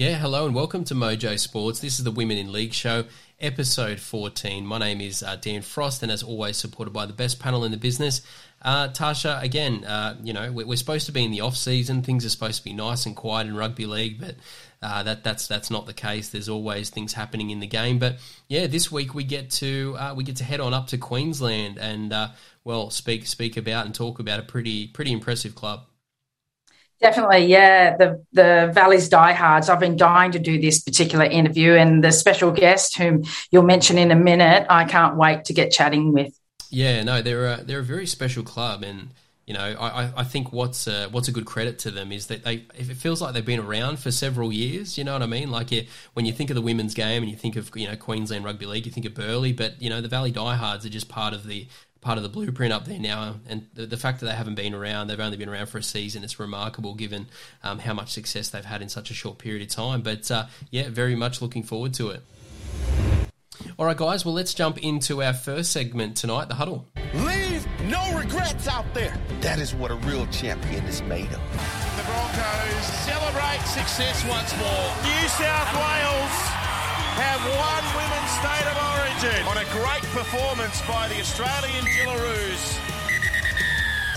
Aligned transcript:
Yeah, 0.00 0.14
hello 0.14 0.46
and 0.46 0.54
welcome 0.54 0.84
to 0.84 0.94
Mojo 0.94 1.38
Sports. 1.38 1.80
This 1.80 1.98
is 1.98 2.04
the 2.06 2.10
Women 2.10 2.38
in 2.38 2.50
League 2.50 2.72
show, 2.72 3.04
episode 3.38 4.00
14. 4.00 4.64
My 4.64 4.78
name 4.78 4.98
is 4.98 5.22
uh, 5.22 5.36
Dan 5.36 5.60
Frost, 5.60 6.02
and 6.02 6.10
as 6.10 6.22
always, 6.22 6.56
supported 6.56 6.92
by 6.92 7.04
the 7.04 7.12
best 7.12 7.38
panel 7.38 7.66
in 7.66 7.70
the 7.70 7.76
business. 7.76 8.22
Uh, 8.62 8.88
Tarsha, 8.88 9.42
again, 9.42 9.84
uh, 9.84 10.16
you 10.22 10.32
know, 10.32 10.52
we're, 10.52 10.74
supposed 10.76 11.04
to 11.04 11.12
be 11.12 11.22
in 11.22 11.30
the 11.30 11.42
off 11.42 11.54
season. 11.54 12.00
Things 12.00 12.24
are 12.24 12.30
supposed 12.30 12.56
to 12.56 12.64
be 12.64 12.72
nice 12.72 13.04
and 13.04 13.14
quiet 13.14 13.46
in 13.46 13.54
rugby 13.54 13.84
league, 13.84 14.18
but 14.18 14.36
uh, 14.80 15.02
that 15.02 15.22
that's 15.22 15.46
that's 15.46 15.70
not 15.70 15.84
the 15.84 15.92
case. 15.92 16.30
There's 16.30 16.48
always 16.48 16.88
things 16.88 17.12
happening 17.12 17.50
in 17.50 17.60
the 17.60 17.66
game. 17.66 17.98
But 17.98 18.20
yeah, 18.48 18.68
this 18.68 18.90
week 18.90 19.14
we 19.14 19.22
get 19.24 19.50
to 19.50 19.96
uh, 19.98 20.14
we 20.14 20.24
get 20.24 20.36
to 20.36 20.44
head 20.44 20.60
on 20.60 20.72
up 20.72 20.86
to 20.86 20.96
Queensland 20.96 21.76
and 21.76 22.10
uh, 22.10 22.28
well 22.64 22.88
speak 22.88 23.26
speak 23.26 23.58
about 23.58 23.84
and 23.84 23.94
talk 23.94 24.18
about 24.18 24.40
a 24.40 24.44
pretty 24.44 24.86
pretty 24.86 25.12
impressive 25.12 25.54
club. 25.54 25.84
Definitely, 27.00 27.46
yeah. 27.46 27.96
The 27.96 28.24
the 28.32 28.70
Valley's 28.74 29.08
diehards. 29.08 29.70
I've 29.70 29.80
been 29.80 29.96
dying 29.96 30.32
to 30.32 30.38
do 30.38 30.60
this 30.60 30.82
particular 30.82 31.24
interview, 31.24 31.72
and 31.72 32.04
the 32.04 32.12
special 32.12 32.50
guest, 32.50 32.98
whom 32.98 33.24
you'll 33.50 33.62
mention 33.62 33.96
in 33.96 34.10
a 34.10 34.16
minute, 34.16 34.66
I 34.68 34.84
can't 34.84 35.16
wait 35.16 35.46
to 35.46 35.54
get 35.54 35.72
chatting 35.72 36.12
with. 36.12 36.38
Yeah, 36.70 37.02
no, 37.02 37.22
they're 37.22 37.46
a, 37.46 37.64
they're 37.64 37.80
a 37.80 37.84
very 37.84 38.06
special 38.06 38.42
club, 38.42 38.82
and 38.82 39.10
you 39.46 39.54
know, 39.54 39.76
I, 39.80 40.12
I 40.18 40.24
think 40.24 40.52
what's 40.52 40.86
a, 40.86 41.08
what's 41.08 41.26
a 41.26 41.32
good 41.32 41.44
credit 41.44 41.80
to 41.80 41.90
them 41.90 42.12
is 42.12 42.28
that 42.28 42.44
they 42.44 42.66
if 42.78 42.90
it 42.90 42.96
feels 42.96 43.20
like 43.20 43.34
they've 43.34 43.44
been 43.44 43.58
around 43.58 43.98
for 43.98 44.12
several 44.12 44.52
years. 44.52 44.96
You 44.96 45.04
know 45.04 45.14
what 45.14 45.22
I 45.22 45.26
mean? 45.26 45.50
Like 45.50 45.72
yeah, 45.72 45.82
when 46.12 46.26
you 46.26 46.32
think 46.32 46.50
of 46.50 46.54
the 46.54 46.62
women's 46.62 46.94
game 46.94 47.22
and 47.22 47.30
you 47.30 47.36
think 47.36 47.56
of 47.56 47.70
you 47.74 47.88
know 47.88 47.96
Queensland 47.96 48.44
Rugby 48.44 48.66
League, 48.66 48.86
you 48.86 48.92
think 48.92 49.06
of 49.06 49.14
Burleigh, 49.14 49.54
but 49.54 49.80
you 49.80 49.88
know 49.88 50.00
the 50.02 50.08
Valley 50.08 50.30
Diehards 50.30 50.84
are 50.84 50.90
just 50.90 51.08
part 51.08 51.32
of 51.32 51.46
the 51.46 51.66
part 52.00 52.16
of 52.16 52.22
the 52.22 52.28
blueprint 52.28 52.72
up 52.72 52.86
there 52.86 52.98
now. 52.98 53.36
And 53.48 53.66
the, 53.74 53.86
the, 53.86 53.96
fact 53.96 54.20
that 54.20 54.26
they 54.26 54.32
haven't 54.32 54.54
been 54.54 54.74
around, 54.74 55.08
they've 55.08 55.20
only 55.20 55.36
been 55.36 55.48
around 55.48 55.66
for 55.66 55.78
a 55.78 55.82
season, 55.82 56.24
it's 56.24 56.38
remarkable 56.38 56.94
given 56.94 57.26
um, 57.62 57.78
how 57.78 57.94
much 57.94 58.10
success 58.10 58.48
they've 58.48 58.64
had 58.64 58.82
in 58.82 58.88
such 58.88 59.10
a 59.10 59.14
short 59.14 59.38
period 59.38 59.62
of 59.62 59.68
time. 59.68 60.02
But 60.02 60.30
uh, 60.30 60.46
yeah, 60.70 60.88
very 60.88 61.14
much 61.14 61.42
looking 61.42 61.62
forward 61.62 61.94
to 61.94 62.10
it. 62.10 62.22
All 63.78 63.86
right, 63.86 63.96
guys, 63.96 64.24
well, 64.24 64.34
let's 64.34 64.54
jump 64.54 64.78
into 64.78 65.22
our 65.22 65.34
first 65.34 65.72
segment 65.72 66.16
tonight 66.16 66.48
the 66.48 66.54
huddle. 66.54 66.86
Leave 67.14 67.66
no 67.84 68.18
regrets 68.18 68.68
out 68.68 68.92
there. 68.94 69.16
That 69.40 69.58
is 69.58 69.74
what 69.74 69.90
a 69.90 69.96
real 69.96 70.26
champion 70.28 70.84
is 70.84 71.02
made 71.02 71.26
of. 71.26 71.40
The 71.96 72.02
Broncos 72.04 72.84
celebrate 73.04 73.60
success 73.66 74.24
once 74.28 74.56
more. 74.56 74.94
New 75.04 75.28
South 75.28 75.74
Wales 75.74 76.59
have 77.20 77.42
won 77.44 77.82
Women's 78.00 78.32
State 78.40 78.66
of 78.72 78.76
Origin 78.96 79.40
on 79.44 79.56
a 79.60 79.66
great 79.76 80.04
performance 80.16 80.80
by 80.88 81.08
the 81.08 81.20
Australian 81.20 81.84
Jillaroos. 81.84 82.78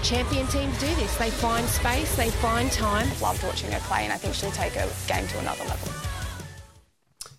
Champion 0.02 0.48
teams 0.48 0.78
do 0.80 0.88
this. 0.96 1.16
They 1.18 1.30
find 1.30 1.68
space, 1.68 2.16
they 2.16 2.30
find 2.30 2.72
time. 2.72 3.08
Loved 3.22 3.44
watching 3.44 3.72
her 3.72 3.80
play, 3.82 4.04
and 4.04 4.14
I 4.14 4.18
think 4.18 4.34
she'll 4.34 4.52
take 4.52 4.76
a 4.76 4.90
game 5.08 5.28
to 5.28 5.40
another 5.40 5.64
level. 5.66 6.03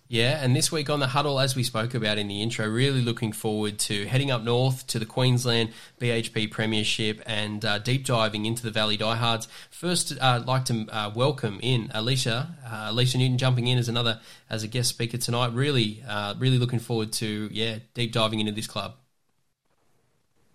Yeah, 0.07 0.39
and 0.43 0.55
this 0.55 0.71
week 0.71 0.87
on 0.91 0.99
the 0.99 1.07
huddle, 1.07 1.39
as 1.39 1.55
we 1.55 1.63
spoke 1.63 1.95
about 1.95 2.19
in 2.19 2.27
the 2.27 2.43
intro, 2.43 2.67
really 2.67 3.01
looking 3.01 3.31
forward 3.31 3.79
to 3.79 4.05
heading 4.05 4.29
up 4.29 4.43
north 4.43 4.85
to 4.87 4.99
the 4.99 5.05
Queensland 5.05 5.71
BHP 5.99 6.51
Premiership 6.51 7.23
and 7.25 7.65
uh, 7.65 7.79
deep 7.79 8.05
diving 8.05 8.45
into 8.45 8.61
the 8.61 8.69
Valley 8.69 8.97
Diehards. 8.97 9.47
First, 9.71 10.11
uh, 10.11 10.17
I'd 10.21 10.45
like 10.45 10.65
to 10.65 10.85
uh, 10.91 11.11
welcome 11.15 11.59
in 11.63 11.89
Alicia, 11.91 12.55
uh, 12.63 12.85
Alicia 12.89 13.17
Newton, 13.17 13.39
jumping 13.39 13.65
in 13.65 13.79
as 13.79 13.89
another 13.89 14.19
as 14.47 14.61
a 14.61 14.67
guest 14.67 14.89
speaker 14.89 15.17
tonight. 15.17 15.53
Really, 15.53 16.03
uh, 16.07 16.35
really 16.37 16.59
looking 16.59 16.79
forward 16.79 17.11
to 17.13 17.49
yeah 17.51 17.79
deep 17.95 18.11
diving 18.11 18.39
into 18.39 18.51
this 18.51 18.67
club. 18.67 18.93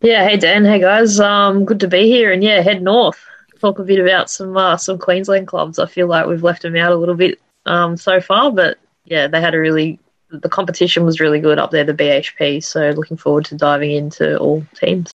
Yeah, 0.00 0.28
hey 0.28 0.36
Dan, 0.36 0.64
hey 0.64 0.78
guys, 0.78 1.18
um, 1.18 1.64
good 1.64 1.80
to 1.80 1.88
be 1.88 2.06
here, 2.06 2.30
and 2.30 2.44
yeah, 2.44 2.60
head 2.60 2.82
north. 2.82 3.18
Talk 3.58 3.80
a 3.80 3.82
bit 3.82 3.98
about 3.98 4.30
some 4.30 4.56
some 4.78 4.98
Queensland 4.98 5.48
clubs. 5.48 5.80
I 5.80 5.86
feel 5.86 6.06
like 6.06 6.26
we've 6.26 6.44
left 6.44 6.62
them 6.62 6.76
out 6.76 6.92
a 6.92 6.96
little 6.96 7.16
bit 7.16 7.40
um, 7.66 7.96
so 7.96 8.20
far, 8.20 8.52
but 8.52 8.78
yeah, 9.04 9.28
they 9.28 9.40
had 9.40 9.54
a 9.54 9.58
really 9.58 9.98
the 10.30 10.48
competition 10.48 11.04
was 11.04 11.20
really 11.20 11.40
good 11.40 11.58
up 11.58 11.70
there, 11.70 11.84
the 11.84 11.94
BHP. 11.94 12.62
So 12.62 12.90
looking 12.90 13.16
forward 13.16 13.44
to 13.46 13.56
diving 13.56 13.90
into 13.90 14.38
all 14.38 14.64
teams. 14.74 15.10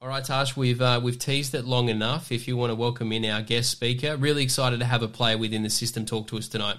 All 0.00 0.08
right, 0.08 0.22
Tash, 0.22 0.56
we've 0.56 0.80
uh, 0.80 1.00
we've 1.02 1.18
teased 1.18 1.54
it 1.54 1.64
long 1.64 1.88
enough. 1.88 2.30
If 2.30 2.46
you 2.46 2.56
want 2.56 2.70
to 2.70 2.74
welcome 2.74 3.12
in 3.12 3.24
our 3.24 3.42
guest 3.42 3.70
speaker, 3.70 4.16
really 4.16 4.42
excited 4.42 4.80
to 4.80 4.86
have 4.86 5.02
a 5.02 5.08
player 5.08 5.38
within 5.38 5.62
the 5.62 5.70
system 5.70 6.04
talk 6.04 6.28
to 6.28 6.38
us 6.38 6.48
tonight. 6.48 6.76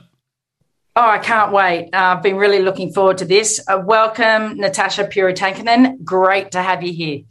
Oh, 0.95 1.09
I 1.09 1.19
can't 1.19 1.51
wait. 1.51 1.89
Uh, 1.93 2.15
I've 2.15 2.23
been 2.23 2.37
really 2.37 2.59
looking 2.59 2.91
forward 2.91 3.19
to 3.19 3.25
this. 3.25 3.63
Uh, 3.67 3.81
welcome, 3.83 4.57
Natassja 4.57 5.11
Purontakanen. 5.11 6.03
Great 6.03 6.51
to 6.51 6.61
have 6.61 6.83
you 6.83 6.93
here. 6.93 7.21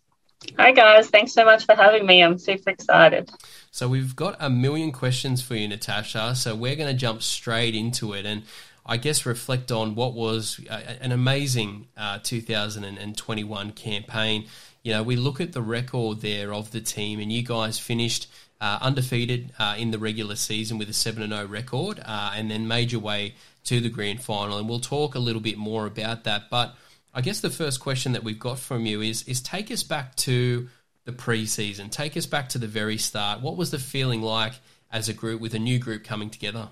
Hi, 0.59 0.73
guys. 0.73 1.09
Thanks 1.09 1.33
so 1.33 1.45
much 1.45 1.67
for 1.67 1.75
having 1.75 2.07
me. 2.07 2.23
I'm 2.23 2.39
super 2.39 2.71
excited. 2.71 3.31
So, 3.71 3.89
we've 3.89 4.15
got 4.15 4.37
a 4.39 4.51
million 4.51 4.93
questions 4.93 5.43
for 5.43 5.55
you, 5.55 5.69
Natassja. 5.69 6.37
So, 6.37 6.55
we're 6.55 6.77
going 6.77 6.93
to 6.93 6.99
jump 6.99 7.23
straight 7.23 7.75
into 7.75 8.13
it. 8.13 8.27
And 8.27 8.43
I 8.87 8.97
guess, 8.97 9.27
reflect 9.27 9.73
on 9.73 9.97
what 9.97 10.15
was 10.15 10.61
an 10.71 11.11
amazing 11.11 11.89
uh, 11.97 12.21
2021 12.23 13.73
campaign. 13.73 14.47
You 14.85 14.93
know, 14.93 15.03
we 15.03 15.17
look 15.17 15.41
at 15.41 15.53
the 15.53 15.63
record 15.63 16.21
there 16.21 16.55
of 16.55 16.71
the 16.71 16.81
team, 16.81 17.19
and 17.19 17.33
you 17.33 17.43
guys 17.43 17.79
finished 17.81 18.29
uh, 18.61 18.79
undefeated 18.81 19.53
uh, 19.59 19.75
in 19.77 19.91
the 19.91 19.99
regular 19.99 20.37
season 20.37 20.79
with 20.79 20.89
a 20.89 20.93
7 20.93 21.29
0 21.29 21.47
record, 21.47 22.01
uh, 22.05 22.33
and 22.35 22.51
then 22.51 22.69
made 22.69 22.93
your 22.93 23.01
way 23.01 23.35
to 23.65 23.81
the 23.81 23.89
grand 23.89 24.23
final. 24.23 24.57
And 24.57 24.69
we'll 24.69 24.79
talk 24.79 25.17
a 25.17 25.19
little 25.19 25.43
bit 25.43 25.59
more 25.59 25.87
about 25.87 26.25
that. 26.25 26.49
But 26.49 26.75
I 27.13 27.21
guess 27.21 27.41
the 27.41 27.51
first 27.51 27.81
question 27.81 28.13
that 28.13 28.23
we've 28.23 28.39
got 28.39 28.59
from 28.59 28.87
you 28.87 29.01
is, 29.01 29.27
is 29.27 29.41
take 29.41 29.71
us 29.73 29.83
back 29.83 30.15
to 30.17 30.69
the 31.05 31.13
preseason. 31.13 31.91
Take 31.91 32.17
us 32.17 32.27
back 32.27 32.51
to 32.51 32.59
the 32.59 32.67
very 32.69 32.99
start. 32.99 33.41
What 33.41 33.57
was 33.57 33.73
the 33.73 33.79
feeling 33.79 34.23
like 34.23 34.53
as 34.93 35.09
a 35.09 35.13
group 35.13 35.41
with 35.41 35.55
a 35.55 35.59
new 35.59 35.79
group 35.79 36.05
coming 36.05 36.31
together? 36.31 36.69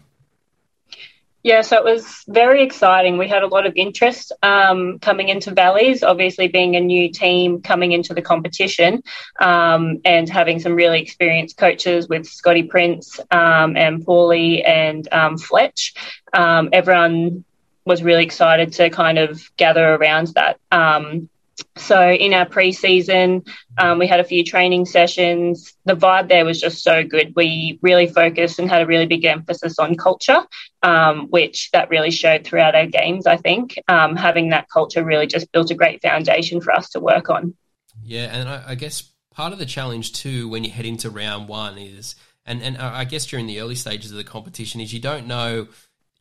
Yeah, 1.45 1.61
so 1.61 1.77
it 1.77 1.85
was 1.85 2.25
very 2.27 2.63
exciting. 2.63 3.19
We 3.19 3.29
had 3.29 3.43
a 3.43 3.47
lot 3.47 3.67
of 3.67 3.75
interest 3.77 4.33
um, 4.43 4.99
coming 4.99 5.29
into 5.29 5.51
Valleys, 5.51 6.03
obviously 6.03 6.49
being 6.49 6.75
a 6.75 6.81
new 6.81 7.13
team 7.13 7.61
coming 7.61 7.93
into 7.93 8.15
the 8.15 8.23
competition 8.23 9.03
um, 9.39 10.01
and 10.07 10.27
having 10.27 10.59
some 10.59 10.75
really 10.75 11.03
experienced 11.03 11.59
coaches 11.59 12.09
with 12.09 12.27
Scotty 12.27 12.63
Prince 12.63 13.21
um, 13.31 13.77
and 13.77 14.07
Paulie 14.07 14.67
and 14.67 15.07
um, 15.13 15.37
Fletch. 15.37 15.93
Um, 16.33 16.71
everyone 16.73 17.45
was 17.85 18.03
really 18.03 18.25
excited 18.25 18.73
to 18.73 18.89
kind 18.89 19.19
of 19.19 19.55
gather 19.59 19.87
around 19.87 20.29
that. 20.29 20.59
Um, 20.73 21.29
so 21.77 22.11
in 22.11 22.33
our 22.33 22.47
pre-season, 22.47 23.43
um, 23.79 23.99
we 23.99 24.07
had 24.07 24.21
a 24.21 24.25
few 24.25 24.45
training 24.45 24.87
sessions. 24.87 25.75
The 25.85 25.95
vibe 25.95 26.29
there 26.29 26.45
was 26.45 26.61
just 26.61 26.83
so 26.83 27.05
good. 27.05 27.33
We 27.37 27.79
really 27.83 28.07
focused 28.07 28.59
and 28.59 28.69
had 28.69 28.83
a 28.83 28.87
really 28.87 29.07
big 29.07 29.25
emphasis 29.25 29.79
on 29.79 29.97
culture, 29.97 30.43
um, 30.83 31.29
which 31.29 31.71
that 31.73 31.91
really 31.91 32.11
showed 32.11 32.45
throughout 32.45 32.75
our 32.75 32.87
games. 32.87 33.27
I 33.27 33.37
think 33.37 33.79
um, 33.89 34.17
having 34.17 34.51
that 34.51 34.69
culture 34.69 35.05
really 35.05 35.27
just 35.27 35.51
built 35.53 35.71
a 35.71 35.75
great 35.75 36.03
foundation 36.03 36.61
for 36.61 36.73
us 36.73 36.91
to 36.91 37.01
work 37.01 37.31
on. 37.31 37.55
Yeah, 38.03 38.27
and 38.33 38.49
I, 38.49 38.63
I 38.69 38.75
guess 38.75 39.03
part 39.31 39.53
of 39.53 39.59
the 39.59 39.67
challenge 39.67 40.13
too 40.13 40.49
when 40.49 40.65
you 40.65 40.71
head 40.71 40.87
into 40.87 41.11
round 41.11 41.49
one 41.49 41.79
is, 41.79 42.15
and 42.47 42.63
and 42.63 42.77
I 42.77 43.05
guess 43.05 43.27
during 43.27 43.47
the 43.47 43.61
early 43.61 43.75
stages 43.75 44.11
of 44.11 44.17
the 44.17 44.25
competition 44.25 44.81
is 44.81 44.93
you 44.93 45.01
don't 45.01 45.27
know 45.27 45.69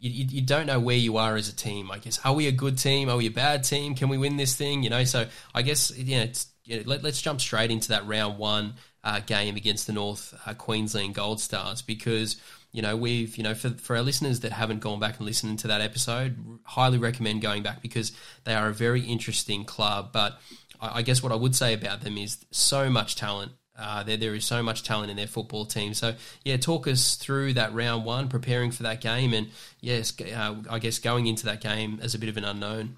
you, 0.09 0.25
you, 0.29 0.41
don't 0.41 0.65
know 0.65 0.81
where 0.81 0.97
you 0.97 1.15
are 1.15 1.35
as 1.37 1.47
a 1.47 1.55
team. 1.55 1.89
I 1.89 1.97
guess 1.97 2.19
are 2.25 2.33
we 2.33 2.47
a 2.47 2.51
good 2.51 2.77
team? 2.77 3.09
Are 3.09 3.15
we 3.15 3.27
a 3.27 3.31
bad 3.31 3.63
team? 3.63 3.95
Can 3.95 4.09
we 4.09 4.17
win 4.17 4.35
this 4.35 4.55
thing? 4.55 4.83
You 4.83 4.89
know, 4.89 5.05
so 5.05 5.27
I 5.55 5.61
guess 5.61 5.97
you 5.97 6.17
know, 6.17 6.27
you 6.65 6.77
know 6.77 6.83
let, 6.85 7.05
us 7.05 7.21
jump 7.21 7.39
straight 7.39 7.71
into 7.71 7.89
that 7.89 8.05
round 8.05 8.37
one 8.37 8.73
uh, 9.05 9.21
game 9.21 9.55
against 9.55 9.87
the 9.87 9.93
North 9.93 10.33
uh, 10.45 10.53
Queensland 10.55 11.15
Gold 11.15 11.39
Stars 11.39 11.81
because 11.81 12.35
you 12.73 12.81
know 12.81 12.97
we've 12.97 13.37
you 13.37 13.43
know 13.43 13.53
for 13.53 13.69
for 13.69 13.95
our 13.95 14.01
listeners 14.01 14.41
that 14.41 14.51
haven't 14.51 14.81
gone 14.81 14.99
back 14.99 15.17
and 15.17 15.25
listened 15.25 15.59
to 15.59 15.67
that 15.69 15.79
episode, 15.79 16.35
highly 16.63 16.97
recommend 16.97 17.41
going 17.41 17.63
back 17.63 17.81
because 17.81 18.11
they 18.43 18.53
are 18.53 18.67
a 18.67 18.73
very 18.73 19.01
interesting 19.01 19.63
club. 19.63 20.11
But 20.11 20.37
I 20.81 21.01
guess 21.01 21.23
what 21.23 21.31
I 21.31 21.35
would 21.35 21.55
say 21.55 21.73
about 21.73 22.01
them 22.01 22.17
is 22.17 22.45
so 22.51 22.89
much 22.89 23.15
talent 23.15 23.53
uh, 23.77 24.03
there, 24.03 24.17
there 24.17 24.35
is 24.35 24.45
so 24.45 24.61
much 24.61 24.83
talent 24.83 25.09
in 25.09 25.17
their 25.17 25.27
football 25.27 25.65
team. 25.65 25.93
So, 25.93 26.15
yeah, 26.43 26.57
talk 26.57 26.87
us 26.87 27.15
through 27.15 27.53
that 27.53 27.73
round 27.73 28.05
one, 28.05 28.29
preparing 28.29 28.71
for 28.71 28.83
that 28.83 29.01
game, 29.01 29.33
and 29.33 29.47
yes, 29.81 30.13
uh, 30.21 30.55
I 30.69 30.79
guess 30.79 30.99
going 30.99 31.27
into 31.27 31.45
that 31.45 31.61
game 31.61 31.99
as 32.01 32.13
a 32.13 32.19
bit 32.19 32.29
of 32.29 32.37
an 32.37 32.45
unknown. 32.45 32.97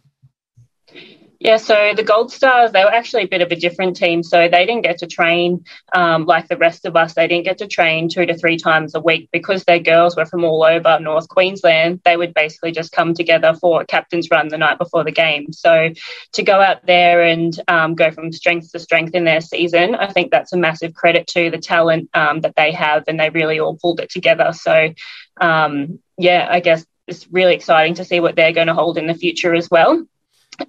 Yeah, 1.40 1.58
so 1.58 1.94
the 1.96 2.04
Gold 2.04 2.32
Stars, 2.32 2.72
they 2.72 2.84
were 2.84 2.94
actually 2.94 3.24
a 3.24 3.28
bit 3.28 3.42
of 3.42 3.52
a 3.52 3.56
different 3.56 3.98
team. 3.98 4.24
So 4.24 4.48
they 4.48 4.66
didn't 4.66 4.84
get 4.84 5.00
to 5.00 5.08
train 5.08 5.66
um, 5.94 6.26
like 6.26 6.48
the 6.48 6.58
rest 6.58 6.86
of 6.86 6.96
us. 6.96 7.14
They 7.14 7.28
didn't 7.28 7.46
get 7.46 7.58
to 7.58 7.68
train 7.68 8.10
two 8.10 8.26
to 8.26 8.38
three 8.38 8.58
times 8.58 8.96
a 8.96 9.02
week 9.02 9.30
because 9.32 9.64
their 9.64 9.80
girls 9.80 10.16
were 10.16 10.26
from 10.26 10.46
all 10.46 10.64
over 10.64 11.00
North 11.00 11.28
Queensland. 11.28 12.02
They 12.06 12.16
would 12.16 12.34
basically 12.34 12.72
just 12.72 12.92
come 12.92 13.14
together 13.14 13.54
for 13.54 13.82
a 13.82 13.86
captain's 13.86 14.30
run 14.32 14.48
the 14.48 14.58
night 14.58 14.78
before 14.78 15.04
the 15.04 15.12
game. 15.12 15.52
So 15.52 15.90
to 16.34 16.44
go 16.44 16.62
out 16.62 16.86
there 16.86 17.24
and 17.24 17.60
um, 17.68 17.96
go 17.96 18.12
from 18.12 18.32
strength 18.32 18.72
to 18.72 18.80
strength 18.80 19.14
in 19.14 19.26
their 19.26 19.42
season, 19.42 19.96
I 19.96 20.12
think 20.12 20.32
that's 20.32 20.54
a 20.54 20.58
massive 20.58 20.94
credit 20.94 21.28
to 21.28 21.52
the 21.52 21.58
talent 21.58 22.10
um, 22.14 22.42
that 22.42 22.56
they 22.56 22.72
have, 22.72 23.04
and 23.08 23.20
they 23.20 23.30
really 23.30 23.60
all 23.60 23.78
pulled 23.78 24.00
it 24.00 24.10
together. 24.10 24.54
So, 24.54 24.94
um, 25.42 26.00
yeah, 26.18 26.48
I 26.50 26.62
guess 26.62 26.86
it's 27.08 27.28
really 27.32 27.56
exciting 27.56 27.96
to 27.96 28.06
see 28.06 28.20
what 28.20 28.36
they're 28.36 28.54
going 28.54 28.68
to 28.68 28.74
hold 28.74 28.98
in 28.98 29.08
the 29.08 29.14
future 29.14 29.54
as 29.54 29.70
well. 29.70 30.06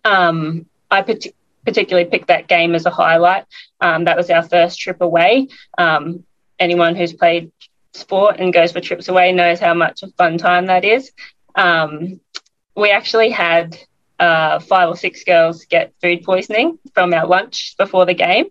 Um, 0.05 0.67
I 0.91 1.03
particularly 1.65 2.09
picked 2.09 2.29
that 2.29 2.49
game 2.49 2.75
as 2.75 2.87
a 2.87 2.91
highlight. 2.91 3.45
Um, 3.81 4.05
that 4.05 4.17
was 4.17 4.31
our 4.31 4.43
first 4.43 4.79
trip 4.79 5.01
away. 5.01 5.49
Um, 5.77 6.25
anyone 6.59 6.97
who's 6.97 7.13
played 7.13 7.53
sport 7.93 8.37
and 8.39 8.53
goes 8.53 8.73
for 8.73 8.81
trips 8.81 9.09
away 9.09 9.33
knows 9.33 9.59
how 9.59 9.75
much 9.75 10.03
a 10.03 10.09
fun 10.09 10.39
time 10.39 10.67
that 10.67 10.85
is. 10.85 11.13
Um, 11.55 12.21
we 12.77 12.91
actually 12.91 13.31
had 13.31 13.77
uh, 14.19 14.61
five 14.61 14.89
or 14.89 14.97
six 14.97 15.25
girls 15.25 15.65
get 15.65 15.95
food 16.01 16.23
poisoning 16.25 16.79
from 16.95 17.13
our 17.13 17.27
lunch 17.27 17.75
before 17.79 18.07
the 18.07 18.15
game. 18.15 18.47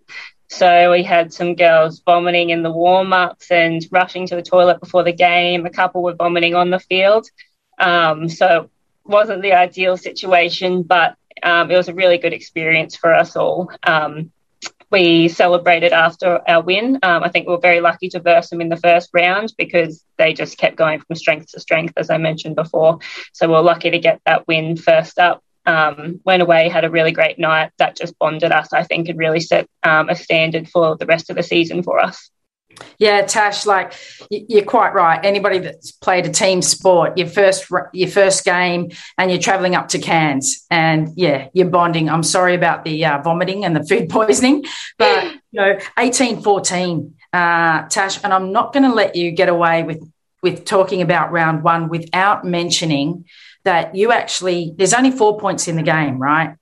So 0.48 0.92
we 0.92 1.02
had 1.02 1.32
some 1.32 1.56
girls 1.56 2.00
vomiting 2.04 2.50
in 2.50 2.62
the 2.62 2.70
warm 2.70 3.12
ups 3.12 3.50
and 3.50 3.84
rushing 3.90 4.26
to 4.28 4.36
the 4.36 4.42
toilet 4.42 4.80
before 4.80 5.02
the 5.02 5.12
game. 5.12 5.66
A 5.66 5.70
couple 5.70 6.02
were 6.02 6.14
vomiting 6.14 6.54
on 6.54 6.70
the 6.70 6.78
field. 6.78 7.28
Um, 7.78 8.28
so 8.28 8.62
it 8.62 8.70
wasn't 9.04 9.42
the 9.42 9.54
ideal 9.54 9.96
situation, 9.96 10.82
but 10.82 11.16
um, 11.42 11.70
it 11.70 11.76
was 11.76 11.88
a 11.88 11.94
really 11.94 12.18
good 12.18 12.32
experience 12.32 12.96
for 12.96 13.14
us 13.14 13.36
all. 13.36 13.70
Um, 13.82 14.32
we 14.90 15.28
celebrated 15.28 15.92
after 15.92 16.40
our 16.48 16.62
win. 16.62 16.98
Um, 17.02 17.22
I 17.22 17.28
think 17.28 17.46
we 17.46 17.54
were 17.54 17.60
very 17.60 17.80
lucky 17.80 18.08
to 18.10 18.20
verse 18.20 18.50
them 18.50 18.60
in 18.60 18.68
the 18.68 18.76
first 18.76 19.10
round 19.12 19.52
because 19.58 20.04
they 20.16 20.32
just 20.32 20.58
kept 20.58 20.76
going 20.76 21.00
from 21.00 21.16
strength 21.16 21.52
to 21.52 21.60
strength, 21.60 21.94
as 21.96 22.10
I 22.10 22.18
mentioned 22.18 22.56
before. 22.56 23.00
So 23.32 23.48
we 23.48 23.54
we're 23.54 23.60
lucky 23.60 23.90
to 23.90 23.98
get 23.98 24.20
that 24.26 24.46
win 24.46 24.76
first 24.76 25.18
up. 25.18 25.42
Um, 25.66 26.20
went 26.24 26.42
away, 26.42 26.68
had 26.68 26.84
a 26.84 26.90
really 26.90 27.10
great 27.10 27.40
night. 27.40 27.72
That 27.78 27.96
just 27.96 28.16
bonded 28.20 28.52
us, 28.52 28.72
I 28.72 28.84
think, 28.84 29.08
and 29.08 29.18
really 29.18 29.40
set 29.40 29.68
um, 29.82 30.08
a 30.08 30.14
standard 30.14 30.68
for 30.68 30.96
the 30.96 31.06
rest 31.06 31.28
of 31.28 31.36
the 31.36 31.42
season 31.42 31.82
for 31.82 31.98
us. 31.98 32.30
Yeah, 32.98 33.22
Tash, 33.22 33.66
like 33.66 33.94
you're 34.30 34.64
quite 34.64 34.94
right. 34.94 35.22
Anybody 35.22 35.58
that's 35.58 35.92
played 35.92 36.26
a 36.26 36.30
team 36.30 36.62
sport, 36.62 37.18
your 37.18 37.26
first 37.26 37.70
your 37.92 38.08
first 38.08 38.44
game, 38.44 38.90
and 39.18 39.30
you're 39.30 39.40
traveling 39.40 39.74
up 39.74 39.88
to 39.88 39.98
Cairns, 39.98 40.64
and 40.70 41.10
yeah, 41.16 41.48
you're 41.52 41.68
bonding. 41.68 42.08
I'm 42.08 42.22
sorry 42.22 42.54
about 42.54 42.84
the 42.84 43.04
uh, 43.04 43.22
vomiting 43.22 43.64
and 43.64 43.76
the 43.76 43.84
food 43.84 44.08
poisoning, 44.10 44.64
but 44.98 45.24
you 45.52 45.60
know, 45.60 45.78
18, 45.98 46.42
14, 46.42 47.14
uh, 47.32 47.82
Tash, 47.88 48.22
and 48.24 48.32
I'm 48.32 48.52
not 48.52 48.72
going 48.72 48.84
to 48.84 48.94
let 48.94 49.16
you 49.16 49.30
get 49.30 49.48
away 49.48 49.82
with 49.82 50.02
with 50.42 50.64
talking 50.64 51.02
about 51.02 51.32
round 51.32 51.62
one 51.62 51.88
without 51.88 52.44
mentioning 52.44 53.24
that 53.64 53.94
you 53.94 54.12
actually 54.12 54.72
there's 54.76 54.94
only 54.94 55.10
four 55.10 55.38
points 55.38 55.68
in 55.68 55.76
the 55.76 55.82
game, 55.82 56.18
right? 56.18 56.56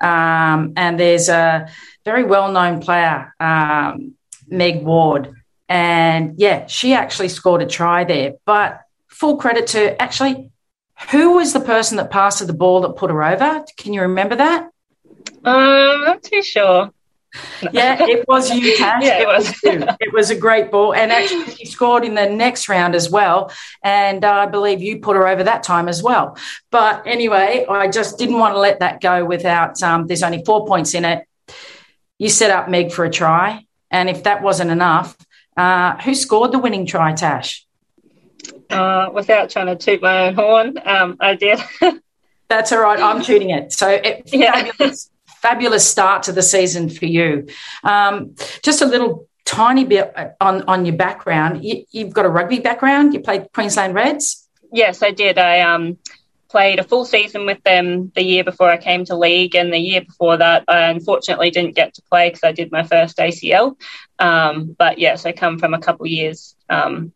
Um, 0.00 0.74
and 0.76 0.98
there's 0.98 1.28
a 1.28 1.68
very 2.04 2.24
well 2.24 2.50
known 2.52 2.80
player, 2.80 3.34
um, 3.40 4.14
Meg 4.48 4.82
Ward 4.82 5.41
and 5.72 6.34
yeah, 6.38 6.66
she 6.66 6.92
actually 6.92 7.28
scored 7.28 7.62
a 7.62 7.66
try 7.66 8.04
there. 8.04 8.34
But 8.44 8.82
full 9.08 9.38
credit 9.38 9.68
to 9.68 10.00
actually, 10.00 10.50
who 11.10 11.36
was 11.36 11.54
the 11.54 11.60
person 11.60 11.96
that 11.96 12.10
passed 12.10 12.46
the 12.46 12.52
ball 12.52 12.82
that 12.82 12.96
put 12.96 13.10
her 13.10 13.24
over? 13.24 13.64
Can 13.78 13.94
you 13.94 14.02
remember 14.02 14.36
that? 14.36 14.64
Um, 15.44 15.54
I'm 15.54 16.04
not 16.04 16.22
too 16.22 16.42
sure. 16.42 16.90
Yeah, 17.72 17.96
it 18.06 18.28
was 18.28 18.50
you, 18.50 18.76
Tash. 18.76 19.02
yeah, 19.02 19.22
it 19.22 19.26
was. 19.26 19.62
you. 19.62 19.86
it 19.98 20.12
was 20.12 20.28
a 20.28 20.36
great 20.36 20.70
ball, 20.70 20.92
and 20.92 21.10
actually, 21.10 21.46
she 21.54 21.64
scored 21.64 22.04
in 22.04 22.14
the 22.14 22.28
next 22.28 22.68
round 22.68 22.94
as 22.94 23.08
well. 23.08 23.50
And 23.82 24.22
uh, 24.26 24.30
I 24.30 24.46
believe 24.46 24.82
you 24.82 24.98
put 24.98 25.16
her 25.16 25.26
over 25.26 25.44
that 25.44 25.62
time 25.62 25.88
as 25.88 26.02
well. 26.02 26.36
But 26.70 27.06
anyway, 27.06 27.64
I 27.66 27.88
just 27.88 28.18
didn't 28.18 28.38
want 28.38 28.54
to 28.54 28.60
let 28.60 28.80
that 28.80 29.00
go 29.00 29.24
without. 29.24 29.82
Um, 29.82 30.06
there's 30.06 30.22
only 30.22 30.44
four 30.44 30.66
points 30.66 30.92
in 30.92 31.06
it. 31.06 31.26
You 32.18 32.28
set 32.28 32.50
up 32.50 32.68
Meg 32.68 32.92
for 32.92 33.06
a 33.06 33.10
try, 33.10 33.66
and 33.90 34.10
if 34.10 34.24
that 34.24 34.42
wasn't 34.42 34.70
enough, 34.70 35.16
uh, 35.56 35.96
who 35.98 36.14
scored 36.14 36.52
the 36.52 36.58
winning 36.58 36.86
try, 36.86 37.12
Tash? 37.12 37.66
Uh, 38.70 39.10
without 39.12 39.50
trying 39.50 39.66
to 39.66 39.76
toot 39.76 40.00
my 40.02 40.28
own 40.28 40.34
horn, 40.34 40.78
um, 40.84 41.16
I 41.20 41.34
did. 41.34 41.60
That's 42.48 42.72
all 42.72 42.80
right. 42.80 43.00
I'm 43.00 43.22
tooting 43.22 43.50
it. 43.50 43.72
So 43.72 43.88
it, 43.88 44.22
yeah. 44.26 44.52
fabulous, 44.52 45.10
fabulous 45.26 45.88
start 45.88 46.24
to 46.24 46.32
the 46.32 46.42
season 46.42 46.88
for 46.88 47.06
you. 47.06 47.46
Um, 47.82 48.34
just 48.62 48.82
a 48.82 48.86
little 48.86 49.28
tiny 49.44 49.84
bit 49.84 50.14
on 50.40 50.62
on 50.62 50.84
your 50.84 50.96
background. 50.96 51.64
You, 51.64 51.84
have 52.04 52.12
got 52.12 52.26
a 52.26 52.28
rugby 52.28 52.60
background. 52.60 53.14
You 53.14 53.20
played 53.20 53.48
Queensland 53.52 53.94
Reds. 53.94 54.48
Yes, 54.72 55.02
I 55.02 55.10
did. 55.10 55.38
I 55.38 55.60
um, 55.60 55.98
played 56.52 56.78
a 56.78 56.84
full 56.84 57.06
season 57.06 57.46
with 57.46 57.62
them 57.64 58.12
the 58.14 58.22
year 58.22 58.44
before 58.44 58.68
I 58.70 58.76
came 58.76 59.04
to 59.06 59.16
league, 59.16 59.56
and 59.56 59.72
the 59.72 59.78
year 59.78 60.02
before 60.02 60.36
that, 60.36 60.64
I 60.68 60.90
unfortunately 60.90 61.50
didn't 61.50 61.74
get 61.74 61.94
to 61.94 62.02
play 62.02 62.28
because 62.28 62.44
I 62.44 62.52
did 62.52 62.70
my 62.70 62.82
first 62.84 63.16
ACL. 63.16 63.74
Um, 64.18 64.76
but 64.78 64.98
yes, 64.98 65.24
I 65.26 65.32
come 65.32 65.58
from 65.58 65.72
a 65.72 65.80
couple 65.80 66.06
years 66.06 66.54
um, 66.68 67.12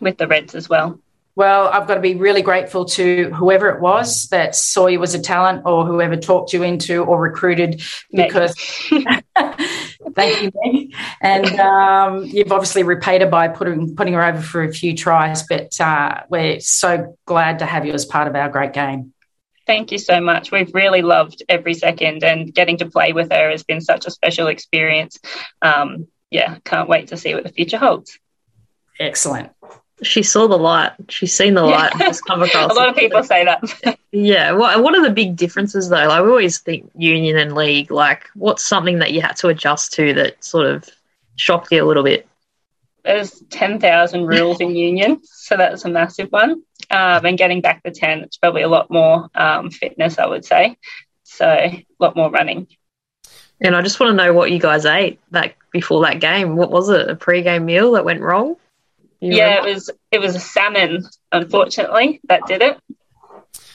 with 0.00 0.18
the 0.18 0.26
Reds 0.26 0.56
as 0.56 0.68
well. 0.68 1.00
Well, 1.36 1.68
I've 1.68 1.86
got 1.86 1.96
to 1.96 2.00
be 2.00 2.14
really 2.14 2.40
grateful 2.40 2.86
to 2.86 3.30
whoever 3.30 3.68
it 3.68 3.82
was 3.82 4.28
that 4.28 4.56
saw 4.56 4.86
you 4.86 5.02
as 5.02 5.14
a 5.14 5.20
talent 5.20 5.66
or 5.66 5.84
whoever 5.84 6.16
talked 6.16 6.54
you 6.54 6.62
into 6.62 7.04
or 7.04 7.20
recruited 7.20 7.82
because 8.10 8.54
thank 8.88 10.42
you, 10.42 10.50
Meg. 10.64 10.94
And 11.20 11.60
um, 11.60 12.24
you've 12.24 12.52
obviously 12.52 12.84
repaid 12.84 13.20
her 13.20 13.28
by 13.28 13.48
putting 13.48 13.94
putting 13.94 14.14
her 14.14 14.24
over 14.24 14.40
for 14.40 14.62
a 14.64 14.72
few 14.72 14.96
tries, 14.96 15.42
but 15.42 15.78
uh, 15.78 16.22
we're 16.30 16.58
so 16.60 17.18
glad 17.26 17.58
to 17.58 17.66
have 17.66 17.84
you 17.84 17.92
as 17.92 18.06
part 18.06 18.28
of 18.28 18.34
our 18.34 18.48
great 18.48 18.72
game. 18.72 19.12
Thank 19.66 19.92
you 19.92 19.98
so 19.98 20.22
much. 20.22 20.50
We've 20.50 20.74
really 20.74 21.02
loved 21.02 21.42
every 21.50 21.74
second, 21.74 22.24
and 22.24 22.54
getting 22.54 22.78
to 22.78 22.88
play 22.88 23.12
with 23.12 23.30
her 23.30 23.50
has 23.50 23.62
been 23.62 23.82
such 23.82 24.06
a 24.06 24.10
special 24.10 24.46
experience. 24.46 25.18
Um, 25.60 26.08
yeah, 26.30 26.56
can't 26.64 26.88
wait 26.88 27.08
to 27.08 27.18
see 27.18 27.34
what 27.34 27.42
the 27.42 27.50
future 27.50 27.76
holds. 27.76 28.18
Excellent 28.98 29.50
she 30.02 30.22
saw 30.22 30.46
the 30.46 30.58
light. 30.58 30.92
She's 31.08 31.32
seen 31.32 31.54
the 31.54 31.62
light. 31.62 31.92
Yeah. 31.98 32.12
come 32.26 32.42
across. 32.42 32.70
a 32.70 32.74
lot 32.74 32.88
of 32.88 32.96
people 32.96 33.22
say 33.22 33.44
that. 33.44 33.98
yeah. 34.12 34.52
What 34.52 34.82
What 34.82 34.94
are 34.94 35.02
the 35.02 35.10
big 35.10 35.36
differences 35.36 35.88
though? 35.88 36.06
Like 36.06 36.22
we 36.22 36.28
always 36.28 36.58
think 36.58 36.90
union 36.96 37.38
and 37.38 37.54
league. 37.54 37.90
Like, 37.90 38.28
what's 38.34 38.62
something 38.62 38.98
that 38.98 39.12
you 39.12 39.22
had 39.22 39.36
to 39.36 39.48
adjust 39.48 39.94
to 39.94 40.12
that 40.14 40.42
sort 40.44 40.66
of 40.66 40.88
shocked 41.36 41.72
you 41.72 41.82
a 41.82 41.86
little 41.86 42.02
bit? 42.02 42.28
There's 43.04 43.42
ten 43.50 43.80
thousand 43.80 44.26
rules 44.26 44.60
in 44.60 44.74
union, 44.74 45.20
so 45.24 45.56
that's 45.56 45.84
a 45.84 45.88
massive 45.88 46.30
one. 46.30 46.62
Um, 46.90 47.24
and 47.24 47.38
getting 47.38 47.60
back 47.60 47.82
to 47.84 47.90
ten, 47.90 48.20
it's 48.20 48.36
probably 48.36 48.62
a 48.62 48.68
lot 48.68 48.90
more 48.90 49.28
um, 49.34 49.70
fitness, 49.70 50.18
I 50.18 50.26
would 50.26 50.44
say. 50.44 50.76
So 51.22 51.46
a 51.46 51.84
lot 51.98 52.16
more 52.16 52.30
running. 52.30 52.66
And 53.60 53.74
I 53.74 53.80
just 53.80 53.98
want 53.98 54.10
to 54.10 54.24
know 54.24 54.34
what 54.34 54.50
you 54.50 54.58
guys 54.58 54.84
ate 54.84 55.18
that 55.30 55.54
before 55.70 56.02
that 56.02 56.20
game. 56.20 56.56
What 56.56 56.70
was 56.70 56.90
it? 56.90 57.08
A 57.08 57.16
pre-game 57.16 57.64
meal 57.64 57.92
that 57.92 58.04
went 58.04 58.20
wrong? 58.20 58.56
You 59.20 59.36
yeah, 59.36 59.48
remember? 59.48 59.68
it 59.68 59.74
was 59.74 59.90
it 60.12 60.20
was 60.20 60.34
a 60.36 60.40
salmon. 60.40 61.04
Unfortunately, 61.32 62.20
that 62.28 62.46
did 62.46 62.62
it. 62.62 62.78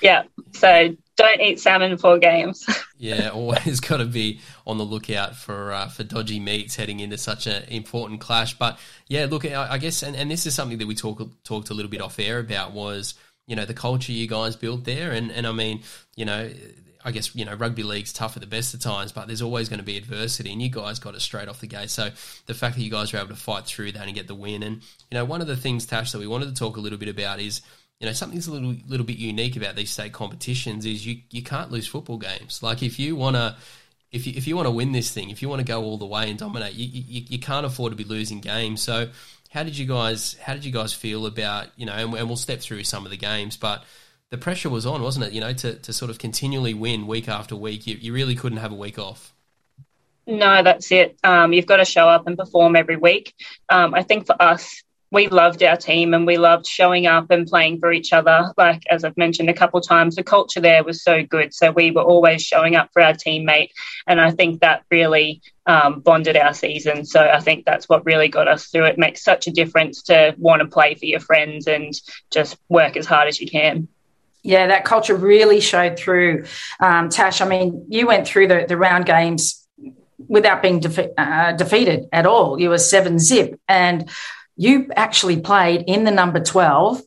Yeah, 0.01 0.23
so 0.53 0.95
don't 1.15 1.41
eat 1.41 1.59
salmon 1.59 1.97
for 1.97 2.17
games. 2.17 2.65
yeah, 2.97 3.29
always 3.29 3.79
got 3.81 3.97
to 3.97 4.05
be 4.05 4.39
on 4.65 4.77
the 4.77 4.83
lookout 4.83 5.35
for 5.35 5.71
uh, 5.71 5.87
for 5.87 6.03
dodgy 6.03 6.39
meats 6.39 6.75
heading 6.75 6.99
into 6.99 7.17
such 7.17 7.47
an 7.47 7.63
important 7.63 8.19
clash. 8.19 8.57
But 8.57 8.79
yeah, 9.07 9.27
look, 9.29 9.45
I, 9.45 9.73
I 9.73 9.77
guess, 9.77 10.03
and, 10.03 10.15
and 10.15 10.29
this 10.29 10.45
is 10.45 10.55
something 10.55 10.77
that 10.79 10.87
we 10.87 10.95
talk, 10.95 11.21
talked 11.43 11.69
a 11.69 11.73
little 11.73 11.91
bit 11.91 12.01
off 12.01 12.19
air 12.19 12.39
about 12.39 12.71
was 12.71 13.13
you 13.47 13.55
know 13.55 13.65
the 13.65 13.73
culture 13.73 14.11
you 14.11 14.27
guys 14.27 14.55
built 14.55 14.83
there, 14.83 15.11
and 15.11 15.31
and 15.31 15.45
I 15.45 15.51
mean 15.51 15.83
you 16.15 16.25
know 16.25 16.49
I 17.03 17.11
guess 17.11 17.35
you 17.35 17.45
know 17.45 17.53
rugby 17.55 17.83
league's 17.83 18.13
tough 18.13 18.35
at 18.37 18.41
the 18.41 18.47
best 18.47 18.73
of 18.73 18.79
times, 18.79 19.11
but 19.11 19.27
there's 19.27 19.41
always 19.41 19.69
going 19.69 19.79
to 19.79 19.85
be 19.85 19.97
adversity, 19.97 20.51
and 20.51 20.61
you 20.61 20.69
guys 20.69 20.99
got 20.99 21.15
it 21.15 21.21
straight 21.21 21.47
off 21.47 21.59
the 21.61 21.67
gate. 21.67 21.89
So 21.89 22.09
the 22.45 22.53
fact 22.53 22.75
that 22.75 22.81
you 22.81 22.91
guys 22.91 23.11
were 23.11 23.19
able 23.19 23.29
to 23.29 23.35
fight 23.35 23.65
through 23.65 23.93
that 23.93 24.05
and 24.05 24.15
get 24.15 24.27
the 24.27 24.35
win, 24.35 24.63
and 24.63 24.81
you 25.09 25.15
know 25.15 25.25
one 25.25 25.41
of 25.41 25.47
the 25.47 25.55
things 25.55 25.85
Tash 25.85 26.11
that 26.11 26.19
we 26.19 26.27
wanted 26.27 26.47
to 26.47 26.53
talk 26.53 26.77
a 26.77 26.79
little 26.79 26.99
bit 26.99 27.09
about 27.09 27.39
is 27.39 27.61
you 27.99 28.07
know 28.07 28.13
something's 28.13 28.47
a 28.47 28.51
little 28.51 28.75
little 28.87 29.05
bit 29.05 29.17
unique 29.17 29.55
about 29.55 29.75
these 29.75 29.91
state 29.91 30.13
competitions 30.13 30.85
is 30.85 31.05
you 31.05 31.21
you 31.29 31.43
can't 31.43 31.71
lose 31.71 31.87
football 31.87 32.17
games. 32.17 32.61
Like 32.63 32.83
if 32.83 32.99
you 32.99 33.15
want 33.15 33.35
to. 33.35 33.55
If 34.11 34.27
you, 34.27 34.33
if 34.35 34.45
you 34.45 34.57
want 34.57 34.65
to 34.65 34.71
win 34.71 34.91
this 34.91 35.09
thing, 35.09 35.29
if 35.29 35.41
you 35.41 35.47
want 35.47 35.61
to 35.61 35.65
go 35.65 35.83
all 35.83 35.97
the 35.97 36.05
way 36.05 36.29
and 36.29 36.37
dominate, 36.37 36.73
you, 36.73 36.85
you, 36.85 37.25
you 37.29 37.39
can't 37.39 37.65
afford 37.65 37.93
to 37.93 37.95
be 37.95 38.03
losing 38.03 38.41
games. 38.41 38.81
So, 38.81 39.07
how 39.51 39.63
did 39.63 39.77
you 39.77 39.85
guys 39.85 40.35
how 40.41 40.53
did 40.53 40.65
you 40.65 40.71
guys 40.73 40.91
feel 40.91 41.25
about 41.25 41.67
you 41.77 41.85
know? 41.85 41.93
And, 41.93 42.13
and 42.15 42.27
we'll 42.27 42.35
step 42.35 42.59
through 42.59 42.83
some 42.83 43.05
of 43.05 43.11
the 43.11 43.15
games, 43.15 43.55
but 43.55 43.85
the 44.31 44.37
pressure 44.37 44.69
was 44.69 44.85
on, 44.85 45.03
wasn't 45.03 45.25
it? 45.25 45.33
You 45.33 45.41
know, 45.41 45.53
to, 45.53 45.75
to 45.75 45.93
sort 45.93 46.09
of 46.09 46.17
continually 46.17 46.73
win 46.73 47.05
week 47.05 47.29
after 47.29 47.55
week. 47.55 47.85
You, 47.85 47.97
you 47.97 48.13
really 48.13 48.33
couldn't 48.33 48.59
have 48.59 48.71
a 48.71 48.75
week 48.75 48.97
off. 48.97 49.35
No, 50.25 50.63
that's 50.63 50.91
it. 50.91 51.17
Um, 51.23 51.51
you've 51.51 51.65
got 51.65 51.77
to 51.77 51.85
show 51.85 52.07
up 52.07 52.25
and 52.27 52.37
perform 52.37 52.75
every 52.75 52.95
week. 52.95 53.33
Um, 53.69 53.93
I 53.93 54.03
think 54.03 54.25
for 54.25 54.41
us, 54.41 54.81
we 55.11 55.27
loved 55.27 55.61
our 55.61 55.75
team 55.75 56.13
and 56.13 56.25
we 56.25 56.37
loved 56.37 56.65
showing 56.65 57.05
up 57.05 57.29
and 57.31 57.45
playing 57.45 57.79
for 57.79 57.91
each 57.91 58.13
other. 58.13 58.53
Like, 58.55 58.83
as 58.89 59.03
I've 59.03 59.17
mentioned 59.17 59.49
a 59.49 59.53
couple 59.53 59.81
times, 59.81 60.15
the 60.15 60.23
culture 60.23 60.61
there 60.61 60.85
was 60.85 61.03
so 61.03 61.23
good. 61.23 61.53
So 61.53 61.71
we 61.71 61.91
were 61.91 62.01
always 62.01 62.41
showing 62.41 62.77
up 62.77 62.91
for 62.93 63.01
our 63.01 63.13
teammate. 63.13 63.71
And 64.07 64.21
I 64.21 64.31
think 64.31 64.61
that 64.61 64.83
really 64.89 65.41
um, 65.65 65.99
bonded 65.99 66.37
our 66.37 66.53
season. 66.53 67.03
So 67.03 67.19
I 67.19 67.41
think 67.41 67.65
that's 67.65 67.89
what 67.89 68.05
really 68.05 68.29
got 68.29 68.47
us 68.47 68.67
through. 68.67 68.85
It 68.85 68.97
makes 68.97 69.21
such 69.21 69.47
a 69.47 69.51
difference 69.51 70.03
to 70.03 70.33
want 70.37 70.61
to 70.61 70.67
play 70.69 70.95
for 70.95 71.05
your 71.05 71.19
friends 71.19 71.67
and 71.67 71.93
just 72.31 72.57
work 72.69 72.95
as 72.95 73.05
hard 73.05 73.27
as 73.27 73.41
you 73.41 73.49
can. 73.49 73.89
Yeah, 74.43 74.67
that 74.67 74.85
culture 74.85 75.15
really 75.15 75.59
showed 75.59 75.97
through. 75.97 76.45
Um, 76.79 77.09
Tash, 77.09 77.41
I 77.41 77.47
mean, 77.47 77.85
you 77.89 78.07
went 78.07 78.27
through 78.27 78.47
the, 78.47 78.65
the 78.67 78.77
round 78.77 79.05
games 79.05 79.67
without 80.27 80.61
being 80.61 80.79
defe- 80.79 81.13
uh, 81.17 81.51
defeated 81.53 82.07
at 82.11 82.25
all. 82.25 82.59
You 82.59 82.69
were 82.69 82.77
seven 82.77 83.19
zip. 83.19 83.59
And 83.67 84.09
you 84.55 84.89
actually 84.95 85.41
played 85.41 85.83
in 85.87 86.03
the 86.03 86.11
number 86.11 86.39
12 86.39 87.01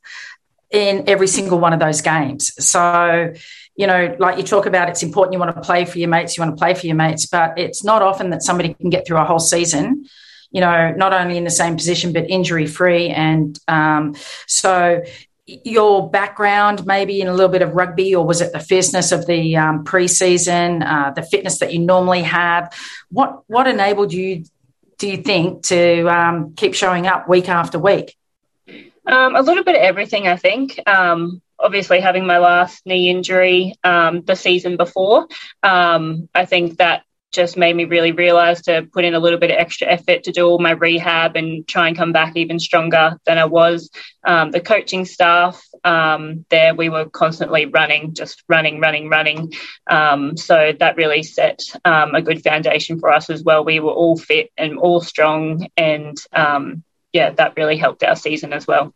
in 0.70 1.08
every 1.08 1.28
single 1.28 1.58
one 1.58 1.72
of 1.72 1.80
those 1.80 2.00
games. 2.00 2.52
So, 2.64 3.32
you 3.76 3.86
know, 3.86 4.16
like 4.18 4.38
you 4.38 4.44
talk 4.44 4.66
about, 4.66 4.88
it's 4.88 5.02
important 5.02 5.32
you 5.32 5.38
want 5.38 5.54
to 5.54 5.62
play 5.62 5.84
for 5.84 5.98
your 5.98 6.08
mates, 6.08 6.36
you 6.36 6.42
want 6.42 6.56
to 6.56 6.60
play 6.60 6.74
for 6.74 6.86
your 6.86 6.96
mates, 6.96 7.26
but 7.26 7.58
it's 7.58 7.84
not 7.84 8.02
often 8.02 8.30
that 8.30 8.42
somebody 8.42 8.74
can 8.74 8.90
get 8.90 9.06
through 9.06 9.18
a 9.18 9.24
whole 9.24 9.38
season, 9.38 10.04
you 10.50 10.60
know, 10.60 10.92
not 10.96 11.12
only 11.12 11.36
in 11.36 11.44
the 11.44 11.50
same 11.50 11.76
position, 11.76 12.12
but 12.12 12.28
injury 12.28 12.66
free. 12.66 13.08
And 13.08 13.58
um, 13.68 14.16
so, 14.46 15.02
your 15.46 16.08
background 16.10 16.86
maybe 16.86 17.20
in 17.20 17.28
a 17.28 17.32
little 17.32 17.50
bit 17.50 17.62
of 17.62 17.74
rugby, 17.74 18.14
or 18.14 18.24
was 18.24 18.40
it 18.40 18.52
the 18.52 18.60
fierceness 18.60 19.12
of 19.12 19.26
the 19.26 19.56
um, 19.56 19.84
preseason, 19.84 20.84
uh, 20.86 21.10
the 21.10 21.22
fitness 21.22 21.58
that 21.58 21.72
you 21.72 21.80
normally 21.80 22.22
have? 22.22 22.72
What 23.10 23.42
what 23.46 23.66
enabled 23.66 24.12
you 24.12 24.44
do 24.98 25.08
you 25.08 25.18
think 25.18 25.64
to 25.64 26.08
um, 26.08 26.54
keep 26.54 26.74
showing 26.74 27.06
up 27.06 27.28
week 27.28 27.48
after 27.48 27.78
week? 27.78 28.16
Um, 29.06 29.36
a 29.36 29.42
little 29.42 29.64
bit 29.64 29.76
of 29.76 29.82
everything, 29.82 30.26
I 30.26 30.36
think. 30.36 30.80
Um, 30.88 31.42
obviously, 31.58 32.00
having 32.00 32.26
my 32.26 32.38
last 32.38 32.86
knee 32.86 33.10
injury 33.10 33.74
um, 33.84 34.22
the 34.22 34.36
season 34.36 34.76
before, 34.76 35.28
um, 35.62 36.28
I 36.34 36.46
think 36.46 36.78
that 36.78 37.04
just 37.34 37.56
made 37.56 37.74
me 37.74 37.84
really 37.84 38.12
realize 38.12 38.62
to 38.62 38.88
put 38.92 39.04
in 39.04 39.14
a 39.14 39.18
little 39.18 39.38
bit 39.38 39.50
of 39.50 39.58
extra 39.58 39.88
effort 39.88 40.22
to 40.24 40.32
do 40.32 40.46
all 40.46 40.58
my 40.58 40.70
rehab 40.70 41.36
and 41.36 41.66
try 41.66 41.88
and 41.88 41.96
come 41.96 42.12
back 42.12 42.36
even 42.36 42.58
stronger 42.58 43.18
than 43.26 43.38
I 43.38 43.44
was. 43.44 43.90
Um, 44.24 44.50
the 44.52 44.60
coaching 44.60 45.04
staff 45.04 45.62
um, 45.82 46.46
there, 46.48 46.74
we 46.74 46.88
were 46.88 47.06
constantly 47.06 47.66
running, 47.66 48.14
just 48.14 48.42
running, 48.48 48.80
running, 48.80 49.08
running. 49.08 49.52
Um, 49.90 50.36
so 50.36 50.72
that 50.78 50.96
really 50.96 51.22
set 51.22 51.60
um, 51.84 52.14
a 52.14 52.22
good 52.22 52.42
foundation 52.42 52.98
for 52.98 53.12
us 53.12 53.28
as 53.28 53.42
well. 53.42 53.64
We 53.64 53.80
were 53.80 53.92
all 53.92 54.16
fit 54.16 54.50
and 54.56 54.78
all 54.78 55.00
strong, 55.00 55.66
and 55.76 56.16
um, 56.32 56.84
yeah, 57.12 57.30
that 57.30 57.56
really 57.56 57.76
helped 57.76 58.02
our 58.02 58.16
season 58.16 58.52
as 58.52 58.66
well. 58.66 58.94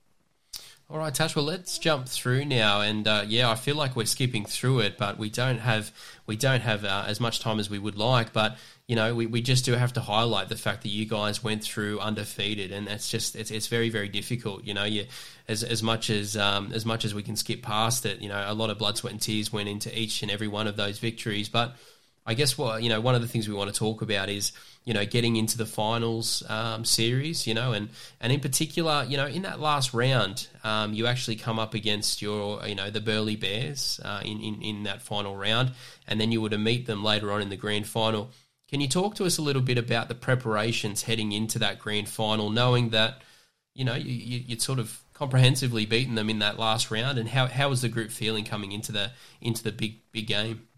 All 0.91 0.97
right, 0.97 1.15
Tash. 1.15 1.37
Well, 1.37 1.45
let's 1.45 1.79
jump 1.79 2.09
through 2.09 2.47
now, 2.47 2.81
and 2.81 3.07
uh, 3.07 3.23
yeah, 3.29 3.51
I 3.51 3.57
feel 3.57 3.77
like 3.77 3.95
we're 3.95 4.07
skipping 4.07 4.47
through 4.47 4.81
it, 4.81 4.97
but 4.97 5.19
we 5.19 5.29
don't 5.29 5.59
have 5.59 5.93
we 6.27 6.35
don't 6.35 6.63
have 6.63 6.83
uh, 6.83 7.05
as 7.07 7.21
much 7.21 7.41
time 7.41 7.61
as 7.61 7.69
we 7.69 7.79
would 7.79 7.99
like. 7.99 8.33
But 8.33 8.57
you 8.87 8.97
know, 8.97 9.15
we, 9.15 9.27
we 9.27 9.43
just 9.43 9.67
do 9.67 9.73
have 9.75 9.93
to 9.93 10.01
highlight 10.01 10.49
the 10.49 10.57
fact 10.57 10.85
that 10.85 10.89
you 10.89 11.05
guys 11.05 11.45
went 11.45 11.63
through 11.63 12.01
undefeated, 12.01 12.73
and 12.73 12.87
that's 12.87 13.11
just 13.11 13.37
it's, 13.37 13.51
it's 13.51 13.67
very 13.67 13.91
very 13.91 14.09
difficult. 14.09 14.65
You 14.65 14.73
know, 14.73 14.85
you 14.85 15.05
as 15.47 15.63
as 15.63 15.83
much 15.83 16.09
as 16.09 16.39
um, 16.39 16.73
as 16.73 16.87
much 16.87 17.05
as 17.05 17.15
we 17.15 17.23
can 17.23 17.37
skip 17.37 17.61
past 17.61 18.07
it, 18.07 18.23
you 18.23 18.31
know, 18.31 18.43
a 18.47 18.55
lot 18.55 18.71
of 18.71 18.79
blood, 18.79 18.97
sweat, 18.97 19.13
and 19.13 19.21
tears 19.21 19.53
went 19.53 19.69
into 19.69 19.97
each 19.97 20.23
and 20.23 20.31
every 20.31 20.49
one 20.49 20.67
of 20.67 20.77
those 20.77 20.99
victories, 20.99 21.51
but 21.51 21.77
I 22.29 22.35
guess 22.35 22.59
what 22.59 22.83
you 22.83 22.91
know, 22.91 23.01
one 23.01 23.15
of 23.15 23.23
the 23.23 23.27
things 23.27 23.49
we 23.49 23.55
want 23.55 23.73
to 23.73 23.79
talk 23.79 24.03
about 24.03 24.29
is 24.29 24.53
you 24.85 24.93
know 24.93 25.07
getting 25.07 25.37
into 25.37 25.57
the 25.57 25.65
finals 25.65 26.43
um, 26.51 26.85
series, 26.85 27.47
you 27.47 27.55
know, 27.55 27.73
and 27.73 27.89
and 28.21 28.31
in 28.31 28.41
particular, 28.41 29.07
you 29.09 29.17
know, 29.17 29.27
in 29.27 29.43
that 29.43 29.61
last 29.61 29.95
round, 29.95 30.47
um, 30.63 30.93
you 30.93 31.07
actually 31.07 31.37
come 31.37 31.59
up 31.59 31.73
against 31.73 32.21
your 32.21 32.65
you 32.67 32.75
know 32.75 32.91
the 32.91 33.01
Burleigh 33.01 33.37
Bears 33.37 33.99
uh, 34.05 34.21
in, 34.23 34.43
in 34.43 34.61
in 34.61 34.83
that 34.83 35.01
final 35.01 35.37
round, 35.37 35.73
and 36.07 36.21
then 36.21 36.31
you 36.31 36.43
were 36.43 36.51
to 36.51 36.59
meet 36.59 36.87
them 36.87 37.03
later 37.03 37.33
on 37.33 37.41
in 37.41 37.49
the 37.49 37.57
grand 37.57 37.87
final. 37.87 38.31
Can 38.69 38.83
you 38.83 38.89
talk 38.89 39.15
to 39.15 39.25
us 39.25 39.39
a 39.39 39.43
little 39.43 39.63
bit 39.63 39.79
about 39.79 40.09
the 40.09 40.15
preparations 40.15 41.05
heading 41.05 41.33
into 41.33 41.59
that 41.61 41.79
grand 41.79 42.11
final, 42.11 42.51
knowing 42.51 42.91
that 42.91 43.23
you 43.75 43.87
know 43.87 43.95
you, 43.95 44.13
you, 44.13 44.45
would 44.51 44.61
sort 44.61 44.79
of 44.79 45.01
comprehensively 45.15 45.87
beaten 45.87 46.15
them 46.15 46.29
in 46.29 46.41
that 46.41 46.59
last 46.59 46.91
round, 46.91 47.17
and 47.17 47.31
how 47.31 47.47
how 47.47 47.71
was 47.71 47.81
the 47.81 47.89
group 47.89 48.11
feeling 48.11 48.45
coming 48.45 48.73
into 48.73 48.93
the 48.93 49.13
into 49.41 49.65
the 49.65 49.73
big 49.73 50.01
big 50.13 50.27
game? 50.27 50.69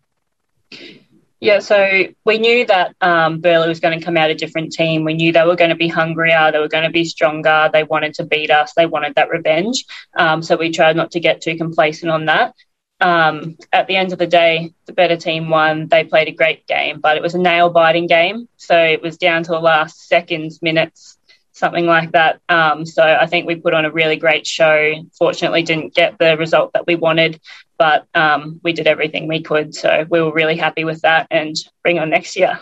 Yeah, 1.41 1.61
so 1.61 2.05
we 2.27 2.39
knew 2.39 2.67
that 2.67 2.95
um, 3.01 3.41
Burleigh 3.41 3.69
was 3.69 3.81
going 3.81 3.99
to 3.99 4.05
come 4.05 4.19
out 4.19 4.31
a 4.31 4.35
different 4.35 4.73
team. 4.73 5.05
We 5.05 5.15
knew 5.15 5.33
they 5.33 5.43
were 5.43 5.57
going 5.57 5.71
to 5.71 5.77
be 5.77 5.89
hungrier, 5.89 6.53
they 6.53 6.59
were 6.59 6.69
going 6.69 6.85
to 6.85 6.91
be 6.91 7.07
stronger, 7.07 7.71
they 7.73 7.83
wanted 7.83 8.13
to 8.15 8.25
beat 8.25 8.51
us, 8.51 8.75
they 8.75 8.85
wanted 8.85 9.15
that 9.15 9.31
revenge. 9.31 9.87
Um, 10.15 10.43
so 10.43 10.57
we 10.57 10.71
tried 10.71 10.97
not 10.97 11.13
to 11.13 11.21
get 11.21 11.41
too 11.41 11.57
complacent 11.57 12.11
on 12.11 12.27
that. 12.27 12.55
Um, 13.01 13.57
at 13.73 13.87
the 13.87 13.97
end 13.97 14.13
of 14.13 14.19
the 14.19 14.27
day, 14.27 14.75
the 14.85 14.93
better 14.93 15.17
team 15.17 15.49
won. 15.49 15.89
They 15.89 16.05
played 16.05 16.29
a 16.29 16.33
great 16.33 16.67
game, 16.67 17.01
but 17.01 17.17
it 17.17 17.23
was 17.23 17.35
a 17.35 17.39
nail 17.39 17.71
biting 17.71 18.07
game. 18.07 18.47
So 18.59 18.77
it 18.79 19.01
was 19.01 19.17
down 19.17 19.43
to 19.45 19.53
the 19.53 19.61
last 19.61 20.09
seconds, 20.09 20.61
minutes, 20.61 21.17
something 21.61 21.87
like 21.87 22.13
that. 22.13 22.41
Um, 22.49 22.85
so 22.85 23.03
I 23.03 23.27
think 23.27 23.47
we 23.47 23.55
put 23.55 23.75
on 23.75 23.85
a 23.85 23.91
really 23.91 24.17
great 24.17 24.47
show. 24.47 24.95
Fortunately, 25.17 25.63
didn't 25.63 25.95
get 25.95 26.19
the 26.19 26.37
result 26.37 26.73
that 26.73 26.87
we 26.87 26.97
wanted, 26.97 27.41
but 27.79 28.07
um, 28.15 28.61
we 28.65 28.73
did 28.73 28.87
everything 28.87 29.29
we 29.29 29.43
could. 29.43 29.75
So 29.75 30.07
we 30.09 30.21
were 30.21 30.33
really 30.33 30.57
happy 30.57 30.85
with 30.85 31.03
that 31.03 31.29
and 31.31 31.55
bring 31.83 31.99
on 31.99 32.11
next 32.11 32.35
year. 32.35 32.59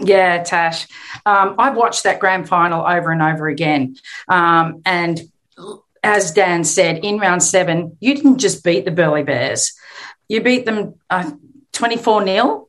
Yeah, 0.00 0.42
Tash. 0.42 0.86
Um, 1.26 1.56
I've 1.58 1.76
watched 1.76 2.04
that 2.04 2.20
grand 2.20 2.48
final 2.48 2.86
over 2.86 3.10
and 3.10 3.20
over 3.20 3.48
again. 3.48 3.96
Um, 4.28 4.82
and 4.86 5.20
as 6.02 6.32
Dan 6.32 6.64
said, 6.64 7.04
in 7.04 7.18
round 7.18 7.42
seven, 7.42 7.96
you 8.00 8.14
didn't 8.14 8.38
just 8.38 8.62
beat 8.62 8.84
the 8.84 8.90
Burleigh 8.90 9.24
Bears, 9.24 9.72
you 10.28 10.40
beat 10.40 10.64
them 10.64 10.94
uh, 11.10 11.30
24 11.72 12.22
uh, 12.22 12.24
0. 12.24 12.68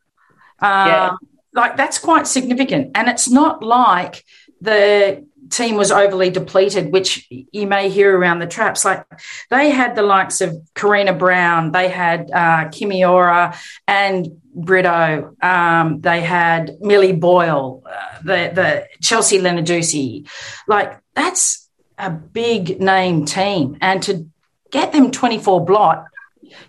Yeah. 0.62 1.12
Like, 1.54 1.78
that's 1.78 2.00
quite 2.00 2.28
significant. 2.28 2.92
And 2.96 3.08
it's 3.10 3.30
not 3.30 3.62
like 3.62 4.24
the 4.62 5.26
team 5.52 5.76
was 5.76 5.92
overly 5.92 6.30
depleted, 6.30 6.92
which 6.92 7.28
you 7.30 7.68
may 7.68 7.90
hear 7.90 8.18
around 8.18 8.40
the 8.40 8.48
traps. 8.48 8.84
Like 8.84 9.06
they 9.50 9.70
had 9.70 9.96
the 9.96 10.02
likes 10.02 10.42
of 10.42 10.56
Karina 10.74 11.14
Brown, 11.14 11.72
they 11.72 11.90
had 11.90 12.32
uh, 12.32 12.70
Kimi 12.70 13.04
Ora 13.04 13.56
and 13.88 14.42
Brito, 14.54 15.36
um, 15.42 16.02
they 16.02 16.22
had 16.22 16.78
Millie 16.82 17.14
Boyle, 17.14 17.84
uh, 17.86 18.18
the 18.24 18.52
the 18.54 18.88
Chelsea 19.02 19.40
Lenarduzzi. 19.40 20.28
Like 20.68 21.00
that's 21.14 21.70
a 21.98 22.10
big 22.10 22.82
name 22.82 23.26
team, 23.26 23.78
and 23.82 24.02
to 24.04 24.28
get 24.72 24.92
them 24.92 25.12
twenty 25.12 25.38
four 25.38 25.64
blot, 25.64 26.06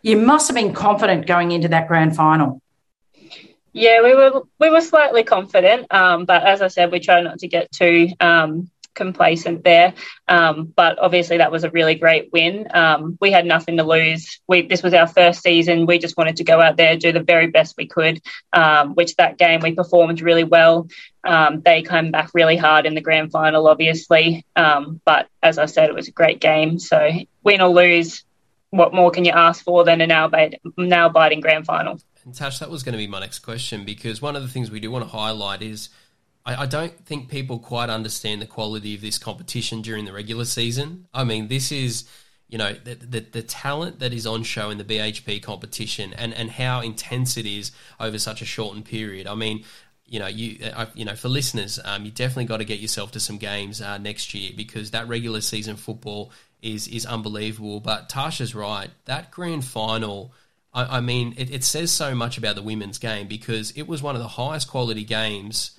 you 0.03 0.17
must 0.17 0.49
have 0.49 0.55
been 0.55 0.75
confident 0.75 1.27
going 1.27 1.53
into 1.53 1.69
that 1.69 1.89
grand 1.89 2.15
final. 2.15 2.61
Yeah, 3.73 4.03
we 4.03 4.15
were 4.15 4.43
we 4.61 4.71
were 4.71 4.83
slightly 4.83 5.25
confident, 5.25 5.93
um, 5.93 6.27
but 6.27 6.45
as 6.45 6.61
I 6.61 6.69
said, 6.69 6.93
we 6.93 7.01
try 7.01 7.23
not 7.23 7.39
to 7.39 7.49
get 7.49 7.73
too 7.73 8.09
um, 8.21 8.71
complacent 8.95 9.65
there. 9.65 9.95
Um, 10.29 10.73
but 10.77 10.99
obviously, 10.99 11.39
that 11.39 11.51
was 11.51 11.65
a 11.65 11.71
really 11.71 11.95
great 11.95 12.31
win. 12.33 12.69
Um, 12.73 13.17
we 13.21 13.31
had 13.31 13.47
nothing 13.47 13.79
to 13.79 13.85
lose. 13.85 14.41
We, 14.47 14.67
this 14.67 14.83
was 14.83 14.93
our 14.93 15.07
first 15.07 15.43
season. 15.43 15.87
We 15.87 15.99
just 15.99 16.19
wanted 16.19 16.37
to 16.37 16.45
go 16.45 16.61
out 16.61 16.77
there, 16.77 16.97
do 16.97 17.13
the 17.13 17.23
very 17.23 17.47
best 17.47 17.75
we 17.79 17.87
could, 17.87 18.21
um, 18.53 18.95
which 18.95 19.17
that 19.17 19.39
game 19.39 19.61
we 19.61 19.75
performed 19.75 20.21
really 20.21 20.45
well. 20.45 20.89
Um, 21.25 21.63
they 21.63 21.83
came 21.83 22.11
back 22.11 22.31
really 22.35 22.59
hard 22.59 22.85
in 22.85 22.95
the 22.95 23.01
grand 23.01 23.33
final, 23.33 23.69
obviously. 23.69 24.45
But 24.55 25.29
as 25.43 25.57
I 25.57 25.67
said, 25.67 25.89
it 25.89 25.95
was 25.95 26.09
a 26.09 26.13
great 26.13 26.41
game. 26.41 26.79
So, 26.79 27.11
win 27.43 27.63
or 27.63 27.69
lose, 27.69 28.25
what 28.71 28.93
more 28.93 29.11
can 29.11 29.25
you 29.25 29.33
ask 29.33 29.65
for 29.65 29.85
than 29.85 30.01
a 30.01 30.07
nail 30.77 31.09
biting 31.09 31.41
grand 31.41 31.65
final? 31.65 32.01
And 32.25 32.35
Tash, 32.35 32.59
that 32.61 32.71
was 32.71 32.83
going 32.83 32.93
to 32.93 32.99
be 32.99 33.07
my 33.07 33.21
next 33.21 33.41
question 33.41 33.85
because 33.85 34.23
one 34.23 34.37
of 34.37 34.43
the 34.43 34.49
things 34.49 34.71
we 34.71 34.81
do 34.81 34.91
want 34.91 35.05
to 35.05 35.11
highlight 35.11 35.63
is 35.63 35.89
I, 36.45 36.63
I, 36.63 36.67
don't 36.67 36.97
think 37.05 37.29
people 37.29 37.59
quite 37.59 37.91
understand 37.91 38.41
the 38.41 38.47
quality 38.47 38.95
of 38.95 39.01
this 39.01 39.19
competition 39.19 39.83
during 39.83 40.05
the 40.05 40.13
regular 40.13 40.45
season. 40.45 41.09
I 41.13 41.25
mean, 41.25 41.49
this 41.49 41.73
is, 41.73 42.05
you 42.49 42.59
know, 42.59 42.73
the, 42.73 42.95
the, 42.95 43.21
the 43.21 43.43
talent 43.43 43.99
that 44.01 44.13
is 44.13 44.27
on 44.27 44.43
show 44.45 44.71
in 44.71 44.79
the 44.79 44.85
BHP 44.85 45.43
competition 45.43 46.13
and, 46.15 46.33
and 46.35 46.51
how 46.51 46.81
intense 46.81 47.37
it 47.37 47.47
is 47.47 47.73
over 47.99 48.19
such 48.19 48.43
a 48.43 48.45
shortened 48.45 48.85
period. 48.85 49.27
I 49.27 49.35
mean, 49.35 49.65
you 50.13 50.19
know, 50.19 50.27
you 50.27 50.59
uh, 50.75 50.87
you 50.95 51.07
know, 51.07 51.17
for 51.17 51.29
listeners, 51.31 51.81
um, 51.83 52.05
you 52.05 52.11
definitely 52.11 52.45
got 52.45 52.59
to 52.59 52.67
get 52.67 52.81
yourself 52.81 53.13
to 53.13 53.21
some 53.21 53.39
games 53.39 53.81
uh, 53.81 53.97
next 53.97 54.35
year 54.35 54.51
because 54.55 54.91
that 54.91 55.09
regular 55.09 55.41
season 55.41 55.77
football 55.77 56.33
is 56.61 56.87
is 56.87 57.07
unbelievable. 57.07 57.81
But 57.81 58.11
Tasha's 58.11 58.55
right; 58.55 58.91
that 59.07 59.31
grand 59.31 59.65
final. 59.65 60.35
I, 60.73 60.99
I 60.99 61.01
mean, 61.01 61.35
it, 61.37 61.51
it 61.51 61.65
says 61.65 61.91
so 61.91 62.15
much 62.15 62.39
about 62.39 62.57
the 62.57 62.63
women's 62.63 62.99
game 62.99 63.29
because 63.29 63.73
it 63.73 63.89
was 63.89 64.03
one 64.03 64.15
of 64.15 64.23
the 64.23 64.29
highest 64.29 64.69
quality 64.69 65.05
games 65.05 65.79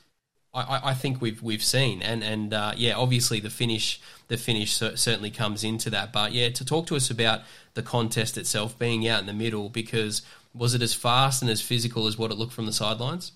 I, 0.54 0.82
I 0.84 0.94
think 0.94 1.20
we've 1.20 1.42
we've 1.42 1.64
seen, 1.64 2.02
and 2.04 2.24
and 2.24 2.54
uh, 2.54 2.74
yeah, 2.76 2.94
obviously 2.96 3.40
the 3.40 3.50
finish 3.50 4.00
the 4.28 4.38
finish 4.38 4.74
certainly 4.74 5.32
comes 5.32 5.64
into 5.64 5.90
that. 5.90 6.14
But 6.14 6.32
yeah, 6.32 6.50
to 6.50 6.64
talk 6.64 6.86
to 6.88 6.96
us 6.96 7.10
about 7.10 7.42
the 7.74 7.82
contest 7.82 8.38
itself 8.38 8.78
being 8.78 9.08
out 9.08 9.20
in 9.20 9.26
the 9.26 9.34
middle, 9.34 9.70
because 9.70 10.22
was 10.54 10.76
it 10.76 10.84
as 10.84 10.94
fast 10.94 11.42
and 11.42 11.50
as 11.50 11.62
physical 11.62 12.06
as 12.06 12.18
what 12.20 12.30
it 12.30 12.36
looked 12.36 12.54
from 12.54 12.68
the 12.68 12.74
sidelines? 12.74 13.32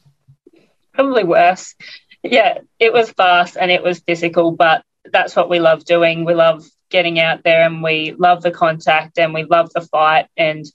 Probably 0.94 1.24
worse. 1.24 1.74
Yeah, 2.22 2.60
it 2.78 2.94
was 2.94 3.12
fast 3.12 3.58
and 3.60 3.72
it 3.72 3.82
was 3.82 4.00
physical, 4.00 4.52
but 4.52 4.84
that's 5.12 5.36
what 5.36 5.50
we 5.50 5.60
love 5.60 5.86
doing. 5.86 6.24
We 6.24 6.36
love 6.36 6.68
getting 6.90 7.20
out 7.20 7.44
there 7.44 7.64
and 7.64 7.82
we 7.82 8.14
love 8.18 8.44
the 8.44 8.52
contact 8.52 9.18
and 9.18 9.34
we 9.34 9.44
love 9.44 9.72
the 9.74 9.82
fight 9.82 10.28
and 10.38 10.66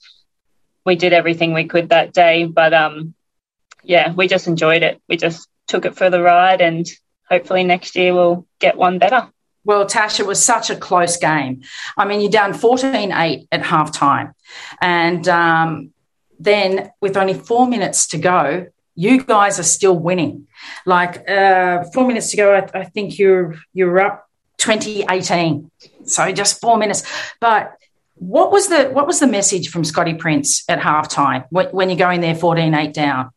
we 0.84 0.96
did 0.96 1.12
everything 1.12 1.52
we 1.52 1.66
could 1.66 1.90
that 1.90 2.12
day. 2.12 2.44
But 2.44 2.74
um, 2.74 3.14
yeah, 3.82 4.12
we 4.12 4.28
just 4.28 4.46
enjoyed 4.46 4.82
it. 4.82 5.00
We 5.08 5.16
just 5.16 5.48
took 5.68 5.84
it 5.84 5.96
for 5.96 6.10
the 6.10 6.22
ride 6.22 6.60
and 6.60 6.86
hopefully 7.28 7.64
next 7.64 7.96
year 7.96 8.14
we'll 8.14 8.46
get 8.58 8.76
one 8.76 8.98
better. 8.98 9.28
Well, 9.64 9.86
Tash, 9.86 10.18
it 10.18 10.26
was 10.26 10.44
such 10.44 10.70
a 10.70 10.76
close 10.76 11.16
game. 11.16 11.62
I 11.96 12.04
mean, 12.04 12.20
you're 12.20 12.30
down 12.30 12.52
14 12.52 13.12
8 13.12 13.48
at 13.52 13.62
halftime. 13.62 14.32
And 14.80 15.28
um, 15.28 15.92
then, 16.38 16.90
with 17.00 17.16
only 17.16 17.34
four 17.34 17.68
minutes 17.68 18.08
to 18.08 18.18
go, 18.18 18.66
you 18.96 19.22
guys 19.22 19.60
are 19.60 19.64
still 19.64 19.96
winning. 19.96 20.48
Like 20.84 21.28
uh, 21.30 21.84
four 21.94 22.06
minutes 22.06 22.32
to 22.32 22.36
go, 22.36 22.54
I, 22.54 22.68
I 22.80 22.84
think 22.84 23.18
you're 23.18 23.54
you're 23.72 24.00
up 24.00 24.28
2018. 24.58 25.70
So 26.04 26.32
just 26.32 26.60
four 26.60 26.76
minutes. 26.76 27.04
But 27.40 27.76
what 28.14 28.52
was 28.52 28.68
the 28.68 28.90
what 28.90 29.06
was 29.06 29.20
the 29.20 29.26
message 29.26 29.70
from 29.70 29.84
Scotty 29.84 30.14
Prince 30.14 30.64
at 30.68 30.78
halftime 30.78 31.46
when, 31.50 31.68
when 31.68 31.88
you're 31.88 31.98
going 31.98 32.20
there 32.20 32.34
14-8 32.34 32.92
down? 32.92 33.30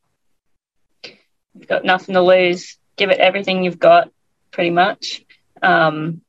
You've 1.54 1.68
got 1.68 1.86
nothing 1.86 2.14
to 2.14 2.22
lose. 2.22 2.78
Give 2.98 3.10
it 3.10 3.20
everything 3.20 3.64
you've 3.64 3.80
got, 3.80 4.10
pretty 4.52 4.70
much. 4.70 5.24
Um, 5.62 6.22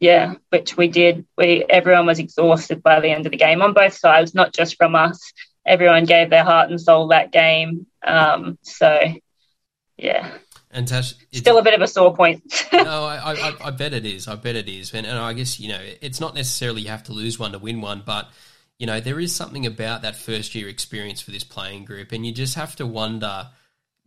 yeah, 0.00 0.34
which 0.50 0.76
we 0.76 0.88
did. 0.88 1.26
We 1.38 1.64
everyone 1.68 2.06
was 2.06 2.18
exhausted 2.18 2.82
by 2.82 3.00
the 3.00 3.10
end 3.10 3.26
of 3.26 3.32
the 3.32 3.38
game 3.38 3.62
on 3.62 3.72
both 3.72 3.94
sides, 3.94 4.34
not 4.34 4.52
just 4.52 4.76
from 4.76 4.96
us. 4.96 5.32
Everyone 5.64 6.04
gave 6.04 6.28
their 6.28 6.42
heart 6.42 6.70
and 6.70 6.80
soul 6.80 7.08
that 7.08 7.30
game. 7.30 7.86
Um, 8.04 8.58
so, 8.62 9.00
yeah. 9.96 10.38
And 10.74 10.88
Tash, 10.88 11.14
still 11.32 11.58
a 11.58 11.62
bit 11.62 11.74
of 11.74 11.82
a 11.82 11.86
sore 11.86 12.16
point. 12.16 12.42
no, 12.72 12.80
I, 13.04 13.34
I, 13.34 13.54
I, 13.66 13.70
bet 13.70 13.92
it 13.92 14.06
is. 14.06 14.26
I 14.26 14.36
bet 14.36 14.56
it 14.56 14.70
is. 14.70 14.94
And, 14.94 15.06
and 15.06 15.18
I 15.18 15.34
guess 15.34 15.60
you 15.60 15.68
know 15.68 15.80
it's 16.00 16.18
not 16.18 16.34
necessarily 16.34 16.82
you 16.82 16.88
have 16.88 17.04
to 17.04 17.12
lose 17.12 17.38
one 17.38 17.52
to 17.52 17.58
win 17.58 17.82
one, 17.82 18.02
but 18.04 18.30
you 18.78 18.86
know 18.86 18.98
there 18.98 19.20
is 19.20 19.34
something 19.34 19.66
about 19.66 20.02
that 20.02 20.16
first 20.16 20.54
year 20.54 20.68
experience 20.68 21.20
for 21.20 21.30
this 21.30 21.44
playing 21.44 21.84
group, 21.84 22.12
and 22.12 22.24
you 22.24 22.32
just 22.32 22.54
have 22.54 22.74
to 22.76 22.86
wonder. 22.86 23.48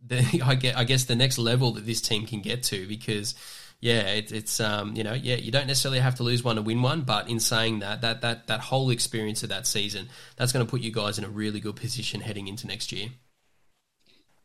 The, 0.04 0.42
I 0.44 0.56
get, 0.56 0.76
I 0.76 0.84
guess 0.84 1.04
the 1.04 1.16
next 1.16 1.38
level 1.38 1.72
that 1.72 1.86
this 1.86 2.00
team 2.00 2.26
can 2.26 2.42
get 2.42 2.64
to 2.64 2.86
because 2.86 3.34
yeah, 3.80 4.08
it, 4.08 4.32
it's 4.32 4.58
um, 4.58 4.96
you 4.96 5.04
know, 5.04 5.12
yeah, 5.12 5.36
you 5.36 5.52
don't 5.52 5.66
necessarily 5.66 6.00
have 6.00 6.16
to 6.16 6.22
lose 6.22 6.42
one 6.42 6.56
to 6.56 6.62
win 6.62 6.82
one, 6.82 7.02
but 7.02 7.28
in 7.28 7.38
saying 7.38 7.80
that, 7.80 8.00
that 8.00 8.22
that 8.22 8.46
that 8.46 8.60
whole 8.60 8.90
experience 8.90 9.42
of 9.42 9.50
that 9.50 9.66
season, 9.66 10.08
that's 10.36 10.52
going 10.52 10.64
to 10.64 10.70
put 10.70 10.80
you 10.80 10.90
guys 10.90 11.18
in 11.18 11.24
a 11.24 11.28
really 11.28 11.60
good 11.60 11.76
position 11.76 12.20
heading 12.20 12.48
into 12.48 12.66
next 12.66 12.90
year. 12.90 13.08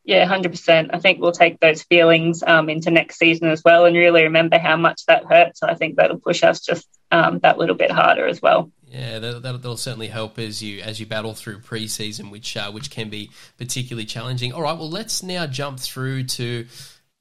Yeah, 0.04 0.26
hundred 0.26 0.52
percent. 0.52 0.90
I 0.94 1.00
think 1.00 1.20
we'll 1.20 1.32
take 1.32 1.60
those 1.60 1.84
feelings 1.84 2.44
um, 2.46 2.70
into 2.70 2.90
next 2.90 3.18
season 3.18 3.50
as 3.50 3.64
well, 3.64 3.86
and 3.86 3.96
really 3.96 4.24
remember 4.24 4.58
how 4.58 4.76
much 4.76 5.06
that 5.06 5.26
hurt. 5.26 5.58
So 5.58 5.68
I 5.68 5.76
think 5.76 5.96
that'll 5.96 6.20
push 6.20 6.44
us 6.44 6.60
just 6.60 6.88
um, 7.12 7.40
that 7.40 7.58
little 7.58 7.76
bit 7.76 7.92
harder 7.92 8.28
as 8.28 8.42
well. 8.42 8.72
Yeah, 8.88 9.20
that, 9.20 9.62
will 9.64 9.78
certainly 9.78 10.08
help 10.08 10.38
as 10.40 10.62
you 10.62 10.82
as 10.82 11.00
you 11.00 11.06
battle 11.06 11.34
through 11.34 11.60
preseason, 11.60 12.32
which 12.32 12.58
uh, 12.58 12.72
which 12.72 12.90
can 12.90 13.10
be 13.10 13.30
particularly 13.58 14.06
challenging. 14.06 14.54
All 14.54 14.64
right, 14.64 14.78
well, 14.78 14.90
let's 14.90 15.22
now 15.22 15.46
jump 15.46 15.80
through 15.80 16.24
to 16.24 16.66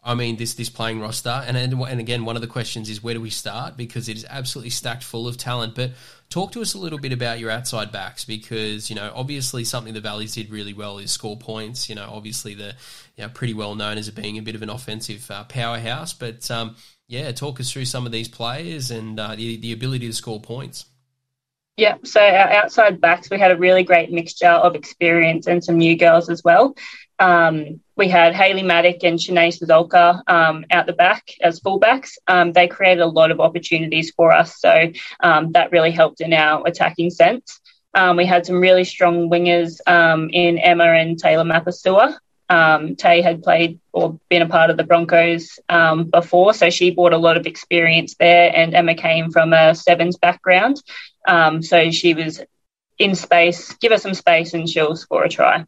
I 0.03 0.15
mean, 0.15 0.37
this 0.37 0.55
this 0.55 0.71
playing 0.71 1.01
roster, 1.01 1.45
and 1.47 1.57
and 1.57 1.75
and 1.75 2.01
again, 2.01 2.25
one 2.25 2.37
of 2.37 2.43
the 2.43 2.49
questions 2.49 2.89
is 2.89 3.03
where 3.03 3.15
do 3.15 3.21
we 3.21 3.31
start 3.31 3.77
because 3.77 4.09
it 4.09 4.17
is 4.17 4.27
absolutely 4.29 4.71
stacked 4.71 5.05
full 5.05 5.29
of 5.29 5.37
talent. 5.37 5.75
But 5.75 5.93
talk 6.31 6.53
to 6.53 6.63
us 6.63 6.75
a 6.75 6.79
little 6.79 6.99
bit 6.99 7.13
about 7.13 7.41
your 7.41 7.51
outside 7.51 7.93
backs 7.93 8.25
because 8.25 8.89
you 8.89 8.97
know 8.97 9.13
obviously 9.15 9.65
something 9.65 9.93
the 9.93 10.01
Valleys 10.01 10.35
did 10.35 10.51
really 10.51 10.73
well 10.73 10.99
is 10.99 11.11
score 11.11 11.37
points. 11.37 11.89
You 11.89 11.97
know, 11.97 12.09
obviously 12.11 12.55
the 12.55 12.75
you 13.17 13.25
know, 13.25 13.29
pretty 13.29 13.55
well 13.55 13.75
known 13.75 13.99
as 13.99 14.09
being 14.11 14.39
a 14.39 14.43
bit 14.43 14.55
of 14.55 14.63
an 14.63 14.71
offensive 14.71 15.31
uh, 15.31 15.45
powerhouse. 15.45 16.13
But 16.13 16.51
um, 16.51 16.77
yeah, 17.09 17.31
talk 17.33 17.61
us 17.61 17.71
through 17.71 17.85
some 17.85 18.07
of 18.07 18.13
these 18.13 18.29
players 18.29 18.91
and 18.91 19.19
uh, 19.19 19.35
the 19.35 19.57
the 19.57 19.73
ability 19.73 20.07
to 20.07 20.15
score 20.15 20.41
points. 20.41 20.87
Yeah, 21.77 21.97
so 22.05 22.21
our 22.21 22.51
outside 22.51 23.01
backs, 23.01 23.31
we 23.31 23.39
had 23.39 23.53
a 23.53 23.57
really 23.57 23.83
great 23.83 24.13
mixture 24.13 24.47
of 24.47 24.75
experience 24.75 25.47
and 25.47 25.65
some 25.65 25.79
new 25.79 25.97
girls 25.97 26.29
as 26.29 26.45
well. 26.45 26.77
Um, 27.21 27.81
we 27.97 28.09
had 28.09 28.35
Haley 28.35 28.63
Maddock 28.63 29.05
and 29.05 29.19
Shenae 29.19 29.53
Ciesiolka 29.57 30.23
um, 30.27 30.65
out 30.71 30.87
the 30.87 30.95
back 30.95 31.33
as 31.43 31.61
fullbacks. 31.61 32.13
Um, 32.27 32.53
they 32.53 32.67
created 32.67 33.03
a 33.03 33.07
lot 33.07 33.31
of 33.31 33.41
opportunities 33.41 34.11
for 34.11 34.33
us, 34.33 34.59
so 34.59 34.91
um, 35.21 35.53
that 35.53 35.71
really 35.71 35.91
helped 35.91 36.23
in 36.23 36.33
our 36.33 36.67
attacking 36.67 37.11
sense. 37.11 37.61
Um, 37.93 38.17
we 38.17 38.25
had 38.25 38.47
some 38.47 38.59
really 38.59 38.85
strong 38.85 39.29
wingers 39.29 39.81
um, 39.87 40.31
in 40.33 40.59
Emma 40.59 40.85
and 40.85 41.19
Taylor 41.19 41.45
Mapasua. 41.45 42.17
Tay 42.97 43.21
had 43.21 43.43
played 43.43 43.79
or 43.93 44.19
been 44.31 44.43
a 44.43 44.49
part 44.49 44.71
of 44.71 44.79
the 44.79 44.85
Broncos 44.85 45.59
before, 46.11 46.55
so 46.55 46.71
she 46.71 46.91
brought 46.91 47.13
a 47.13 47.19
lot 47.19 47.37
of 47.37 47.47
experience 47.47 48.15
there. 48.19 48.51
And 48.57 48.75
Emma 48.75 48.95
came 48.95 49.31
from 49.31 49.53
a 49.53 49.75
sevens 49.75 50.17
background, 50.17 50.83
so 51.61 51.91
she 51.91 52.15
was 52.15 52.41
in 52.99 53.15
space. 53.15 53.75
Give 53.75 53.93
her 53.93 53.99
some 53.99 54.15
space, 54.15 54.55
and 54.55 54.69
she'll 54.69 54.97
score 54.97 55.25
a 55.25 55.29
try. 55.29 55.67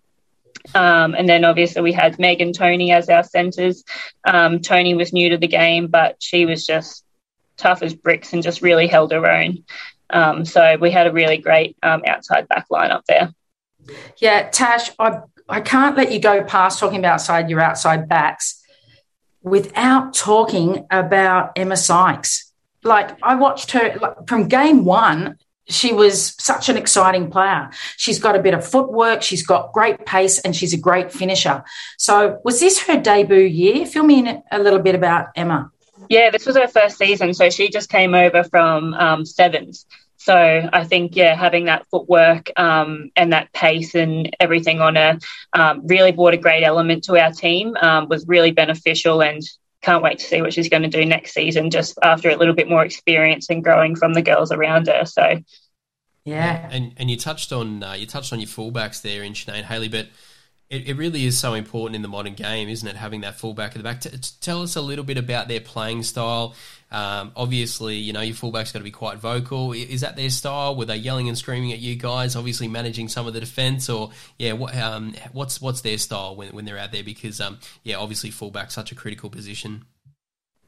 Um, 0.75 1.15
and 1.15 1.29
then 1.29 1.45
obviously 1.45 1.83
we 1.83 1.93
had 1.93 2.19
Meg 2.19 2.41
and 2.41 2.55
Tony 2.55 2.93
as 2.93 3.09
our 3.09 3.25
centres. 3.25 3.85
Um, 4.25 4.61
Tony 4.61 4.95
was 4.95 5.13
new 5.13 5.31
to 5.31 5.37
the 5.37 5.49
game, 5.49 5.89
but 5.89 6.17
she 6.21 6.47
was 6.47 6.67
just 6.67 7.05
tough 7.57 7.83
as 7.83 7.95
bricks 7.95 8.33
and 8.33 8.43
just 8.43 8.63
really 8.63 8.87
held 8.87 9.13
her 9.13 9.31
own. 9.31 9.65
Um, 10.11 10.45
so 10.45 10.77
we 10.81 10.91
had 10.91 11.07
a 11.07 11.13
really 11.13 11.39
great 11.39 11.77
um, 11.83 12.03
outside 12.07 12.49
back 12.49 12.67
line 12.71 12.91
up 12.91 13.05
there. 13.07 13.33
Yeah, 14.19 14.49
Tash, 14.51 14.91
I, 14.99 15.21
I 15.49 15.61
can't 15.61 15.97
let 15.97 16.13
you 16.13 16.21
go 16.21 16.45
past 16.45 16.79
talking 16.79 16.99
about 16.99 17.15
outside 17.15 17.51
your 17.51 17.61
outside 17.61 18.09
backs 18.09 18.63
without 19.43 20.15
talking 20.15 20.87
about 20.91 21.53
Emma 21.57 21.77
Sykes. 21.77 22.53
Like 22.85 23.17
I 23.23 23.35
watched 23.35 23.73
her 23.73 23.97
like, 24.01 24.29
from 24.29 24.49
game 24.49 24.85
one 24.85 25.39
she 25.69 25.93
was 25.93 26.35
such 26.39 26.69
an 26.69 26.77
exciting 26.77 27.31
player. 27.31 27.71
She's 27.97 28.19
got 28.19 28.37
a 28.37 28.43
bit 28.43 28.55
of 28.55 28.67
footwork, 28.67 29.23
she's 29.23 29.45
got 29.47 29.73
great 29.73 30.05
pace, 30.07 30.39
and 30.41 30.55
she's 30.55 30.73
a 30.73 30.79
great 30.79 31.13
finisher. 31.13 31.65
So, 31.99 32.41
was 32.45 32.61
this 32.61 32.83
her 32.83 33.01
debut 33.01 33.39
year? 33.39 33.87
Fill 33.87 34.05
me 34.05 34.21
in 34.21 34.43
a 34.51 34.59
little 34.59 34.81
bit 34.81 34.95
about 34.95 35.29
Emma. 35.37 35.71
Yeah, 36.09 36.31
this 36.31 36.47
was 36.47 36.57
her 36.57 36.69
first 36.69 36.99
season. 36.99 37.33
So, 37.35 37.51
she 37.51 37.69
just 37.69 37.89
came 37.89 38.15
over 38.15 38.45
from 38.45 38.95
um, 38.95 39.25
Sevens. 39.25 39.87
So, 40.17 40.69
I 40.73 40.85
think, 40.85 41.17
yeah, 41.17 41.35
having 41.35 41.65
that 41.65 41.87
footwork 41.91 42.51
um, 42.57 43.11
and 43.17 43.33
that 43.33 43.53
pace 43.53 43.95
and 43.95 44.35
everything 44.39 44.81
on 44.81 44.95
her 44.97 45.19
um, 45.53 45.87
really 45.87 46.13
brought 46.13 46.35
a 46.35 46.39
great 46.39 46.63
element 46.63 47.05
to 47.05 47.19
our 47.19 47.33
team, 47.33 47.77
um, 47.81 48.09
was 48.09 48.27
really 48.27 48.53
beneficial. 48.53 49.23
And 49.23 49.43
can't 49.83 50.03
wait 50.03 50.19
to 50.21 50.25
see 50.25 50.41
what 50.41 50.55
she's 50.55 50.69
going 50.69 50.83
to 50.83 50.89
do 50.89 51.05
next 51.05 51.35
season, 51.35 51.71
just 51.71 51.99
after 52.03 52.31
a 52.31 52.37
little 52.37 52.55
bit 52.55 52.69
more 52.69 52.85
experience 52.85 53.51
and 53.51 53.63
growing 53.63 53.97
from 53.97 54.15
the 54.15 54.23
girls 54.23 54.53
around 54.53 54.87
her. 54.87 55.05
So, 55.05 55.41
yeah, 56.25 56.69
and 56.71 56.93
and 56.97 57.11
you 57.11 57.17
touched 57.17 57.53
on 57.53 57.83
uh, 57.83 57.93
you 57.95 58.07
touched 58.07 58.33
on 58.33 58.41
your 58.41 58.49
fullbacks 58.49 59.03
there 59.03 59.23
in 59.23 59.33
Sinead 59.33 59.65
Haley, 59.65 59.89
but 59.89 60.07
it, 60.73 60.89
it 60.89 60.97
really 60.97 61.27
is 61.27 61.39
so 61.39 61.53
important 61.53 61.95
in 61.95 62.03
the 62.03 62.09
modern 62.09 62.33
game, 62.33 62.71
isn't 62.71 62.89
it? 62.89 62.97
Having 62.97 63.21
that 63.21 63.39
fullback 63.39 63.73
at 63.73 63.77
the 63.77 63.83
back. 63.83 64.01
T- 64.01 64.11
tell 64.41 64.63
us 64.63 64.75
a 64.75 64.81
little 64.81 65.05
bit 65.05 65.19
about 65.19 65.47
their 65.47 65.61
playing 65.61 66.03
style. 66.03 66.55
Um, 66.91 67.33
obviously, 67.37 67.97
you 67.97 68.15
know 68.15 68.23
your 68.23 68.35
fullback's 68.35 68.73
got 68.73 68.79
to 68.79 68.85
be 68.85 68.91
quite 68.91 69.19
vocal. 69.19 69.73
Is 69.73 70.01
that 70.01 70.17
their 70.17 70.31
style? 70.31 70.75
Were 70.75 70.87
they 70.87 70.97
yelling 70.97 71.29
and 71.29 71.37
screaming 71.37 71.73
at 71.73 71.79
you 71.79 71.95
guys? 71.95 72.37
Obviously, 72.37 72.69
managing 72.69 73.09
some 73.09 73.27
of 73.27 73.35
the 73.35 73.41
defence, 73.41 73.91
or 73.91 74.13
yeah, 74.39 74.53
what, 74.55 74.75
um, 74.75 75.15
what's 75.33 75.61
what's 75.61 75.83
their 75.83 75.99
style 75.99 76.37
when, 76.37 76.49
when 76.55 76.65
they're 76.65 76.79
out 76.79 76.91
there? 76.91 77.05
Because 77.05 77.39
um, 77.41 77.59
yeah, 77.83 77.97
obviously, 77.97 78.31
fullback's 78.31 78.75
such 78.75 78.93
a 78.93 78.95
critical 78.95 79.29
position 79.29 79.85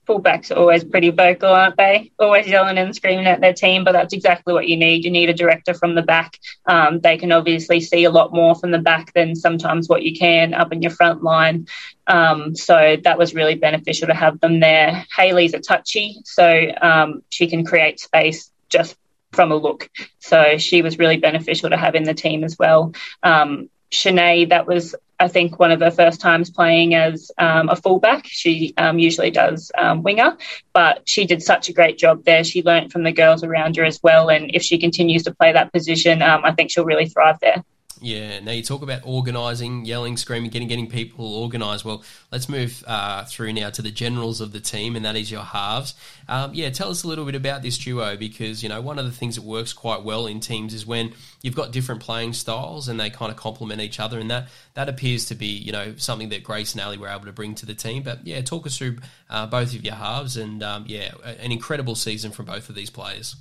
fullbacks 0.06 0.50
are 0.50 0.58
always 0.58 0.84
pretty 0.84 1.10
vocal, 1.10 1.48
aren't 1.48 1.76
they? 1.76 2.12
Always 2.18 2.46
yelling 2.46 2.78
and 2.78 2.94
screaming 2.94 3.26
at 3.26 3.40
their 3.40 3.52
team, 3.52 3.84
but 3.84 3.92
that's 3.92 4.12
exactly 4.12 4.52
what 4.52 4.68
you 4.68 4.76
need. 4.76 5.04
You 5.04 5.10
need 5.10 5.30
a 5.30 5.34
director 5.34 5.74
from 5.74 5.94
the 5.94 6.02
back. 6.02 6.38
Um, 6.66 7.00
they 7.00 7.16
can 7.16 7.32
obviously 7.32 7.80
see 7.80 8.04
a 8.04 8.10
lot 8.10 8.32
more 8.32 8.54
from 8.54 8.70
the 8.70 8.78
back 8.78 9.12
than 9.14 9.34
sometimes 9.34 9.88
what 9.88 10.02
you 10.02 10.16
can 10.16 10.54
up 10.54 10.72
in 10.72 10.82
your 10.82 10.90
front 10.90 11.22
line. 11.22 11.66
Um, 12.06 12.54
so 12.54 12.96
that 13.02 13.18
was 13.18 13.34
really 13.34 13.54
beneficial 13.54 14.08
to 14.08 14.14
have 14.14 14.40
them 14.40 14.60
there. 14.60 15.06
Haley's 15.16 15.54
a 15.54 15.60
touchy, 15.60 16.20
so 16.24 16.66
um, 16.80 17.22
she 17.30 17.46
can 17.46 17.64
create 17.64 18.00
space 18.00 18.50
just 18.68 18.96
from 19.32 19.52
a 19.52 19.56
look. 19.56 19.90
So 20.18 20.58
she 20.58 20.82
was 20.82 20.98
really 20.98 21.16
beneficial 21.16 21.70
to 21.70 21.76
have 21.76 21.94
in 21.94 22.04
the 22.04 22.14
team 22.14 22.44
as 22.44 22.56
well. 22.58 22.94
Um, 23.22 23.68
Shenae, 23.90 24.48
that 24.48 24.66
was, 24.66 24.94
I 25.20 25.28
think, 25.28 25.58
one 25.58 25.70
of 25.70 25.80
her 25.80 25.90
first 25.90 26.20
times 26.20 26.50
playing 26.50 26.94
as 26.94 27.30
um, 27.38 27.68
a 27.68 27.76
fullback. 27.76 28.26
She 28.26 28.74
um, 28.76 28.98
usually 28.98 29.30
does 29.30 29.70
um, 29.76 30.02
winger, 30.02 30.36
but 30.72 31.08
she 31.08 31.26
did 31.26 31.42
such 31.42 31.68
a 31.68 31.72
great 31.72 31.98
job 31.98 32.24
there. 32.24 32.44
She 32.44 32.62
learnt 32.62 32.92
from 32.92 33.04
the 33.04 33.12
girls 33.12 33.44
around 33.44 33.76
her 33.76 33.84
as 33.84 34.00
well. 34.02 34.30
And 34.30 34.50
if 34.54 34.62
she 34.62 34.78
continues 34.78 35.22
to 35.24 35.34
play 35.34 35.52
that 35.52 35.72
position, 35.72 36.22
um, 36.22 36.44
I 36.44 36.52
think 36.52 36.70
she'll 36.70 36.84
really 36.84 37.08
thrive 37.08 37.38
there. 37.40 37.64
Yeah. 38.04 38.40
Now 38.40 38.52
you 38.52 38.62
talk 38.62 38.82
about 38.82 39.00
organising, 39.04 39.86
yelling, 39.86 40.18
screaming, 40.18 40.50
getting 40.50 40.68
getting 40.68 40.90
people 40.90 41.36
organised. 41.36 41.86
Well, 41.86 42.04
let's 42.30 42.50
move 42.50 42.84
uh, 42.86 43.24
through 43.24 43.54
now 43.54 43.70
to 43.70 43.80
the 43.80 43.90
generals 43.90 44.42
of 44.42 44.52
the 44.52 44.60
team, 44.60 44.94
and 44.94 45.06
that 45.06 45.16
is 45.16 45.30
your 45.30 45.40
halves. 45.40 45.94
Um, 46.28 46.52
yeah, 46.52 46.68
tell 46.68 46.90
us 46.90 47.02
a 47.02 47.08
little 47.08 47.24
bit 47.24 47.34
about 47.34 47.62
this 47.62 47.78
duo 47.78 48.14
because 48.18 48.62
you 48.62 48.68
know 48.68 48.82
one 48.82 48.98
of 48.98 49.06
the 49.06 49.10
things 49.10 49.36
that 49.36 49.42
works 49.42 49.72
quite 49.72 50.02
well 50.02 50.26
in 50.26 50.40
teams 50.40 50.74
is 50.74 50.84
when 50.84 51.14
you've 51.40 51.56
got 51.56 51.72
different 51.72 52.02
playing 52.02 52.34
styles 52.34 52.88
and 52.88 53.00
they 53.00 53.08
kind 53.08 53.32
of 53.32 53.38
complement 53.38 53.80
each 53.80 53.98
other, 53.98 54.18
and 54.18 54.30
that 54.30 54.48
that 54.74 54.90
appears 54.90 55.24
to 55.26 55.34
be 55.34 55.46
you 55.46 55.72
know 55.72 55.94
something 55.96 56.28
that 56.28 56.44
Grace 56.44 56.74
and 56.74 56.82
Ali 56.82 56.98
were 56.98 57.08
able 57.08 57.24
to 57.24 57.32
bring 57.32 57.54
to 57.54 57.64
the 57.64 57.74
team. 57.74 58.02
But 58.02 58.26
yeah, 58.26 58.42
talk 58.42 58.66
us 58.66 58.76
through 58.76 58.98
uh, 59.30 59.46
both 59.46 59.74
of 59.74 59.82
your 59.82 59.94
halves, 59.94 60.36
and 60.36 60.62
um, 60.62 60.84
yeah, 60.86 61.12
an 61.24 61.52
incredible 61.52 61.94
season 61.94 62.32
from 62.32 62.44
both 62.44 62.68
of 62.68 62.74
these 62.74 62.90
players. 62.90 63.34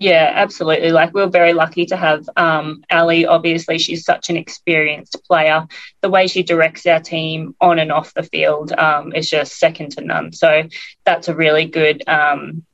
Yeah, 0.00 0.30
absolutely. 0.34 0.90
Like 0.90 1.14
we're 1.14 1.28
very 1.28 1.52
lucky 1.52 1.86
to 1.86 1.96
have 1.96 2.28
um, 2.36 2.82
Ali. 2.90 3.24
Obviously, 3.24 3.78
she's 3.78 4.04
such 4.04 4.28
an 4.28 4.36
experienced 4.36 5.16
player. 5.26 5.66
The 6.00 6.10
way 6.10 6.26
she 6.26 6.42
directs 6.42 6.86
our 6.86 7.00
team 7.00 7.54
on 7.60 7.78
and 7.78 7.92
off 7.92 8.12
the 8.12 8.22
field 8.22 8.72
um, 8.72 9.14
is 9.14 9.30
just 9.30 9.58
second 9.58 9.92
to 9.92 10.02
none. 10.02 10.32
So 10.32 10.64
that's 11.04 11.28
a 11.28 11.34
really 11.34 11.66
good, 11.66 12.02
um, 12.08 12.64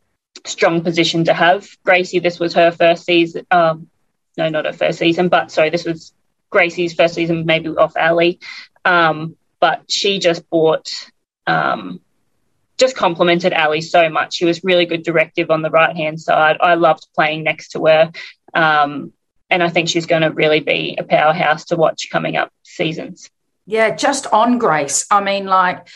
strong 0.45 0.83
position 0.83 1.25
to 1.25 1.35
have. 1.35 1.69
Gracie, 1.85 2.19
this 2.19 2.41
was 2.41 2.55
her 2.55 2.71
first 2.73 3.05
season. 3.05 3.47
Um, 3.51 3.89
no, 4.37 4.49
not 4.49 4.65
her 4.65 4.73
first 4.73 4.99
season, 4.99 5.29
but 5.29 5.51
sorry, 5.51 5.71
this 5.71 5.85
was 5.85 6.13
Gracie's 6.51 6.95
first 6.95 7.15
season, 7.15 7.47
maybe 7.47 7.69
off 7.69 7.97
Ali. 7.97 8.41
Um, 8.85 9.37
but 9.61 9.91
she 9.91 10.19
just 10.19 10.49
bought 10.51 10.91
um, 11.47 12.01
just 12.83 12.97
complimented 12.97 13.53
Ali 13.53 13.81
so 13.81 14.11
much. 14.11 14.35
She 14.35 14.45
was 14.45 14.65
really 14.65 14.87
good 14.87 15.05
directive 15.05 15.53
on 15.53 15.63
the 15.63 15.71
right 15.71 15.97
hand 15.97 16.21
side. 16.21 16.57
I 16.61 16.75
loved 16.75 17.07
playing 17.15 17.45
next 17.45 17.69
to 17.71 17.87
her. 17.87 18.11
Um, 18.55 19.13
and 19.49 19.63
I 19.63 19.69
think 19.69 19.89
she's 19.89 20.07
going 20.07 20.23
to 20.23 20.31
really 20.31 20.59
be 20.59 20.97
a 20.99 21.05
powerhouse 21.05 21.67
to 21.67 21.77
watch 21.77 22.09
coming 22.11 22.37
up 22.37 22.51
seasons. 22.65 23.31
Yeah, 23.67 23.95
just 23.95 24.27
on 24.27 24.59
Grace. 24.59 25.07
I 25.13 25.23
mean, 25.23 25.47
like, 25.47 25.87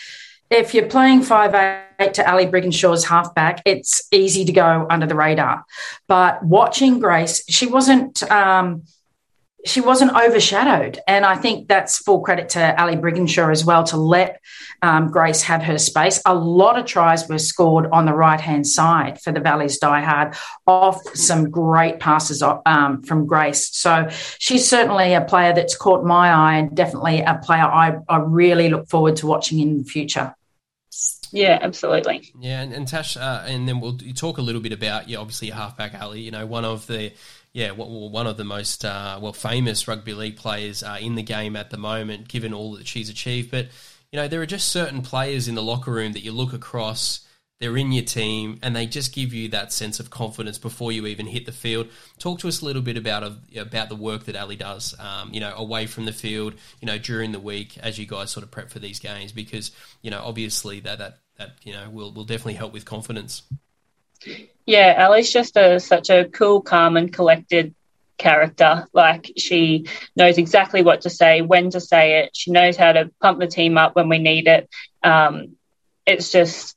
if 0.48 0.74
you're 0.74 0.86
playing 0.86 1.22
five 1.22 1.56
eight 1.98 2.14
to 2.14 2.30
Ali 2.30 2.46
Brigginshaw's 2.46 3.04
halfback, 3.04 3.62
it's 3.64 4.06
easy 4.12 4.44
to 4.44 4.52
go 4.52 4.86
under 4.88 5.06
the 5.06 5.16
radar. 5.16 5.64
But 6.06 6.44
watching 6.44 7.00
Grace, 7.00 7.42
she 7.48 7.66
wasn't. 7.66 8.22
Um, 8.30 8.84
she 9.66 9.80
wasn't 9.80 10.16
overshadowed. 10.16 10.98
And 11.06 11.24
I 11.24 11.36
think 11.36 11.68
that's 11.68 11.98
full 11.98 12.20
credit 12.20 12.50
to 12.50 12.80
Ali 12.80 12.96
Brigginshaw 12.96 13.50
as 13.50 13.64
well 13.64 13.84
to 13.84 13.96
let 13.96 14.40
um, 14.82 15.10
Grace 15.10 15.42
have 15.42 15.62
her 15.62 15.78
space. 15.78 16.20
A 16.24 16.34
lot 16.34 16.78
of 16.78 16.86
tries 16.86 17.28
were 17.28 17.38
scored 17.38 17.86
on 17.92 18.06
the 18.06 18.12
right 18.12 18.40
hand 18.40 18.66
side 18.66 19.20
for 19.20 19.32
the 19.32 19.40
Valleys 19.40 19.78
Die 19.78 20.00
Hard 20.00 20.34
off 20.66 21.00
some 21.14 21.50
great 21.50 21.98
passes 21.98 22.42
um, 22.42 23.02
from 23.02 23.26
Grace. 23.26 23.74
So 23.76 24.08
she's 24.38 24.68
certainly 24.68 25.14
a 25.14 25.20
player 25.20 25.52
that's 25.52 25.76
caught 25.76 26.04
my 26.04 26.28
eye 26.28 26.58
and 26.58 26.76
definitely 26.76 27.20
a 27.20 27.40
player 27.42 27.64
I, 27.64 27.96
I 28.08 28.18
really 28.18 28.68
look 28.68 28.88
forward 28.88 29.16
to 29.16 29.26
watching 29.26 29.60
in 29.60 29.78
the 29.78 29.84
future. 29.84 30.34
Yeah, 31.32 31.58
absolutely. 31.60 32.32
Yeah, 32.40 32.62
and, 32.62 32.72
and 32.72 32.86
Tash, 32.86 33.16
uh, 33.16 33.44
and 33.46 33.68
then 33.68 33.80
we'll 33.80 33.98
talk 34.14 34.38
a 34.38 34.42
little 34.42 34.60
bit 34.60 34.72
about, 34.72 35.08
yeah, 35.08 35.18
obviously 35.18 35.48
your 35.48 35.56
halfback 35.56 36.00
Ali. 36.00 36.20
You 36.20 36.30
know, 36.30 36.46
one 36.46 36.64
of 36.64 36.86
the 36.86 37.12
yeah, 37.56 37.70
one 37.70 38.26
of 38.26 38.36
the 38.36 38.44
most 38.44 38.84
uh, 38.84 39.18
well 39.18 39.32
famous 39.32 39.88
rugby 39.88 40.12
league 40.12 40.36
players 40.36 40.82
uh, 40.82 40.98
in 41.00 41.14
the 41.14 41.22
game 41.22 41.56
at 41.56 41.70
the 41.70 41.78
moment, 41.78 42.28
given 42.28 42.52
all 42.52 42.74
that 42.74 42.86
she's 42.86 43.08
achieved. 43.08 43.50
But 43.50 43.68
you 44.12 44.18
know, 44.18 44.28
there 44.28 44.42
are 44.42 44.46
just 44.46 44.68
certain 44.68 45.00
players 45.00 45.48
in 45.48 45.54
the 45.54 45.62
locker 45.62 45.90
room 45.90 46.12
that 46.12 46.20
you 46.20 46.32
look 46.32 46.52
across. 46.52 47.26
They're 47.58 47.78
in 47.78 47.92
your 47.92 48.04
team, 48.04 48.58
and 48.62 48.76
they 48.76 48.84
just 48.84 49.14
give 49.14 49.32
you 49.32 49.48
that 49.48 49.72
sense 49.72 49.98
of 50.00 50.10
confidence 50.10 50.58
before 50.58 50.92
you 50.92 51.06
even 51.06 51.26
hit 51.26 51.46
the 51.46 51.52
field. 51.52 51.88
Talk 52.18 52.40
to 52.40 52.48
us 52.48 52.60
a 52.60 52.64
little 52.66 52.82
bit 52.82 52.98
about 52.98 53.22
about 53.56 53.88
the 53.88 53.96
work 53.96 54.24
that 54.24 54.36
Ali 54.36 54.56
does. 54.56 54.94
Um, 55.00 55.32
you 55.32 55.40
know, 55.40 55.54
away 55.56 55.86
from 55.86 56.04
the 56.04 56.12
field. 56.12 56.56
You 56.82 56.86
know, 56.86 56.98
during 56.98 57.32
the 57.32 57.40
week 57.40 57.78
as 57.78 57.98
you 57.98 58.04
guys 58.04 58.30
sort 58.30 58.44
of 58.44 58.50
prep 58.50 58.68
for 58.68 58.80
these 58.80 58.98
games, 58.98 59.32
because 59.32 59.70
you 60.02 60.10
know, 60.10 60.20
obviously 60.22 60.80
that 60.80 60.98
that 60.98 61.20
that 61.38 61.52
you 61.62 61.72
know 61.72 61.88
will 61.88 62.12
will 62.12 62.24
definitely 62.24 62.52
help 62.52 62.74
with 62.74 62.84
confidence. 62.84 63.44
Yeah, 64.66 65.06
Ali's 65.06 65.32
just 65.32 65.56
a 65.56 65.78
such 65.78 66.10
a 66.10 66.24
cool, 66.24 66.60
calm, 66.60 66.96
and 66.96 67.12
collected 67.12 67.74
character. 68.18 68.86
Like 68.92 69.30
she 69.36 69.86
knows 70.16 70.38
exactly 70.38 70.82
what 70.82 71.02
to 71.02 71.10
say, 71.10 71.42
when 71.42 71.70
to 71.70 71.80
say 71.80 72.20
it. 72.20 72.30
She 72.34 72.50
knows 72.50 72.76
how 72.76 72.92
to 72.92 73.10
pump 73.20 73.38
the 73.38 73.46
team 73.46 73.78
up 73.78 73.94
when 73.94 74.08
we 74.08 74.18
need 74.18 74.48
it. 74.48 74.68
Um, 75.02 75.56
it's 76.06 76.32
just 76.32 76.76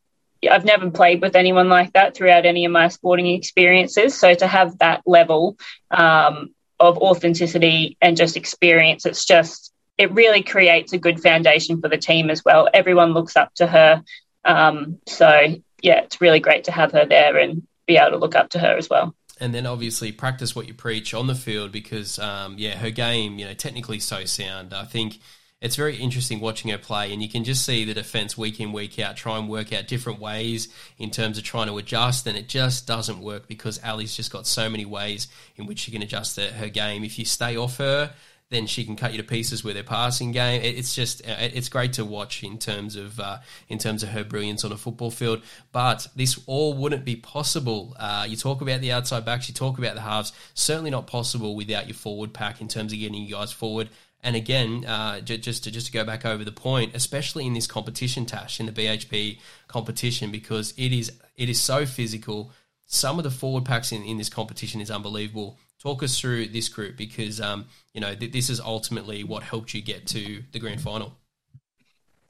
I've 0.50 0.66
never 0.66 0.90
played 0.92 1.22
with 1.22 1.36
anyone 1.36 1.70
like 1.70 1.94
that 1.94 2.16
throughout 2.16 2.46
any 2.46 2.66
of 2.66 2.72
my 2.72 2.88
sporting 2.88 3.28
experiences. 3.28 4.18
So 4.18 4.34
to 4.34 4.48
have 4.48 4.78
that 4.80 5.02
level 5.06 5.58
um, 5.92 6.50
of 6.80 6.98
authenticity 6.98 7.98
and 8.02 8.16
just 8.16 8.38
experience, 8.38 9.06
it's 9.06 9.26
just 9.26 9.74
it 9.98 10.14
really 10.14 10.44
creates 10.44 10.94
a 10.94 10.98
good 10.98 11.22
foundation 11.22 11.82
for 11.82 11.90
the 11.90 11.98
team 11.98 12.30
as 12.30 12.44
well. 12.46 12.70
Everyone 12.74 13.14
looks 13.14 13.36
up 13.36 13.54
to 13.56 13.68
her. 13.68 14.04
Um, 14.46 15.00
so 15.06 15.56
yeah, 15.82 16.02
it's 16.02 16.22
really 16.22 16.40
great 16.40 16.64
to 16.66 16.72
have 16.72 16.92
her 16.92 17.06
there 17.06 17.38
and 17.38 17.66
be 17.88 17.98
able 17.98 18.12
to 18.12 18.18
look 18.18 18.36
up 18.36 18.50
to 18.52 18.60
her 18.60 18.78
as 18.78 18.90
well. 18.90 19.16
And 19.40 19.54
then 19.54 19.66
obviously 19.66 20.12
practice 20.12 20.56
what 20.56 20.68
you 20.68 20.74
preach 20.74 21.14
on 21.14 21.28
the 21.28 21.36
field 21.36 21.72
because, 21.72 22.20
um, 22.20 22.56
yeah, 22.58 22.78
her 22.78 22.90
game, 22.90 23.40
you 23.40 23.46
know, 23.46 23.54
technically 23.54 24.00
so 24.00 24.26
sound. 24.26 24.74
I 24.74 24.84
think 24.84 25.20
it's 25.62 25.76
very 25.76 25.98
interesting 25.98 26.40
watching 26.40 26.72
her 26.72 26.78
play, 26.78 27.12
and 27.12 27.22
you 27.22 27.28
can 27.28 27.44
just 27.44 27.66
see 27.66 27.84
the 27.84 27.94
defense 27.94 28.38
week 28.38 28.60
in, 28.62 28.72
week 28.72 28.98
out 28.98 29.18
try 29.18 29.38
and 29.38 29.50
work 29.50 29.74
out 29.74 29.88
different 29.88 30.20
ways 30.20 30.70
in 30.98 31.10
terms 31.10 31.38
of 31.38 31.44
trying 31.44 31.68
to 31.68 31.78
adjust, 31.78 32.28
and 32.28 32.38
it 32.38 32.48
just 32.48 32.88
doesn't 32.88 33.20
work 33.20 33.48
because 33.48 33.80
Ali's 33.84 34.16
just 34.16 34.32
got 34.32 34.48
so 34.48 34.70
many 34.70 34.86
ways 34.86 35.28
in 35.58 35.66
which 35.66 35.80
she 35.80 35.92
can 35.92 36.02
adjust 36.02 36.38
her, 36.38 36.52
her 36.52 36.70
game. 36.70 37.04
If 37.04 37.20
you 37.20 37.26
stay 37.26 37.58
off 37.58 37.78
her, 37.78 38.14
then 38.50 38.66
she 38.66 38.84
can 38.84 38.96
cut 38.96 39.12
you 39.12 39.18
to 39.18 39.24
pieces 39.24 39.64
with 39.64 39.76
her 39.76 39.84
passing 39.84 40.32
game. 40.32 40.62
It's 40.64 40.96
just 40.96 41.22
uh, 41.28 41.36
it's 41.40 41.70
great 41.70 41.94
to 41.94 42.06
watch 42.06 42.44
in 42.44 42.58
terms 42.58 42.96
of 42.96 43.20
uh, 43.20 43.40
in 43.68 43.78
terms 43.78 44.02
of 44.02 44.10
her 44.10 44.24
brilliance 44.24 44.64
on 44.64 44.72
a 44.72 44.78
football 44.78 45.12
field. 45.12 45.42
But 45.72 46.08
this 46.16 46.40
all 46.48 46.74
wouldn't 46.74 47.06
be 47.06 47.16
possible. 47.16 47.96
Uh, 48.00 48.26
you 48.28 48.36
talk 48.36 48.62
about 48.62 48.82
the 48.82 48.92
outside 48.92 49.24
backs, 49.24 49.48
you 49.48 49.54
talk 49.54 49.78
about 49.78 49.96
the 49.96 50.02
halves. 50.02 50.34
Certainly 50.56 50.92
not 50.92 51.06
possible 51.06 51.56
without 51.56 51.88
your 51.88 51.96
forward 51.96 52.34
pack 52.34 52.60
in 52.60 52.68
terms 52.68 52.92
of 52.92 53.00
getting 53.00 53.22
you 53.22 53.36
guys 53.36 53.52
forward. 53.52 53.90
And 54.22 54.36
again, 54.36 54.84
uh, 54.84 55.22
just 55.22 55.64
to 55.64 55.72
just 55.72 55.88
to 55.88 55.92
go 55.92 56.04
back 56.04 56.26
over 56.26 56.44
the 56.44 56.52
point, 56.52 56.96
especially 56.96 57.46
in 57.46 57.54
this 57.54 57.68
competition, 57.68 58.26
Tash, 58.26 58.60
in 58.60 58.66
the 58.66 58.72
BHP 58.72 59.40
competition, 59.68 60.32
because 60.32 60.74
it 60.76 60.92
is 60.92 61.12
it 61.38 61.50
is 61.50 61.62
so 61.62 61.86
physical. 61.86 62.52
Some 62.92 63.20
of 63.20 63.24
the 63.24 63.30
forward 63.30 63.66
packs 63.66 63.92
in, 63.92 64.02
in 64.04 64.18
this 64.18 64.30
competition 64.30 64.82
is 64.82 64.90
unbelievable 64.90 65.60
talk 65.82 66.04
us 66.04 66.20
through 66.20 66.48
this 66.48 66.70
group 66.70 66.98
because 66.98 67.40
um, 67.40 67.66
you 67.94 68.02
know 68.02 68.14
th- 68.14 68.32
this 68.32 68.50
is 68.50 68.60
ultimately 68.60 69.24
what 69.24 69.44
helped 69.44 69.74
you 69.74 69.82
get 69.82 70.08
to 70.08 70.44
the 70.52 70.60
grand 70.60 70.82
final. 70.82 71.16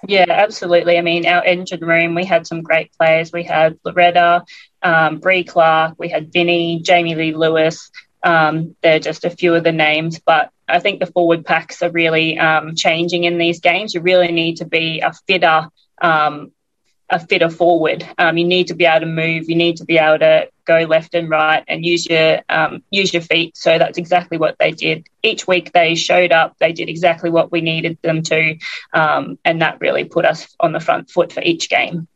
Yeah, 0.08 0.26
absolutely. 0.30 0.98
I 0.98 1.02
mean, 1.02 1.26
our 1.26 1.44
engine 1.44 1.82
room, 1.82 2.16
we 2.16 2.24
had 2.24 2.48
some 2.48 2.62
great 2.62 2.92
players. 2.98 3.34
We 3.34 3.44
had 3.44 3.78
Loretta, 3.84 4.46
um, 4.82 5.20
Bree 5.20 5.44
Clark, 5.44 5.96
we 5.98 6.08
had 6.08 6.32
Vinny, 6.32 6.80
Jamie 6.82 7.16
Lee 7.16 7.36
Lewis. 7.36 7.92
Um, 8.24 8.76
they're 8.82 9.00
just 9.00 9.26
a 9.26 9.30
few 9.30 9.56
of 9.56 9.66
the 9.66 9.74
names, 9.74 10.20
but 10.20 10.52
I 10.70 10.80
think 10.80 11.00
the 11.00 11.06
forward 11.06 11.46
packs 11.46 11.82
are 11.82 11.92
really 11.92 12.38
um, 12.38 12.76
changing 12.76 13.26
in 13.26 13.38
these 13.38 13.60
games. 13.60 13.94
You 13.94 14.02
really 14.02 14.32
need 14.32 14.58
to 14.58 14.66
be 14.66 15.02
a 15.02 15.12
fitter 15.28 15.68
um, 16.02 16.52
a 17.10 17.20
fitter 17.20 17.50
forward. 17.50 18.08
Um, 18.18 18.38
you 18.38 18.46
need 18.46 18.68
to 18.68 18.76
be 18.76 18.86
able 18.86 19.02
to 19.02 19.06
move. 19.06 19.50
You 19.50 19.56
need 19.56 19.78
to 19.78 19.86
be 19.86 19.98
able 19.98 20.20
to 20.20 20.50
go 20.66 20.82
left 20.82 21.16
and 21.16 21.30
right 21.30 21.64
and 21.68 21.84
use 21.86 22.06
your 22.06 22.42
um, 22.50 22.84
use 22.92 23.14
your 23.14 23.24
feet. 23.24 23.58
So 23.58 23.78
that's 23.78 23.98
exactly 23.98 24.38
what 24.38 24.58
they 24.60 24.72
did. 24.72 25.08
Each 25.24 25.48
week 25.48 25.72
they 25.74 25.96
showed 25.96 26.32
up. 26.32 26.56
They 26.60 26.72
did 26.72 26.90
exactly 26.90 27.30
what 27.30 27.52
we 27.52 27.62
needed 27.62 27.98
them 28.04 28.22
to, 28.24 28.58
um, 28.94 29.40
and 29.44 29.62
that 29.62 29.82
really 29.82 30.06
put 30.06 30.26
us 30.26 30.56
on 30.60 30.72
the 30.72 30.80
front 30.80 31.10
foot 31.10 31.34
for 31.34 31.42
each 31.42 31.70
game. 31.70 32.08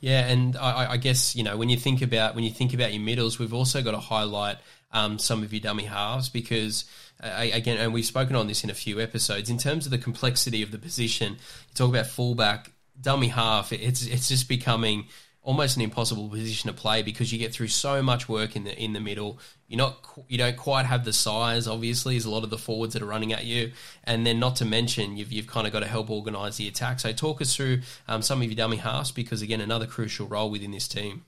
Yeah, 0.00 0.28
and 0.28 0.56
I, 0.56 0.92
I, 0.92 0.96
guess 0.96 1.34
you 1.34 1.42
know 1.42 1.56
when 1.56 1.70
you 1.70 1.76
think 1.76 2.02
about 2.02 2.34
when 2.34 2.44
you 2.44 2.50
think 2.50 2.74
about 2.74 2.92
your 2.92 3.02
middles, 3.02 3.38
we've 3.38 3.54
also 3.54 3.82
got 3.82 3.92
to 3.92 3.98
highlight 3.98 4.58
um, 4.92 5.18
some 5.18 5.42
of 5.42 5.52
your 5.52 5.60
dummy 5.60 5.84
halves 5.84 6.28
because. 6.28 6.84
Uh, 7.20 7.48
again, 7.52 7.76
and 7.78 7.92
we've 7.92 8.06
spoken 8.06 8.36
on 8.36 8.46
this 8.46 8.62
in 8.62 8.70
a 8.70 8.74
few 8.74 9.00
episodes. 9.00 9.50
In 9.50 9.58
terms 9.58 9.86
of 9.86 9.90
the 9.90 9.98
complexity 9.98 10.62
of 10.62 10.70
the 10.70 10.78
position, 10.78 11.32
you 11.32 11.74
talk 11.74 11.88
about 11.88 12.06
fullback, 12.06 12.70
dummy 13.00 13.28
half, 13.28 13.72
it's 13.72 14.04
it's 14.04 14.28
just 14.28 14.48
becoming 14.48 15.06
almost 15.42 15.76
an 15.76 15.82
impossible 15.82 16.28
position 16.28 16.68
to 16.68 16.76
play 16.76 17.02
because 17.02 17.32
you 17.32 17.38
get 17.38 17.52
through 17.52 17.68
so 17.68 18.02
much 18.02 18.28
work 18.28 18.54
in 18.54 18.64
the 18.64 18.82
in 18.82 18.92
the 18.92 19.00
middle. 19.00 19.38
You're 19.66 19.78
not 19.78 20.06
you 20.28 20.38
don't 20.38 20.56
quite 20.56 20.86
have 20.86 21.04
the 21.04 21.12
size, 21.12 21.66
obviously, 21.66 22.16
as 22.16 22.24
a 22.24 22.30
lot 22.30 22.44
of 22.44 22.50
the 22.50 22.58
forwards 22.58 22.92
that 22.94 23.02
are 23.02 23.06
running 23.06 23.32
at 23.32 23.44
you, 23.44 23.72
and 24.04 24.26
then 24.26 24.38
not 24.38 24.56
to 24.56 24.64
mention 24.64 25.16
you've 25.16 25.32
you've 25.32 25.46
kind 25.46 25.66
of 25.66 25.72
got 25.72 25.80
to 25.80 25.86
help 25.86 26.10
organise 26.10 26.56
the 26.56 26.68
attack. 26.68 27.00
So 27.00 27.12
talk 27.12 27.40
us 27.40 27.54
through 27.56 27.80
um, 28.08 28.22
some 28.22 28.42
of 28.42 28.48
your 28.48 28.56
dummy 28.56 28.76
halves 28.76 29.10
because 29.10 29.42
again, 29.42 29.60
another 29.60 29.86
crucial 29.86 30.26
role 30.26 30.50
within 30.50 30.70
this 30.70 30.88
team. 30.88 31.24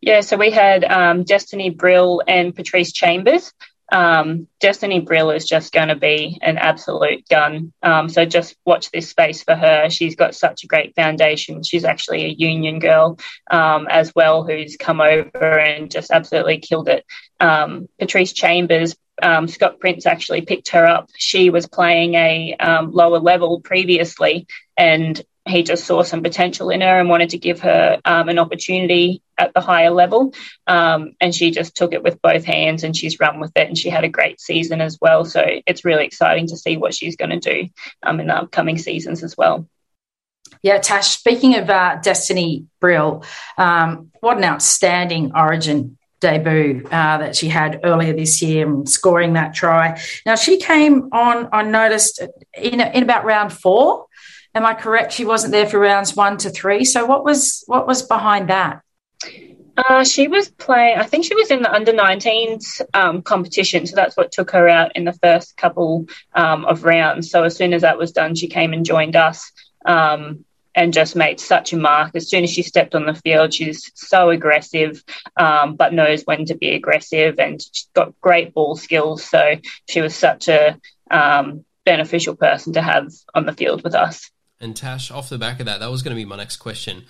Yeah, 0.00 0.20
so 0.20 0.36
we 0.36 0.50
had 0.50 0.84
um, 0.84 1.24
Destiny 1.24 1.70
Brill 1.70 2.22
and 2.26 2.54
Patrice 2.54 2.92
Chambers. 2.92 3.52
Um, 3.90 4.48
Destiny 4.60 5.00
Brill 5.00 5.30
is 5.30 5.46
just 5.46 5.72
going 5.72 5.88
to 5.88 5.96
be 5.96 6.38
an 6.42 6.58
absolute 6.58 7.26
gun. 7.28 7.72
Um, 7.82 8.08
so 8.08 8.24
just 8.24 8.56
watch 8.66 8.90
this 8.90 9.08
space 9.08 9.42
for 9.42 9.54
her. 9.54 9.88
She's 9.88 10.16
got 10.16 10.34
such 10.34 10.64
a 10.64 10.66
great 10.66 10.94
foundation. 10.94 11.62
She's 11.62 11.84
actually 11.84 12.24
a 12.24 12.28
union 12.28 12.78
girl 12.80 13.18
um, 13.50 13.86
as 13.88 14.12
well, 14.14 14.44
who's 14.44 14.76
come 14.76 15.00
over 15.00 15.58
and 15.58 15.90
just 15.90 16.10
absolutely 16.10 16.58
killed 16.58 16.88
it. 16.88 17.04
Um, 17.40 17.88
Patrice 17.98 18.32
Chambers, 18.32 18.96
um, 19.22 19.48
Scott 19.48 19.80
Prince 19.80 20.06
actually 20.06 20.42
picked 20.42 20.70
her 20.70 20.86
up. 20.86 21.10
She 21.16 21.50
was 21.50 21.66
playing 21.66 22.14
a 22.14 22.56
um, 22.60 22.92
lower 22.92 23.18
level 23.18 23.60
previously, 23.60 24.46
and 24.76 25.20
he 25.50 25.62
just 25.62 25.84
saw 25.84 26.02
some 26.02 26.22
potential 26.22 26.70
in 26.70 26.80
her 26.80 27.00
and 27.00 27.08
wanted 27.08 27.30
to 27.30 27.38
give 27.38 27.60
her 27.60 28.00
um, 28.04 28.28
an 28.28 28.38
opportunity 28.38 29.22
at 29.36 29.54
the 29.54 29.60
higher 29.60 29.90
level. 29.90 30.34
Um, 30.66 31.12
and 31.20 31.34
she 31.34 31.50
just 31.50 31.76
took 31.76 31.92
it 31.92 32.02
with 32.02 32.20
both 32.22 32.44
hands 32.44 32.84
and 32.84 32.96
she's 32.96 33.20
run 33.20 33.40
with 33.40 33.52
it. 33.56 33.68
And 33.68 33.78
she 33.78 33.90
had 33.90 34.04
a 34.04 34.08
great 34.08 34.40
season 34.40 34.80
as 34.80 34.98
well. 35.00 35.24
So 35.24 35.44
it's 35.66 35.84
really 35.84 36.04
exciting 36.04 36.48
to 36.48 36.56
see 36.56 36.76
what 36.76 36.94
she's 36.94 37.16
going 37.16 37.38
to 37.38 37.38
do 37.38 37.68
um, 38.02 38.20
in 38.20 38.26
the 38.26 38.36
upcoming 38.36 38.78
seasons 38.78 39.22
as 39.22 39.36
well. 39.36 39.68
Yeah, 40.62 40.78
Tash, 40.78 41.08
speaking 41.08 41.56
of 41.56 41.70
uh, 41.70 41.98
Destiny 42.02 42.66
Brill, 42.80 43.24
um, 43.56 44.10
what 44.20 44.38
an 44.38 44.44
outstanding 44.44 45.32
origin 45.34 45.98
debut 46.20 46.84
uh, 46.86 47.18
that 47.18 47.36
she 47.36 47.48
had 47.48 47.80
earlier 47.84 48.12
this 48.12 48.42
year 48.42 48.66
and 48.66 48.88
scoring 48.88 49.34
that 49.34 49.54
try. 49.54 50.00
Now, 50.26 50.34
she 50.34 50.58
came 50.58 51.10
on, 51.12 51.48
I 51.52 51.62
noticed, 51.62 52.20
in, 52.56 52.80
in 52.80 53.02
about 53.02 53.24
round 53.24 53.52
four. 53.52 54.06
Am 54.54 54.64
I 54.64 54.74
correct? 54.74 55.12
She 55.12 55.24
wasn't 55.24 55.52
there 55.52 55.68
for 55.68 55.78
rounds 55.78 56.16
one 56.16 56.36
to 56.38 56.50
three. 56.50 56.84
So 56.84 57.06
what 57.06 57.24
was 57.24 57.62
what 57.66 57.86
was 57.86 58.02
behind 58.02 58.48
that? 58.48 58.82
Uh, 59.76 60.02
she 60.02 60.26
was 60.26 60.48
playing, 60.48 60.98
I 60.98 61.04
think 61.04 61.24
she 61.24 61.36
was 61.36 61.52
in 61.52 61.62
the 61.62 61.72
under 61.72 61.92
19s 61.92 62.80
um, 62.94 63.22
competition. 63.22 63.86
So 63.86 63.94
that's 63.94 64.16
what 64.16 64.32
took 64.32 64.50
her 64.50 64.68
out 64.68 64.96
in 64.96 65.04
the 65.04 65.12
first 65.12 65.56
couple 65.56 66.06
um, 66.34 66.64
of 66.64 66.82
rounds. 66.82 67.30
So 67.30 67.44
as 67.44 67.56
soon 67.56 67.72
as 67.72 67.82
that 67.82 67.96
was 67.96 68.10
done, 68.10 68.34
she 68.34 68.48
came 68.48 68.72
and 68.72 68.84
joined 68.84 69.14
us. 69.14 69.52
Um, 69.84 70.44
and 70.74 70.92
just 70.92 71.16
made 71.16 71.40
such 71.40 71.72
a 71.72 71.76
mark. 71.76 72.14
As 72.14 72.30
soon 72.30 72.44
as 72.44 72.50
she 72.50 72.62
stepped 72.62 72.94
on 72.94 73.04
the 73.04 73.14
field, 73.14 73.52
she's 73.52 73.90
so 73.94 74.30
aggressive, 74.30 75.02
um, 75.36 75.74
but 75.74 75.92
knows 75.92 76.22
when 76.22 76.44
to 76.44 76.54
be 76.54 76.72
aggressive, 76.74 77.40
and 77.40 77.60
she's 77.60 77.88
got 77.94 78.18
great 78.20 78.54
ball 78.54 78.76
skills. 78.76 79.24
So 79.24 79.56
she 79.88 80.00
was 80.00 80.14
such 80.14 80.46
a 80.46 80.78
um, 81.10 81.64
beneficial 81.84 82.36
person 82.36 82.74
to 82.74 82.82
have 82.82 83.10
on 83.34 83.44
the 83.44 83.54
field 83.54 83.82
with 83.82 83.96
us. 83.96 84.30
And 84.60 84.76
Tash, 84.76 85.10
off 85.10 85.28
the 85.28 85.38
back 85.38 85.60
of 85.60 85.66
that, 85.66 85.80
that 85.80 85.90
was 85.90 86.02
going 86.02 86.16
to 86.16 86.20
be 86.20 86.24
my 86.24 86.36
next 86.36 86.56
question. 86.56 87.04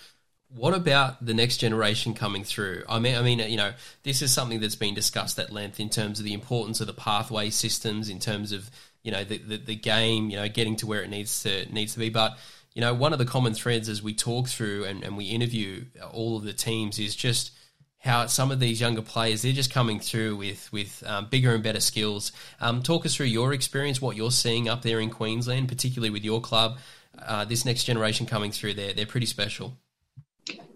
What 0.49 0.75
about 0.75 1.25
the 1.25 1.35
next 1.35 1.59
generation 1.59 2.15
coming 2.15 2.45
through? 2.45 2.85
I 2.89 2.99
mean, 2.99 3.17
I 3.17 3.23
mean, 3.23 3.39
you 3.39 3.57
know, 3.57 3.73
this 4.03 4.23
is 4.23 4.33
something 4.33 4.61
that's 4.61 4.77
been 4.77 4.95
discussed 4.95 5.39
at 5.39 5.53
length 5.53 5.79
in 5.79 5.91
terms 5.91 6.19
of 6.19 6.25
the 6.25 6.33
importance 6.33 6.81
of 6.81 6.87
the 6.87 6.95
pathway 6.95 7.51
systems, 7.51 8.09
in 8.09 8.19
terms 8.19 8.53
of 8.53 8.71
you 9.03 9.13
know 9.13 9.25
the, 9.25 9.39
the, 9.39 9.57
the 9.59 9.77
game, 9.77 10.31
you 10.31 10.37
know, 10.37 10.49
getting 10.49 10.77
to 10.77 10.87
where 10.87 11.03
it 11.03 11.11
needs 11.11 11.43
to 11.43 11.71
needs 11.73 11.93
to 11.95 11.99
be. 11.99 12.09
But 12.09 12.39
you 12.75 12.81
know, 12.81 12.95
one 12.95 13.13
of 13.13 13.19
the 13.19 13.25
common 13.27 13.55
threads 13.55 13.89
as 13.89 14.03
we 14.03 14.15
talk 14.15 14.49
through 14.49 14.85
and, 14.85 15.05
and 15.05 15.17
we 15.17 15.27
interview 15.27 15.85
all 16.13 16.37
of 16.37 16.45
the 16.45 16.53
teams 16.53 16.99
is 16.99 17.15
just 17.15 17.53
how 17.99 18.27
some 18.27 18.51
of 18.51 18.61
these 18.61 18.81
younger 18.81 19.03
players 19.03 19.43
they're 19.43 19.53
just 19.53 19.73
coming 19.73 19.99
through 19.99 20.37
with 20.37 20.73
with 20.73 21.03
um, 21.07 21.27
bigger 21.27 21.55
and 21.55 21.63
better 21.63 21.81
skills. 21.81 22.33
Um, 22.61 22.83
talk 22.83 23.05
us 23.05 23.15
through 23.15 23.27
your 23.27 23.53
experience, 23.53 24.01
what 24.01 24.17
you're 24.17 24.31
seeing 24.31 24.69
up 24.69 24.83
there 24.83 25.01
in 25.01 25.11
Queensland, 25.11 25.69
particularly 25.69 26.11
with 26.11 26.25
your 26.25 26.41
club. 26.41 26.79
Uh, 27.27 27.45
this 27.45 27.65
next 27.65 27.85
generation 27.85 28.27
coming 28.27 28.51
through, 28.51 28.75
there 28.75 28.93
they're 28.93 29.07
pretty 29.07 29.27
special. 29.27 29.77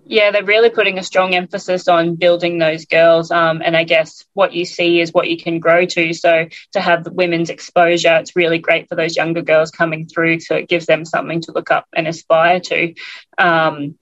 Yeah, 0.05 0.31
they're 0.31 0.45
really 0.45 0.69
putting 0.69 0.99
a 0.99 1.03
strong 1.03 1.35
emphasis 1.35 1.87
on 1.87 2.17
building 2.17 2.59
those 2.59 2.85
girls. 2.87 3.31
Um, 3.31 3.63
and 3.65 3.77
I 3.77 3.85
guess 3.85 4.25
what 4.35 4.53
you 4.53 4.65
see 4.65 5.01
is 5.01 5.13
what 5.13 5.31
you 5.31 5.37
can 5.37 5.61
grow 5.61 5.87
to. 5.87 6.13
So 6.13 6.49
to 6.73 6.81
have 6.81 7.05
the 7.05 7.13
women's 7.13 7.51
exposure, 7.51 8.17
it's 8.17 8.37
really 8.37 8.59
great 8.59 8.89
for 8.89 8.97
those 8.97 9.17
younger 9.17 9.43
girls 9.43 9.71
coming 9.71 10.07
through. 10.07 10.41
So 10.41 10.57
it 10.57 10.69
gives 10.69 10.87
them 10.87 11.05
something 11.05 11.41
to 11.43 11.53
look 11.53 11.71
up 11.71 11.87
and 11.95 12.09
aspire 12.09 12.61
to. 12.61 12.95
Um, 13.39 13.97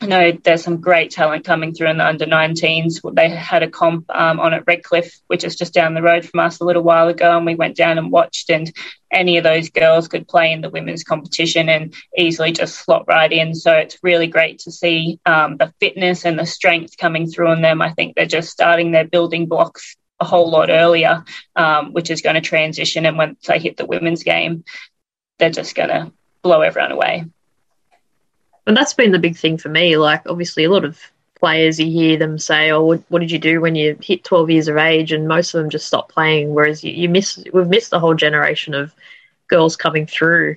I 0.00 0.06
know 0.06 0.32
there's 0.32 0.62
some 0.62 0.80
great 0.80 1.10
talent 1.10 1.44
coming 1.44 1.72
through 1.72 1.88
in 1.88 1.96
the 1.96 2.06
under 2.06 2.26
19s. 2.26 3.00
They 3.14 3.30
had 3.30 3.62
a 3.62 3.70
comp 3.70 4.04
um, 4.10 4.38
on 4.40 4.52
at 4.52 4.66
Redcliffe, 4.66 5.20
which 5.28 5.42
is 5.42 5.56
just 5.56 5.72
down 5.72 5.94
the 5.94 6.02
road 6.02 6.26
from 6.26 6.40
us 6.40 6.60
a 6.60 6.64
little 6.64 6.82
while 6.82 7.08
ago, 7.08 7.36
and 7.36 7.46
we 7.46 7.54
went 7.54 7.76
down 7.76 7.96
and 7.96 8.12
watched. 8.12 8.50
And 8.50 8.70
any 9.10 9.38
of 9.38 9.44
those 9.44 9.70
girls 9.70 10.08
could 10.08 10.28
play 10.28 10.52
in 10.52 10.60
the 10.60 10.68
women's 10.70 11.02
competition 11.02 11.68
and 11.68 11.94
easily 12.16 12.52
just 12.52 12.78
slot 12.78 13.06
right 13.08 13.32
in. 13.32 13.54
So 13.54 13.72
it's 13.72 13.98
really 14.02 14.26
great 14.26 14.58
to 14.60 14.72
see 14.72 15.18
um, 15.24 15.56
the 15.56 15.72
fitness 15.80 16.24
and 16.24 16.38
the 16.38 16.46
strength 16.46 16.98
coming 16.98 17.26
through 17.26 17.48
on 17.48 17.62
them. 17.62 17.80
I 17.80 17.92
think 17.92 18.16
they're 18.16 18.26
just 18.26 18.50
starting 18.50 18.90
their 18.90 19.06
building 19.06 19.46
blocks 19.46 19.96
a 20.20 20.24
whole 20.24 20.50
lot 20.50 20.68
earlier, 20.70 21.24
um, 21.54 21.92
which 21.92 22.10
is 22.10 22.22
going 22.22 22.34
to 22.34 22.40
transition. 22.40 23.06
And 23.06 23.16
once 23.16 23.46
they 23.46 23.58
hit 23.58 23.76
the 23.76 23.86
women's 23.86 24.24
game, 24.24 24.64
they're 25.38 25.50
just 25.50 25.74
going 25.74 25.90
to 25.90 26.12
blow 26.42 26.60
everyone 26.60 26.92
away. 26.92 27.24
And 28.66 28.76
that's 28.76 28.94
been 28.94 29.12
the 29.12 29.18
big 29.18 29.36
thing 29.36 29.58
for 29.58 29.68
me. 29.68 29.96
Like, 29.96 30.22
obviously, 30.26 30.64
a 30.64 30.70
lot 30.70 30.84
of 30.84 31.00
players, 31.38 31.78
you 31.78 31.86
hear 31.86 32.16
them 32.16 32.38
say, 32.38 32.70
"Oh, 32.70 32.84
what, 32.84 33.02
what, 33.08 33.20
did 33.20 33.30
you 33.30 33.38
do 33.38 33.60
when 33.60 33.74
you 33.74 33.96
hit 34.02 34.24
12 34.24 34.50
years 34.50 34.68
of 34.68 34.76
age?" 34.76 35.12
And 35.12 35.28
most 35.28 35.54
of 35.54 35.60
them 35.60 35.70
just 35.70 35.86
stop 35.86 36.10
playing. 36.10 36.54
Whereas 36.54 36.82
you, 36.82 36.92
you 36.92 37.08
miss, 37.08 37.42
we've 37.52 37.68
missed 37.68 37.92
a 37.92 38.00
whole 38.00 38.14
generation 38.14 38.74
of 38.74 38.92
girls 39.48 39.76
coming 39.76 40.06
through 40.06 40.56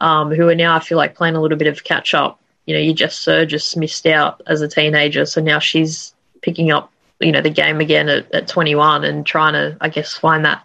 um, 0.00 0.30
who 0.30 0.48
are 0.48 0.54
now, 0.54 0.76
I 0.76 0.80
feel 0.80 0.98
like, 0.98 1.16
playing 1.16 1.36
a 1.36 1.40
little 1.40 1.58
bit 1.58 1.68
of 1.68 1.84
catch 1.84 2.14
up. 2.14 2.40
You 2.66 2.74
know, 2.74 2.80
you 2.80 2.92
just 2.92 3.22
Sir 3.22 3.46
just 3.46 3.76
missed 3.76 4.06
out 4.06 4.42
as 4.46 4.60
a 4.60 4.68
teenager, 4.68 5.24
so 5.24 5.40
now 5.40 5.58
she's 5.58 6.14
picking 6.42 6.70
up, 6.70 6.92
you 7.18 7.32
know, 7.32 7.40
the 7.40 7.50
game 7.50 7.80
again 7.80 8.08
at, 8.08 8.32
at 8.32 8.48
21 8.48 9.04
and 9.04 9.26
trying 9.26 9.54
to, 9.54 9.76
I 9.80 9.88
guess, 9.88 10.16
find 10.16 10.44
that. 10.44 10.62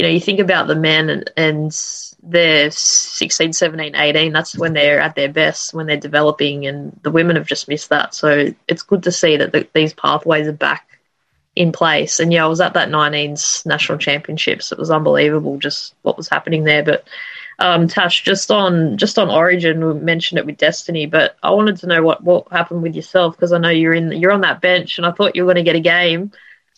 You 0.00 0.06
know, 0.06 0.12
you 0.12 0.20
think 0.20 0.40
about 0.40 0.66
the 0.66 0.74
men 0.74 1.10
and, 1.10 1.30
and 1.36 1.78
they're 2.22 2.70
16, 2.70 3.52
17, 3.52 3.94
18. 3.94 4.32
That's 4.32 4.56
when 4.56 4.72
they're 4.72 4.98
at 4.98 5.14
their 5.14 5.28
best, 5.28 5.74
when 5.74 5.86
they're 5.86 5.98
developing, 5.98 6.66
and 6.66 6.98
the 7.02 7.10
women 7.10 7.36
have 7.36 7.46
just 7.46 7.68
missed 7.68 7.90
that. 7.90 8.14
So 8.14 8.46
it's 8.66 8.80
good 8.80 9.02
to 9.02 9.12
see 9.12 9.36
that 9.36 9.52
the, 9.52 9.68
these 9.74 9.92
pathways 9.92 10.48
are 10.48 10.52
back 10.52 10.88
in 11.54 11.70
place. 11.70 12.18
And 12.18 12.32
yeah, 12.32 12.46
I 12.46 12.48
was 12.48 12.62
at 12.62 12.72
that 12.72 12.88
19s 12.88 13.66
national 13.66 13.98
championships. 13.98 14.72
It 14.72 14.78
was 14.78 14.90
unbelievable 14.90 15.58
just 15.58 15.94
what 16.00 16.16
was 16.16 16.30
happening 16.30 16.64
there. 16.64 16.82
But 16.82 17.06
um, 17.58 17.86
Tash, 17.86 18.22
just 18.22 18.50
on 18.50 18.96
just 18.96 19.18
on 19.18 19.28
Origin, 19.28 19.84
we 19.84 19.92
mentioned 20.00 20.38
it 20.38 20.46
with 20.46 20.56
Destiny, 20.56 21.04
but 21.04 21.36
I 21.42 21.50
wanted 21.50 21.76
to 21.76 21.86
know 21.86 22.02
what 22.02 22.24
what 22.24 22.50
happened 22.50 22.82
with 22.82 22.96
yourself 22.96 23.36
because 23.36 23.52
I 23.52 23.58
know 23.58 23.68
you're 23.68 23.92
in 23.92 24.12
you're 24.12 24.32
on 24.32 24.40
that 24.40 24.62
bench, 24.62 24.96
and 24.96 25.06
I 25.06 25.12
thought 25.12 25.36
you 25.36 25.44
were 25.44 25.52
going 25.52 25.62
to 25.62 25.70
get 25.70 25.76
a 25.76 25.80
game. 25.80 26.32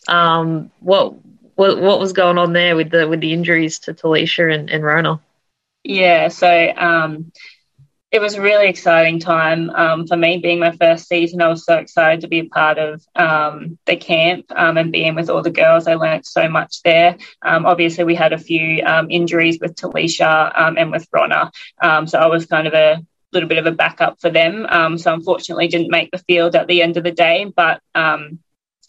Um, 0.09 0.71
what 0.81 1.13
what 1.55 1.79
what 1.79 1.99
was 1.99 2.13
going 2.13 2.37
on 2.37 2.53
there 2.53 2.75
with 2.75 2.89
the 2.89 3.07
with 3.07 3.21
the 3.21 3.33
injuries 3.33 3.79
to 3.79 3.93
Talisha 3.93 4.53
and, 4.53 4.69
and 4.69 4.83
Rona? 4.83 5.19
Yeah, 5.83 6.29
so 6.29 6.73
um, 6.75 7.31
it 8.11 8.21
was 8.21 8.35
a 8.35 8.41
really 8.41 8.69
exciting 8.69 9.19
time 9.19 9.69
um, 9.71 10.07
for 10.07 10.15
me 10.15 10.37
being 10.37 10.59
my 10.59 10.71
first 10.77 11.07
season. 11.07 11.41
I 11.41 11.49
was 11.49 11.65
so 11.65 11.75
excited 11.75 12.21
to 12.21 12.27
be 12.27 12.39
a 12.39 12.45
part 12.45 12.77
of 12.77 13.03
um, 13.15 13.77
the 13.85 13.97
camp 13.97 14.45
um, 14.55 14.77
and 14.77 14.91
being 14.91 15.15
with 15.15 15.29
all 15.29 15.41
the 15.41 15.51
girls. 15.51 15.87
I 15.87 15.95
learned 15.95 16.25
so 16.25 16.47
much 16.47 16.81
there. 16.83 17.17
Um, 17.41 17.65
obviously, 17.65 18.03
we 18.03 18.15
had 18.15 18.33
a 18.33 18.37
few 18.37 18.83
um, 18.85 19.11
injuries 19.11 19.59
with 19.59 19.75
Talisha 19.75 20.57
um, 20.57 20.77
and 20.77 20.91
with 20.91 21.07
Rona, 21.11 21.51
so 21.81 22.17
I 22.17 22.27
was 22.27 22.45
kind 22.45 22.67
of 22.67 22.73
a 22.73 23.05
little 23.33 23.49
bit 23.49 23.57
of 23.57 23.65
a 23.65 23.71
backup 23.71 24.21
for 24.21 24.29
them. 24.29 24.67
so 24.97 25.13
unfortunately, 25.13 25.67
didn't 25.67 25.91
make 25.91 26.11
the 26.11 26.19
field 26.19 26.55
at 26.55 26.67
the 26.67 26.81
end 26.81 26.97
of 26.97 27.03
the 27.03 27.11
day, 27.11 27.51
but 27.55 27.81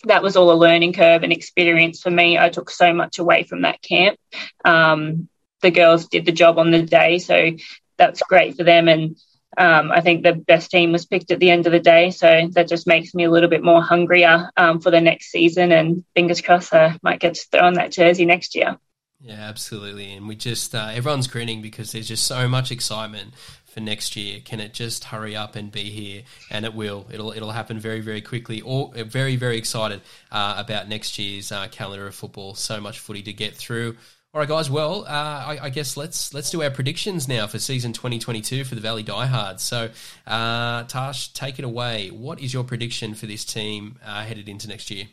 that 0.07 0.23
was 0.23 0.37
all 0.37 0.51
a 0.51 0.55
learning 0.55 0.93
curve 0.93 1.23
and 1.23 1.33
experience 1.33 2.01
for 2.01 2.11
me. 2.11 2.39
I 2.39 2.49
took 2.49 2.71
so 2.71 2.93
much 2.93 3.19
away 3.19 3.45
from 3.45 3.63
that 3.63 3.83
camp. 3.83 4.19
Um, 4.65 5.29
the 5.63 5.71
girls 5.71 6.09
did 6.09 6.27
the 6.27 6.33
job 6.33 6.59
on 6.59 6.71
the 6.71 6.83
day. 6.83 7.19
So 7.19 7.53
that's 7.97 8.23
great 8.23 8.57
for 8.57 8.65
them. 8.65 8.89
And 8.89 9.17
um, 9.57 9.91
I 9.93 10.01
think 10.01 10.23
the 10.23 10.35
best 10.35 10.71
team 10.71 10.93
was 10.93 11.07
picked 11.07 11.31
at 11.31 11.39
the 11.39 11.51
end 11.51 11.67
of 11.67 11.73
the 11.73 11.81
day. 11.81 12.11
So 12.11 12.49
that 12.53 12.69
just 12.69 12.87
makes 12.87 13.15
me 13.15 13.25
a 13.25 13.31
little 13.31 13.49
bit 13.49 13.63
more 13.63 13.83
hungrier 13.83 14.51
um, 14.57 14.81
for 14.81 14.91
the 14.91 15.01
next 15.01 15.31
season. 15.31 15.73
And 15.73 16.05
fingers 16.15 16.41
crossed, 16.41 16.75
I 16.75 16.99
might 17.03 17.21
get 17.21 17.35
to 17.35 17.47
throw 17.51 17.61
on 17.61 17.75
that 17.75 17.93
jersey 17.93 18.27
next 18.27 18.55
year. 18.55 18.79
Yeah, 19.21 19.41
absolutely. 19.41 20.13
And 20.13 20.29
we 20.29 20.37
just, 20.37 20.75
uh, 20.75 20.91
everyone's 20.93 21.29
grinning 21.29 21.63
because 21.63 21.93
there's 21.93 22.09
just 22.09 22.27
so 22.27 22.47
much 22.47 22.71
excitement 22.71 23.33
for 23.75 23.81
next 23.81 24.17
year. 24.17 24.41
Can 24.45 24.61
it 24.61 24.73
just 24.73 25.05
hurry 25.05 25.37
up 25.37 25.57
and 25.57 25.71
be 25.71 25.91
here? 25.91 26.23
And 26.51 26.65
it 26.65 26.75
will. 26.75 27.07
It'll 27.11 27.33
it'll 27.33 27.51
happen 27.51 27.79
very 27.79 28.01
very 28.01 28.23
quickly. 28.23 28.61
Or 28.61 28.93
very 28.95 29.37
very 29.37 29.59
excited 29.59 30.01
uh, 30.33 30.55
about 30.57 30.89
next 30.89 31.19
year's 31.19 31.53
uh, 31.53 31.69
calendar 31.69 32.07
of 32.07 32.15
football. 32.15 32.55
So 32.55 32.81
much 32.81 33.01
footy 33.01 33.23
to 33.23 33.33
get 33.33 33.55
through. 33.55 33.97
All 34.33 34.41
right, 34.41 34.49
guys. 34.49 34.69
Well, 34.69 35.05
uh, 35.05 35.09
I, 35.09 35.59
I, 35.63 35.71
guess 35.71 35.97
let's 35.97 36.35
let's 36.35 36.51
do 36.51 36.61
our 36.61 36.71
predictions 36.71 37.29
now 37.29 37.47
for 37.47 37.61
season 37.61 37.93
2022 37.93 38.65
for 38.65 38.75
the 38.75 38.81
Valley 38.81 39.05
Diehards. 39.05 39.63
So, 39.63 39.91
uh, 40.27 40.83
Tash, 40.85 41.33
take 41.35 41.61
it 41.61 41.65
away. 41.65 42.09
What 42.09 42.41
is 42.41 42.53
your 42.53 42.65
prediction 42.65 43.15
for 43.15 43.27
this 43.27 43.45
team 43.45 44.01
uh, 44.05 44.25
headed 44.25 44.49
into 44.49 44.67
next 44.67 44.91
year? 44.91 45.07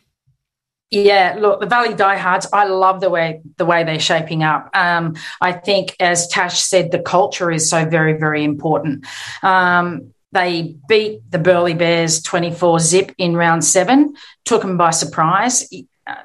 Yeah, 0.91 1.37
look, 1.39 1.61
the 1.61 1.67
Valley 1.67 1.93
Diehards. 1.93 2.47
I 2.51 2.65
love 2.65 2.99
the 2.99 3.09
way 3.09 3.41
the 3.57 3.65
way 3.65 3.83
they're 3.83 3.99
shaping 3.99 4.43
up. 4.43 4.69
Um, 4.73 5.15
I 5.39 5.53
think, 5.53 5.95
as 5.99 6.27
Tash 6.27 6.61
said, 6.61 6.91
the 6.91 6.99
culture 6.99 7.49
is 7.49 7.69
so 7.69 7.85
very 7.85 8.13
very 8.13 8.43
important. 8.43 9.05
Um, 9.41 10.13
they 10.33 10.75
beat 10.87 11.29
the 11.29 11.39
Burleigh 11.39 11.75
Bears 11.75 12.21
24 12.21 12.79
zip 12.79 13.13
in 13.17 13.35
round 13.35 13.65
seven, 13.65 14.15
took 14.45 14.61
them 14.61 14.77
by 14.77 14.91
surprise 14.91 15.67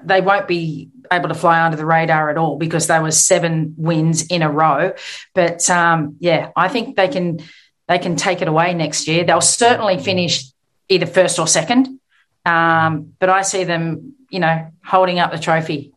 they 0.03 0.21
won't 0.21 0.49
be 0.49 0.91
able 1.13 1.29
to 1.29 1.35
fly 1.35 1.63
under 1.63 1.77
the 1.77 1.87
radar 1.87 2.31
at 2.31 2.39
all 2.39 2.57
because 2.57 2.87
they 2.87 2.99
were 2.99 3.11
seven 3.11 3.75
wins 3.77 4.27
in 4.27 4.43
a 4.43 4.51
row. 4.51 4.93
But 5.35 5.69
um, 5.71 6.17
yeah, 6.21 6.51
I 6.57 6.69
think 6.69 6.97
they 6.97 7.09
can 7.09 7.41
they 7.89 7.99
can 7.99 8.17
take 8.17 8.43
it 8.43 8.49
away 8.49 8.75
next 8.75 9.07
year. 9.07 9.25
They'll 9.25 9.41
certainly 9.41 9.99
finish 9.99 10.45
either 10.89 11.07
first 11.07 11.39
or 11.39 11.47
second. 11.47 12.01
Um, 12.47 13.13
but 13.19 13.29
I 13.29 13.43
see 13.43 13.65
them, 13.65 14.15
you 14.31 14.39
know, 14.39 14.71
holding 14.85 15.19
up 15.19 15.33
the 15.33 15.39
trophy 15.39 15.93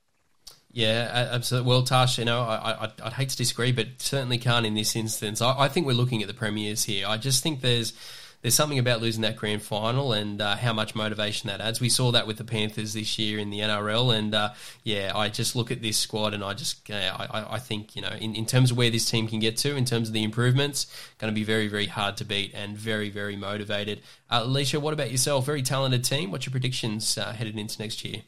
Yeah, 0.72 1.30
absolutely. 1.32 1.70
Well, 1.70 1.84
Tash, 1.84 2.18
you 2.18 2.26
know, 2.26 2.42
I, 2.42 2.72
I, 2.72 2.92
would 3.04 3.14
hate 3.14 3.30
to 3.30 3.38
disagree, 3.38 3.72
but 3.72 3.88
certainly 4.00 4.40
can't 4.40 4.66
in 4.66 4.74
this 4.74 4.96
instance. 4.96 5.42
I, 5.42 5.58
I, 5.58 5.68
think 5.68 5.86
we're 5.86 5.94
looking 5.94 6.24
at 6.24 6.28
the 6.28 6.34
premiers 6.34 6.84
here. 6.86 7.08
I 7.08 7.18
just 7.18 7.44
think 7.44 7.62
there's 7.62 7.94
there's 8.42 8.56
something 8.56 8.80
about 8.80 9.02
losing 9.02 9.22
that 9.24 9.36
grand 9.36 9.62
final 9.62 10.14
and 10.14 10.42
uh, 10.42 10.56
how 10.56 10.72
much 10.72 10.96
motivation 10.96 11.48
that 11.50 11.60
adds. 11.60 11.82
We 11.82 11.90
saw 11.90 12.12
that 12.12 12.26
with 12.26 12.38
the 12.38 12.44
Panthers 12.44 12.94
this 12.94 13.20
year 13.20 13.38
in 13.38 13.50
the 13.50 13.60
NRL, 13.60 14.16
and 14.18 14.34
uh, 14.34 14.54
yeah, 14.84 15.12
I 15.14 15.30
just 15.30 15.56
look 15.56 15.72
at 15.72 15.82
this 15.82 15.98
squad 15.98 16.34
and 16.34 16.44
I 16.44 16.54
just 16.54 16.90
I, 16.90 17.46
I 17.50 17.60
think 17.60 17.96
you 17.96 18.02
know 18.02 18.16
in, 18.20 18.36
in 18.36 18.46
terms 18.46 18.72
of 18.72 18.78
where 18.78 18.90
this 18.90 19.10
team 19.10 19.28
can 19.28 19.40
get 19.40 19.58
to, 19.58 19.76
in 19.76 19.86
terms 19.86 20.08
of 20.08 20.14
the 20.14 20.24
improvements, 20.24 20.88
going 21.18 21.34
to 21.34 21.36
be 21.36 21.44
very 21.44 21.68
very 21.68 21.88
hard 21.88 22.18
to 22.18 22.26
beat 22.26 22.54
and 22.54 22.78
very 22.78 23.10
very 23.10 23.36
motivated. 23.36 24.02
Uh, 24.30 24.42
Alicia, 24.44 24.80
what 24.80 24.94
about 24.94 25.12
yourself? 25.12 25.46
Very 25.46 25.62
talented 25.62 26.04
team. 26.04 26.32
What's 26.32 26.46
your 26.46 26.52
predictions 26.52 27.18
uh, 27.18 27.34
headed 27.34 27.58
into 27.58 27.82
next 27.82 28.06
year? 28.06 28.22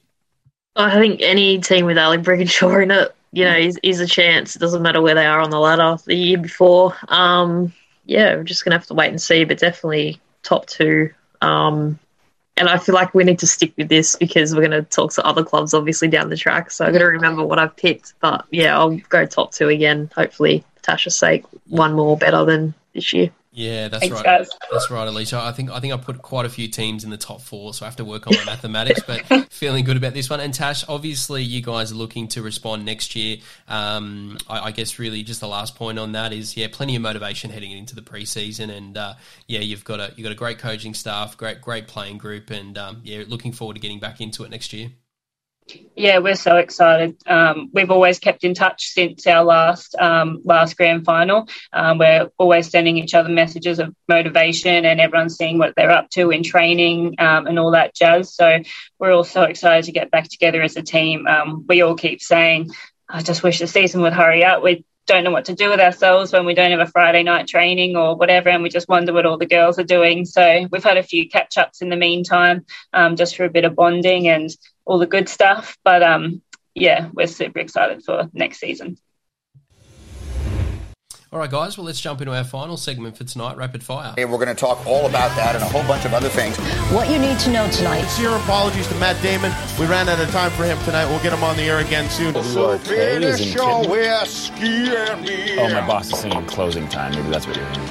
I 0.76 1.00
think 1.00 1.22
any 1.22 1.60
team 1.60 1.86
with 1.86 1.98
Ali 1.98 2.18
Brigginshaw 2.18 2.84
in 2.84 2.92
it, 2.92 3.14
you 3.34 3.44
know, 3.44 3.56
is, 3.56 3.78
is 3.84 4.00
a 4.00 4.08
chance. 4.08 4.56
It 4.56 4.60
doesn't 4.60 4.82
matter 4.82 5.02
where 5.02 5.16
they 5.16 5.26
are 5.26 5.40
on 5.40 5.50
the 5.50 5.60
ladder. 5.60 6.02
The 6.06 6.16
year 6.16 6.38
before, 6.38 6.96
um, 7.10 7.74
yeah, 8.06 8.36
we're 8.36 8.44
just 8.44 8.64
gonna 8.64 8.78
have 8.78 8.88
to 8.88 8.94
wait 8.94 9.10
and 9.10 9.22
see. 9.22 9.44
But 9.44 9.60
definitely 9.60 10.20
top 10.44 10.66
two. 10.68 11.12
Um, 11.42 12.00
and 12.58 12.70
I 12.70 12.78
feel 12.78 12.94
like 12.96 13.14
we 13.14 13.24
need 13.24 13.40
to 13.40 13.48
stick 13.48 13.74
with 13.78 13.90
this 13.90 14.16
because 14.16 14.54
we're 14.54 14.68
going 14.68 14.72
to 14.72 14.84
talk 14.84 15.14
to 15.14 15.26
other 15.26 15.44
clubs, 15.44 15.74
obviously 15.74 16.10
down 16.10 16.30
the 16.30 16.38
track. 16.38 16.70
So 16.70 16.86
I've 16.86 16.94
got 16.94 17.00
to 17.00 17.06
remember 17.06 17.44
what 17.44 17.60
I've 17.60 17.76
picked. 17.76 18.14
But 18.20 18.46
yeah, 18.52 18.78
I'll 18.78 18.98
go 18.98 19.26
top 19.26 19.52
two 19.52 19.70
again. 19.70 20.12
Hopefully, 20.16 20.64
for 20.76 20.92
Tasha's 20.92 21.16
sake, 21.16 21.46
one 21.68 21.94
more 21.94 22.18
better 22.18 22.46
than 22.46 22.74
this 22.94 23.14
year. 23.14 23.32
Yeah, 23.54 23.90
that's 23.90 24.02
Thanks, 24.02 24.16
right. 24.16 24.24
Guys. 24.24 24.50
That's 24.72 24.90
right, 24.90 25.06
Alicia. 25.06 25.38
I 25.38 25.52
think 25.52 25.72
I 25.72 25.82
think 25.82 25.94
I 25.94 25.98
put 25.98 26.22
quite 26.22 26.46
a 26.46 26.50
few 26.50 26.70
teams 26.70 27.04
in 27.04 27.10
the 27.10 27.18
top 27.18 27.42
four, 27.42 27.74
so 27.74 27.86
I 27.86 27.90
have 27.90 27.98
to 27.98 28.06
work 28.06 28.26
on 28.26 28.34
my 28.34 28.46
mathematics. 28.46 29.02
But 29.06 29.26
feeling 29.52 29.84
good 29.84 29.98
about 29.98 30.14
this 30.14 30.30
one. 30.30 30.40
And 30.40 30.54
Tash, 30.54 30.88
obviously, 30.88 31.44
you 31.44 31.62
guys 31.62 31.92
are 31.92 31.96
looking 31.96 32.30
to 32.30 32.42
respond 32.42 32.86
next 32.86 33.14
year. 33.14 33.38
Um, 33.68 34.38
I, 34.48 34.68
I, 34.68 34.72
guess 34.72 35.00
really 35.00 35.22
just 35.24 35.42
the 35.42 35.50
last 35.50 35.76
point 35.76 36.00
on 36.00 36.14
that 36.14 36.32
is 36.32 36.56
yeah, 36.56 36.68
plenty 36.72 36.96
of 36.96 37.02
motivation 37.02 37.52
heading 37.52 37.72
into 37.72 37.94
the 37.94 38.02
preseason, 38.02 38.70
and 38.70 38.98
uh, 38.98 39.16
yeah, 39.48 39.60
you've 39.60 39.84
got 39.84 40.00
a 40.00 40.14
you've 40.16 40.24
got 40.24 40.32
a 40.32 40.36
great 40.36 40.58
coaching 40.58 40.94
staff, 40.94 41.36
great 41.36 41.60
great 41.60 41.88
playing 41.88 42.20
group, 42.20 42.52
and 42.52 42.78
um, 42.78 43.02
yeah, 43.04 43.26
looking 43.28 43.52
forward 43.52 43.74
to 43.74 43.82
getting 43.82 44.00
back 44.00 44.22
into 44.22 44.46
it 44.46 44.50
next 44.50 44.72
year. 44.72 44.92
Yeah, 45.96 46.18
we're 46.20 46.36
so 46.36 46.58
excited. 46.58 47.16
Um, 47.28 47.70
we've 47.72 47.92
always 47.92 48.20
kept 48.20 48.44
in 48.44 48.54
touch 48.54 48.88
since 48.88 49.28
our 49.28 49.44
last 49.44 49.96
um, 49.96 50.42
last 50.44 50.76
grand 50.76 51.06
final. 51.06 51.48
Um, 51.72 51.98
we're 51.98 52.30
always 52.38 52.70
sending 52.70 52.98
each 52.98 53.14
other 53.14 53.30
messages 53.30 53.80
of 53.80 53.96
motivation, 54.08 54.86
and 54.86 55.00
everyone's 55.00 55.38
seeing 55.38 55.60
what 55.60 55.74
they're 55.76 55.92
up 55.92 56.10
to 56.12 56.32
in 56.32 56.44
training 56.44 57.16
um, 57.20 57.48
and 57.48 57.60
all 57.60 57.72
that 57.72 57.96
jazz. 57.96 58.34
So 58.34 58.60
we're 59.00 59.14
all 59.14 59.24
so 59.24 59.44
excited 59.44 59.86
to 59.86 59.92
get 59.92 60.12
back 60.12 60.28
together 60.30 60.62
as 60.62 60.76
a 60.76 60.82
team. 60.82 61.28
Um, 61.28 61.66
we 61.68 61.82
all 61.82 61.96
keep 61.96 62.22
saying, 62.22 62.72
"I 63.08 63.22
just 63.22 63.44
wish 63.44 63.60
the 63.60 63.68
season 63.68 64.02
would 64.02 64.14
hurry 64.14 64.44
up." 64.44 64.64
We 64.64 64.84
don't 65.08 65.24
know 65.24 65.32
what 65.32 65.46
to 65.46 65.56
do 65.56 65.70
with 65.70 65.80
ourselves 65.80 66.32
when 66.32 66.46
we 66.46 66.54
don't 66.54 66.72
have 66.72 66.80
a 66.80 66.92
Friday 66.92 67.24
night 67.24 67.48
training 67.48 67.96
or 67.96 68.16
whatever, 68.16 68.50
and 68.50 68.64
we 68.64 68.70
just 68.70 68.90
wonder 68.90 69.14
what 69.14 69.26
all 69.26 69.38
the 69.38 69.46
girls 69.46 69.78
are 69.80 69.84
doing. 69.84 70.26
So 70.26 70.68
we've 70.72 70.84
had 70.84 70.98
a 70.98 71.04
few 71.04 71.30
catch 71.30 71.58
ups 71.58 71.82
in 71.82 71.90
the 71.90 71.96
meantime, 71.96 72.66
um, 72.94 73.16
just 73.16 73.36
for 73.36 73.46
a 73.46 73.50
bit 73.50 73.66
of 73.66 73.76
bonding 73.76 74.28
and 74.28 74.50
all 74.92 75.00
the 75.00 75.08
good 75.08 75.30
stuff. 75.30 75.78
But 75.86 76.04
um, 76.04 76.42
yeah, 76.76 77.10
we're 77.14 77.28
super 77.28 77.60
excited 77.60 78.04
for 78.04 78.30
next 78.34 78.60
season. 78.60 78.98
All 81.34 81.40
right, 81.40 81.50
guys. 81.50 81.78
Well, 81.78 81.86
let's 81.86 82.02
jump 82.02 82.20
into 82.20 82.36
our 82.36 82.44
final 82.44 82.76
segment 82.76 83.16
for 83.16 83.24
tonight, 83.24 83.56
Rapid 83.56 83.84
Fire. 83.84 84.14
Hey, 84.18 84.26
we're 84.26 84.36
going 84.36 84.50
to 84.50 84.54
talk 84.54 84.86
all 84.86 85.06
about 85.06 85.34
that 85.38 85.56
and 85.56 85.64
a 85.64 85.68
whole 85.68 85.84
bunch 85.84 86.04
of 86.04 86.14
other 86.14 86.28
things. 86.28 86.58
What 86.92 87.10
you 87.10 87.20
need 87.20 87.40
to 87.40 87.54
know 87.54 87.72
tonight. 87.72 88.02
Sincere 88.02 88.36
apologies 88.36 88.86
to 88.90 88.96
Matt 88.96 89.22
Damon. 89.24 89.54
We 89.80 89.86
ran 89.86 90.10
out 90.10 90.20
of 90.20 90.30
time 90.32 90.52
for 90.52 90.66
him 90.66 90.78
tonight. 90.80 91.06
We'll 91.06 91.24
get 91.24 91.32
him 91.32 91.42
on 91.42 91.56
the 91.56 91.64
air 91.64 91.80
again 91.80 92.10
soon. 92.10 92.34
So 92.44 92.78
finish 92.80 93.56
Oh, 93.58 95.70
my 95.72 95.88
boss 95.88 96.12
is 96.12 96.20
singing 96.20 96.46
closing 96.48 96.90
time. 96.90 97.16
Maybe 97.16 97.30
that's 97.30 97.48
what 97.48 97.56
you're 97.56 97.66
hearing. 97.66 97.90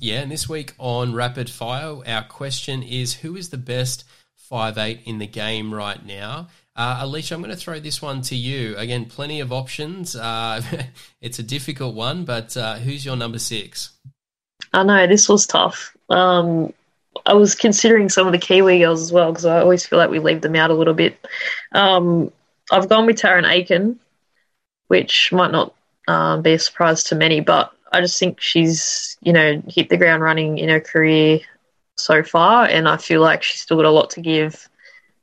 Yeah, 0.00 0.22
and 0.22 0.32
this 0.32 0.48
week 0.48 0.74
on 0.78 1.14
Rapid 1.14 1.48
Fire, 1.48 1.98
our 2.04 2.24
question 2.24 2.82
is 2.82 3.14
who 3.14 3.36
is 3.36 3.50
the 3.50 3.58
best 3.58 4.02
five 4.48 4.78
eight 4.78 5.00
in 5.04 5.18
the 5.18 5.26
game 5.26 5.72
right 5.72 6.04
now? 6.04 6.48
Uh, 6.74 6.98
Alicia, 7.00 7.34
I'm 7.34 7.40
going 7.40 7.50
to 7.50 7.56
throw 7.56 7.80
this 7.80 8.02
one 8.02 8.20
to 8.22 8.36
you. 8.36 8.76
Again, 8.76 9.06
plenty 9.06 9.40
of 9.40 9.52
options. 9.52 10.14
Uh, 10.14 10.60
it's 11.20 11.38
a 11.38 11.42
difficult 11.42 11.94
one, 11.94 12.24
but 12.24 12.56
uh, 12.56 12.76
who's 12.76 13.04
your 13.04 13.16
number 13.16 13.38
six? 13.38 13.90
I 14.72 14.82
know 14.82 15.06
this 15.06 15.28
was 15.28 15.46
tough. 15.46 15.96
Um, 16.10 16.72
I 17.24 17.32
was 17.32 17.54
considering 17.54 18.08
some 18.08 18.26
of 18.26 18.32
the 18.32 18.38
Kiwi 18.38 18.80
girls 18.80 19.00
as 19.00 19.10
well 19.10 19.32
because 19.32 19.46
I 19.46 19.60
always 19.60 19.86
feel 19.86 19.98
like 19.98 20.10
we 20.10 20.18
leave 20.18 20.42
them 20.42 20.54
out 20.54 20.70
a 20.70 20.74
little 20.74 20.94
bit. 20.94 21.26
Um, 21.72 22.30
I've 22.70 22.88
gone 22.88 23.06
with 23.06 23.16
Tarryn 23.16 23.48
Aiken, 23.48 23.98
which 24.88 25.32
might 25.32 25.52
not 25.52 25.74
um, 26.08 26.42
be 26.42 26.52
a 26.52 26.58
surprise 26.58 27.04
to 27.04 27.14
many, 27.14 27.40
but 27.40 27.72
I 27.90 28.00
just 28.00 28.18
think 28.18 28.40
she's 28.40 29.16
you 29.22 29.32
know 29.32 29.62
hit 29.68 29.88
the 29.88 29.96
ground 29.96 30.22
running 30.22 30.58
in 30.58 30.68
her 30.68 30.80
career 30.80 31.40
so 31.96 32.22
far, 32.22 32.66
and 32.66 32.88
I 32.88 32.96
feel 32.96 33.20
like 33.20 33.42
she's 33.42 33.60
still 33.60 33.76
got 33.76 33.86
a 33.86 33.90
lot 33.90 34.10
to 34.10 34.20
give. 34.20 34.68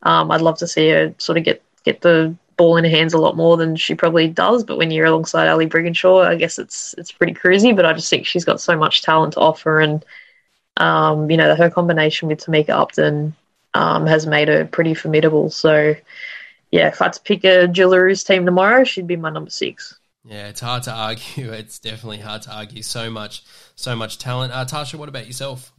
Um, 0.04 0.32
I'd 0.32 0.42
love 0.42 0.58
to 0.60 0.68
see 0.68 0.90
her 0.90 1.14
sort 1.18 1.38
of 1.38 1.44
get 1.44 1.62
get 1.86 2.02
the 2.02 2.36
ball 2.58 2.78
in 2.78 2.84
her 2.84 2.90
hands 2.90 3.14
a 3.14 3.18
lot 3.18 3.36
more 3.36 3.58
than 3.58 3.76
she 3.76 3.96
probably 3.96 4.28
does. 4.28 4.64
But 4.64 4.78
when 4.78 4.92
you're 4.92 5.06
alongside 5.06 5.48
Ali 5.48 5.68
Brigginshaw, 5.68 6.26
I 6.26 6.36
guess 6.36 6.60
it's 6.60 6.94
it's 6.98 7.12
pretty 7.12 7.34
cruisy. 7.34 7.76
But 7.76 7.86
I 7.86 7.94
just 7.94 8.10
think 8.10 8.26
she's 8.26 8.46
got 8.46 8.62
so 8.62 8.78
much 8.78 9.02
talent 9.02 9.34
to 9.34 9.40
offer, 9.40 9.80
and 9.80 10.06
um, 10.78 11.30
you 11.30 11.38
know 11.38 11.56
her 11.56 11.70
combination 11.70 12.28
with 12.28 12.44
Tamika 12.46 12.70
Upton 12.70 13.36
um, 13.74 14.06
has 14.06 14.28
made 14.28 14.48
her 14.48 14.66
pretty 14.66 14.94
formidable. 14.94 15.50
So 15.50 15.96
yeah, 16.72 16.88
if 16.88 17.02
I 17.02 17.06
had 17.06 17.14
to 17.14 17.22
pick 17.22 17.44
a 17.44 17.68
Jillaroos 17.68 18.26
team 18.26 18.46
tomorrow, 18.46 18.84
she'd 18.84 19.08
be 19.08 19.16
my 19.16 19.30
number 19.30 19.52
six. 19.52 20.00
Yeah, 20.26 20.48
it's 20.48 20.62
hard 20.62 20.84
to 20.84 20.92
argue. 20.94 21.52
It's 21.52 21.80
definitely 21.80 22.20
hard 22.20 22.42
to 22.44 22.54
argue. 22.54 22.82
So 22.82 23.10
much, 23.10 23.44
so 23.76 23.96
much 23.96 24.18
talent. 24.18 24.54
Uh, 24.54 24.66
Tarsha, 24.66 24.96
what 24.96 25.10
about 25.10 25.28
yourself? 25.28 25.74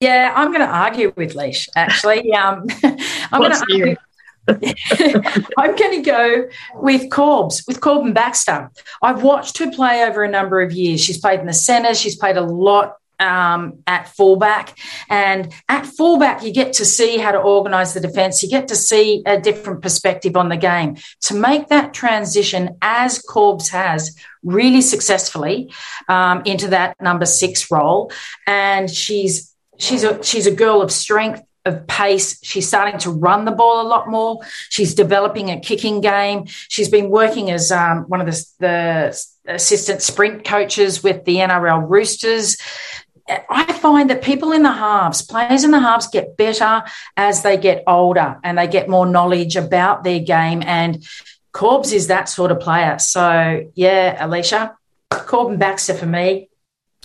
Yeah, 0.00 0.32
I'm 0.36 0.48
going 0.48 0.60
to 0.60 0.66
argue 0.66 1.12
with 1.16 1.34
Leash, 1.34 1.68
actually. 1.74 2.32
Um, 2.36 2.66
I'm 3.32 3.40
going 3.40 3.52
to 3.52 3.58
argue. 3.60 3.96
I'm 5.58 5.74
going 5.74 6.02
to 6.02 6.02
go 6.02 6.48
with 6.74 7.10
Corbs, 7.10 7.66
with 7.66 7.80
Corban 7.80 8.12
Baxter. 8.12 8.70
I've 9.02 9.22
watched 9.22 9.58
her 9.58 9.70
play 9.70 10.04
over 10.04 10.22
a 10.22 10.30
number 10.30 10.60
of 10.60 10.72
years. 10.72 11.00
She's 11.00 11.18
played 11.18 11.40
in 11.40 11.46
the 11.46 11.52
centre. 11.52 11.94
She's 11.94 12.14
played 12.14 12.36
a 12.36 12.42
lot 12.42 12.96
um, 13.18 13.82
at 13.86 14.08
fullback. 14.08 14.78
And 15.08 15.52
at 15.68 15.86
fullback, 15.86 16.44
you 16.44 16.52
get 16.52 16.74
to 16.74 16.84
see 16.84 17.18
how 17.18 17.32
to 17.32 17.38
organise 17.38 17.94
the 17.94 18.00
defence. 18.00 18.42
You 18.42 18.48
get 18.48 18.68
to 18.68 18.76
see 18.76 19.22
a 19.26 19.40
different 19.40 19.82
perspective 19.82 20.36
on 20.36 20.48
the 20.48 20.56
game. 20.56 20.96
To 21.22 21.34
make 21.34 21.68
that 21.68 21.94
transition, 21.94 22.76
as 22.82 23.18
Corbs 23.20 23.68
has 23.70 24.16
really 24.44 24.82
successfully 24.82 25.72
um, 26.08 26.42
into 26.44 26.68
that 26.68 27.00
number 27.00 27.26
six 27.26 27.70
role, 27.70 28.12
and 28.46 28.88
she's 28.90 29.55
she's 29.78 30.04
a 30.04 30.22
she's 30.22 30.46
a 30.46 30.54
girl 30.54 30.82
of 30.82 30.90
strength 30.90 31.42
of 31.66 31.86
pace. 31.86 32.38
She's 32.42 32.68
starting 32.68 32.98
to 33.00 33.10
run 33.10 33.44
the 33.44 33.50
ball 33.50 33.82
a 33.82 33.88
lot 33.88 34.08
more. 34.08 34.40
She's 34.70 34.94
developing 34.94 35.50
a 35.50 35.60
kicking 35.60 36.00
game. 36.00 36.44
She's 36.46 36.88
been 36.88 37.10
working 37.10 37.50
as 37.50 37.70
um, 37.72 38.04
one 38.04 38.20
of 38.20 38.26
the, 38.26 38.46
the 38.60 39.26
assistant 39.46 40.00
sprint 40.00 40.44
coaches 40.44 41.02
with 41.02 41.24
the 41.24 41.36
NRL 41.36 41.88
Roosters. 41.88 42.56
I 43.28 43.72
find 43.72 44.08
that 44.10 44.22
people 44.22 44.52
in 44.52 44.62
the 44.62 44.72
halves, 44.72 45.22
players 45.22 45.64
in 45.64 45.72
the 45.72 45.80
halves, 45.80 46.06
get 46.06 46.36
better 46.36 46.84
as 47.16 47.42
they 47.42 47.56
get 47.56 47.82
older 47.86 48.38
and 48.44 48.56
they 48.56 48.68
get 48.68 48.88
more 48.88 49.04
knowledge 49.04 49.56
about 49.56 50.04
their 50.04 50.20
game. 50.20 50.62
And 50.64 51.04
Corbs 51.52 51.92
is 51.92 52.06
that 52.06 52.28
sort 52.28 52.52
of 52.52 52.60
player. 52.60 53.00
So, 53.00 53.68
yeah, 53.74 54.24
Alicia, 54.24 54.76
Corban 55.10 55.58
Baxter 55.58 55.94
for 55.94 56.06
me. 56.06 56.48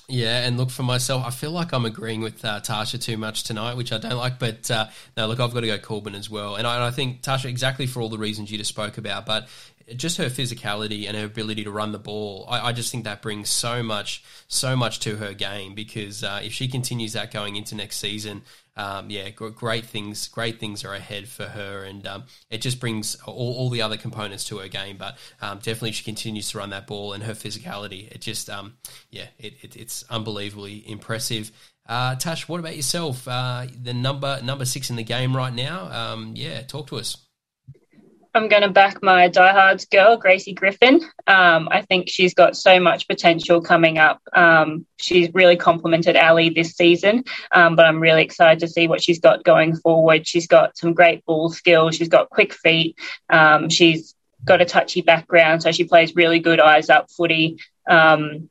Yeah, 0.08 0.46
and 0.46 0.58
look 0.58 0.70
for 0.70 0.84
myself, 0.84 1.26
I 1.26 1.30
feel 1.30 1.52
like 1.52 1.72
I'm 1.72 1.86
agreeing 1.86 2.22
with 2.22 2.44
uh, 2.44 2.60
Tarsha 2.60 3.02
too 3.02 3.18
much 3.18 3.44
tonight, 3.44 3.76
which 3.76 3.94
I 3.94 3.98
don't 3.98 4.18
like. 4.18 4.40
But 4.40 4.70
uh, 4.70 4.88
no, 5.16 5.28
look, 5.28 5.40
I've 5.40 5.54
got 5.54 5.62
to 5.62 5.68
go 5.68 5.78
Corban 5.78 6.16
as 6.16 6.30
well, 6.30 6.56
and 6.56 6.68
I, 6.68 6.76
and 6.76 6.84
I, 6.84 6.92
think 6.92 7.22
Tarsha 7.22 7.46
exactly 7.46 7.88
for 7.88 8.02
all 8.02 8.10
the 8.10 8.18
reasons 8.18 8.52
you 8.52 8.58
just 8.58 8.70
spoke 8.70 8.98
about. 8.98 9.26
But 9.26 9.48
just 9.96 10.18
her 10.18 10.26
physicality 10.26 11.08
and 11.08 11.16
her 11.16 11.26
ability 11.26 11.64
to 11.64 11.72
run 11.72 11.92
the 11.92 12.00
ball, 12.00 12.46
I, 12.50 12.68
I 12.68 12.74
just 12.74 12.92
think 12.92 13.06
that 13.06 13.22
brings 13.22 13.50
so 13.50 13.84
much, 13.84 14.24
so 14.48 14.76
much 14.76 15.00
to 15.02 15.16
her 15.18 15.34
game. 15.34 15.76
Because 15.76 16.24
uh, 16.24 16.42
if 16.44 16.52
she 16.52 16.68
continues 16.68 17.14
that 17.14 17.32
going 17.32 17.56
into 17.56 17.76
next 17.76 17.98
season, 17.98 18.42
um, 18.78 19.10
yeah, 19.10 19.30
great 19.30 19.86
things, 19.86 20.28
great 20.30 20.60
things 20.60 20.86
are 20.86 20.94
ahead 20.94 21.28
for 21.28 21.46
her, 21.46 21.84
and 21.84 22.08
um, 22.08 22.24
it 22.50 22.62
just 22.62 22.80
brings 22.80 23.16
all, 23.26 23.56
all, 23.56 23.70
the 23.70 23.82
other 23.82 23.98
components 23.98 24.46
to 24.46 24.60
her 24.60 24.68
game. 24.68 24.98
But 24.98 25.18
um, 25.42 25.58
definitely, 25.58 25.92
she 25.92 26.04
continues 26.04 26.50
to 26.52 26.60
run 26.60 26.70
that 26.70 26.88
ball, 26.88 27.14
and 27.14 27.24
her 27.24 27.34
physicality, 27.34 28.10
it 28.12 28.22
just, 28.22 28.50
um, 28.50 28.78
yeah, 29.10 29.28
it, 29.38 29.56
it, 29.62 29.76
it's 29.76 30.04
unbelievably 30.10 30.90
impressive. 30.90 31.52
Uh, 31.86 32.16
Tash, 32.16 32.48
what 32.48 32.60
about 32.60 32.76
yourself? 32.76 33.28
Uh, 33.28 33.68
the 33.82 33.94
number 33.94 34.40
number 34.42 34.66
six 34.66 34.90
in 34.90 34.96
the 34.96 35.04
game 35.04 35.36
right 35.36 35.54
now. 35.54 35.92
Um, 35.92 36.34
yeah, 36.36 36.62
talk 36.62 36.88
to 36.88 36.98
us. 36.98 37.18
I'm 38.34 38.48
going 38.48 38.62
to 38.62 38.70
back 38.70 39.04
my 39.04 39.28
diehards 39.28 39.86
girl, 39.86 40.16
Gracie 40.16 40.54
Griffin. 40.54 41.02
Um, 41.28 41.68
I 41.70 41.82
think 41.82 42.08
she's 42.08 42.34
got 42.34 42.56
so 42.56 42.80
much 42.80 43.08
potential 43.08 43.62
coming 43.62 43.98
up. 43.98 44.22
Um, 44.32 44.86
she's 44.98 45.30
really 45.34 45.58
complemented 45.58 46.16
Ali 46.16 46.50
this 46.50 46.72
season, 46.72 47.26
um, 47.52 47.76
but 47.76 47.86
I'm 47.86 48.00
really 48.00 48.24
excited 48.24 48.60
to 48.60 48.70
see 48.70 48.88
what 48.88 49.04
she's 49.04 49.20
got 49.20 49.44
going 49.44 49.76
forward. 49.76 50.26
She's 50.26 50.48
got 50.48 50.78
some 50.78 50.94
great 50.94 51.26
ball 51.26 51.50
skills. 51.50 51.96
She's 51.96 52.08
got 52.08 52.30
quick 52.30 52.54
feet. 52.54 52.98
Um, 53.30 53.70
she's 53.70 54.16
got 54.46 54.62
a 54.62 54.66
touchy 54.66 55.02
background, 55.02 55.62
so 55.62 55.74
she 55.74 55.84
plays 55.84 56.16
really 56.16 56.40
good 56.40 56.62
eyes 56.62 56.90
up 56.90 57.12
footy. 57.12 57.58
Um, 57.90 58.50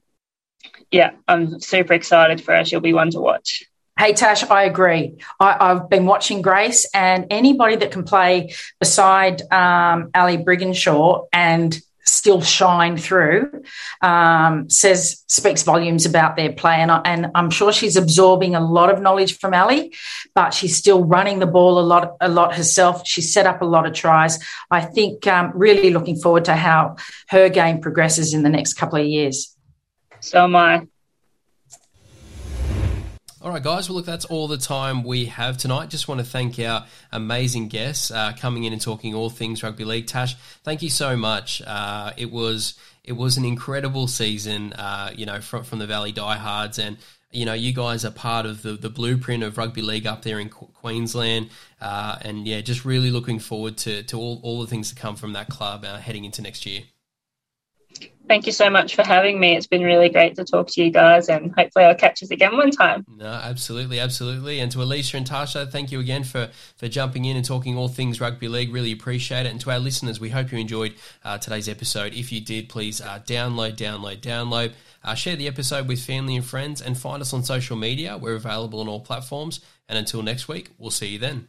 yeah, 0.91 1.13
I'm 1.27 1.59
super 1.61 1.95
excited 1.95 2.43
for 2.43 2.55
her. 2.55 2.65
She'll 2.67 2.81
be 2.81 2.93
one 2.93 3.11
to 3.13 3.21
watch. 3.21 3.65
Hey 4.01 4.15
Tash, 4.15 4.43
I 4.45 4.63
agree. 4.63 5.19
I, 5.39 5.75
have 5.75 5.91
been 5.91 6.07
watching 6.07 6.41
Grace, 6.41 6.89
and 6.95 7.27
anybody 7.29 7.77
that 7.77 7.91
can 7.91 8.03
play 8.03 8.55
beside 8.79 9.43
um, 9.53 10.11
Ali 10.15 10.39
Brigginshaw 10.39 11.29
and 11.35 11.79
still 12.07 12.41
shine 12.41 12.97
through 12.97 13.63
um, 14.01 14.71
says 14.71 15.23
speaks 15.29 15.65
volumes 15.65 16.07
about 16.07 16.37
their 16.37 16.51
play 16.51 16.77
and, 16.77 16.91
I, 16.91 17.03
and 17.05 17.27
I'm 17.35 17.51
sure 17.51 17.75
she's 17.75 17.95
absorbing 17.95 18.55
a 18.55 18.61
lot 18.61 18.91
of 18.91 19.03
knowledge 19.03 19.39
from 19.39 19.53
Ali 19.53 19.95
but 20.35 20.55
she's 20.55 20.79
still 20.79 21.05
running 21.05 21.39
the 21.39 21.47
ball 21.47 21.79
a 21.79 21.85
lot 21.85 22.17
a 22.23 22.29
lot 22.31 22.55
herself. 22.55 23.03
She's 23.07 23.35
set 23.35 23.45
up 23.45 23.61
a 23.61 23.67
lot 23.67 23.87
of 23.87 23.93
tries. 23.93 24.39
I 24.71 24.81
think 24.81 25.27
um, 25.27 25.53
really 25.55 25.91
looking 25.91 26.17
forward 26.17 26.47
to 26.47 26.57
how 26.57 26.97
her 27.29 27.51
game 27.51 27.83
progresses 27.83 28.33
in 28.33 28.45
the 28.45 28.49
next 28.49 28.75
couple 28.75 28.99
of 28.99 29.05
years. 29.05 29.55
So 30.21 30.43
am 30.45 30.57
I 30.57 30.87
all 33.43 33.51
right, 33.51 33.63
guys. 33.63 33.89
Well, 33.89 33.97
look, 33.97 34.07
that's 34.07 34.27
all 34.27 34.49
the 34.49 34.59
time 34.59 35.03
we 35.03 35.27
have 35.27 35.57
tonight. 35.57 35.89
Just 35.89 36.09
want 36.09 36.21
to 36.21 36.27
thank 36.27 36.59
our 36.59 36.85
amazing 37.11 37.69
guests 37.69 38.11
uh, 38.11 38.35
coming 38.39 38.65
in 38.65 38.75
and 38.75 38.83
talking 38.83 39.15
all 39.15 39.31
things 39.31 39.63
rugby 39.63 39.85
league. 39.85 40.07
Tash, 40.07 40.35
thank 40.63 40.83
you 40.83 40.91
so 40.91 41.17
much. 41.17 41.63
Uh, 41.67 42.13
it 42.19 42.31
was 42.31 42.75
it 43.03 43.13
was 43.13 43.39
an 43.39 43.47
incredible 43.47 44.09
season. 44.09 44.75
Uh, 44.75 45.11
you 45.17 45.25
know, 45.25 45.41
from 45.41 45.65
from 45.65 45.79
the 45.79 45.87
Valley 45.87 46.13
Diehards, 46.13 46.79
and 46.79 46.99
you 47.31 47.47
know, 47.47 47.55
you 47.55 47.73
guys 47.73 48.05
are 48.05 48.11
part 48.11 48.45
of 48.45 48.61
the 48.61 48.73
the 48.73 48.91
blueprint 48.91 49.43
of 49.43 49.57
rugby 49.57 49.81
league 49.81 50.07
up 50.07 50.21
there 50.21 50.39
in 50.39 50.51
Queensland. 50.51 51.49
Uh, 51.81 52.19
and 52.21 52.47
yeah, 52.47 52.61
just 52.61 52.85
really 52.85 53.11
looking 53.11 53.39
forward 53.39 53.79
to 53.79 54.03
to 54.03 54.19
all 54.19 54.41
all 54.43 54.61
the 54.61 54.67
things 54.67 54.91
to 54.91 54.95
come 54.95 55.17
from 55.17 55.33
that 55.33 55.49
club 55.49 55.87
uh, 55.87 55.97
heading 55.97 56.27
into 56.27 56.43
next 56.43 56.67
year. 56.67 56.83
Thank 58.29 58.47
you 58.47 58.53
so 58.53 58.71
much 58.71 58.95
for 58.95 59.03
having 59.03 59.41
me. 59.41 59.57
It's 59.57 59.67
been 59.67 59.83
really 59.83 60.09
great 60.09 60.37
to 60.37 60.45
talk 60.45 60.69
to 60.69 60.83
you 60.83 60.91
guys, 60.93 61.29
and 61.29 61.53
hopefully, 61.53 61.85
I'll 61.85 61.97
catch 61.97 62.23
us 62.23 62.31
again 62.31 62.57
one 62.57 62.71
time. 62.71 63.05
No, 63.09 63.27
absolutely, 63.27 63.99
absolutely. 63.99 64.61
And 64.61 64.71
to 64.71 64.83
Alicia 64.83 65.17
and 65.17 65.27
Tarsha, 65.27 65.69
thank 65.69 65.91
you 65.91 65.99
again 65.99 66.23
for 66.23 66.49
for 66.77 66.87
jumping 66.87 67.25
in 67.25 67.37
and 67.37 67.45
talking 67.45 67.77
all 67.77 67.89
things 67.89 68.21
rugby 68.21 68.47
league. 68.47 68.73
Really 68.73 68.93
appreciate 68.93 69.47
it. 69.47 69.51
And 69.51 69.61
to 69.63 69.73
our 69.73 69.81
listeners, 69.81 70.21
we 70.21 70.29
hope 70.29 70.53
you 70.53 70.59
enjoyed 70.59 70.95
uh, 71.25 71.39
today's 71.39 71.69
episode. 71.69 72.15
If 72.15 72.31
you 72.31 72.41
did, 72.41 72.69
please 72.69 73.01
uh, 73.01 73.19
download, 73.27 73.77
download, 73.77 74.21
download. 74.21 74.75
Uh, 75.03 75.15
share 75.15 75.35
the 75.35 75.49
episode 75.49 75.89
with 75.89 76.01
family 76.01 76.37
and 76.37 76.45
friends, 76.45 76.81
and 76.81 76.97
find 76.97 77.21
us 77.21 77.33
on 77.33 77.43
social 77.43 77.77
media. 77.77 78.17
We're 78.17 78.35
available 78.35 78.81
on 78.81 78.87
all 78.87 79.01
platforms. 79.01 79.61
And 79.89 79.99
until 79.99 80.23
next 80.23 80.47
week, 80.47 80.71
we'll 80.79 80.93
see 80.93 81.09
you 81.09 81.19
then. 81.19 81.49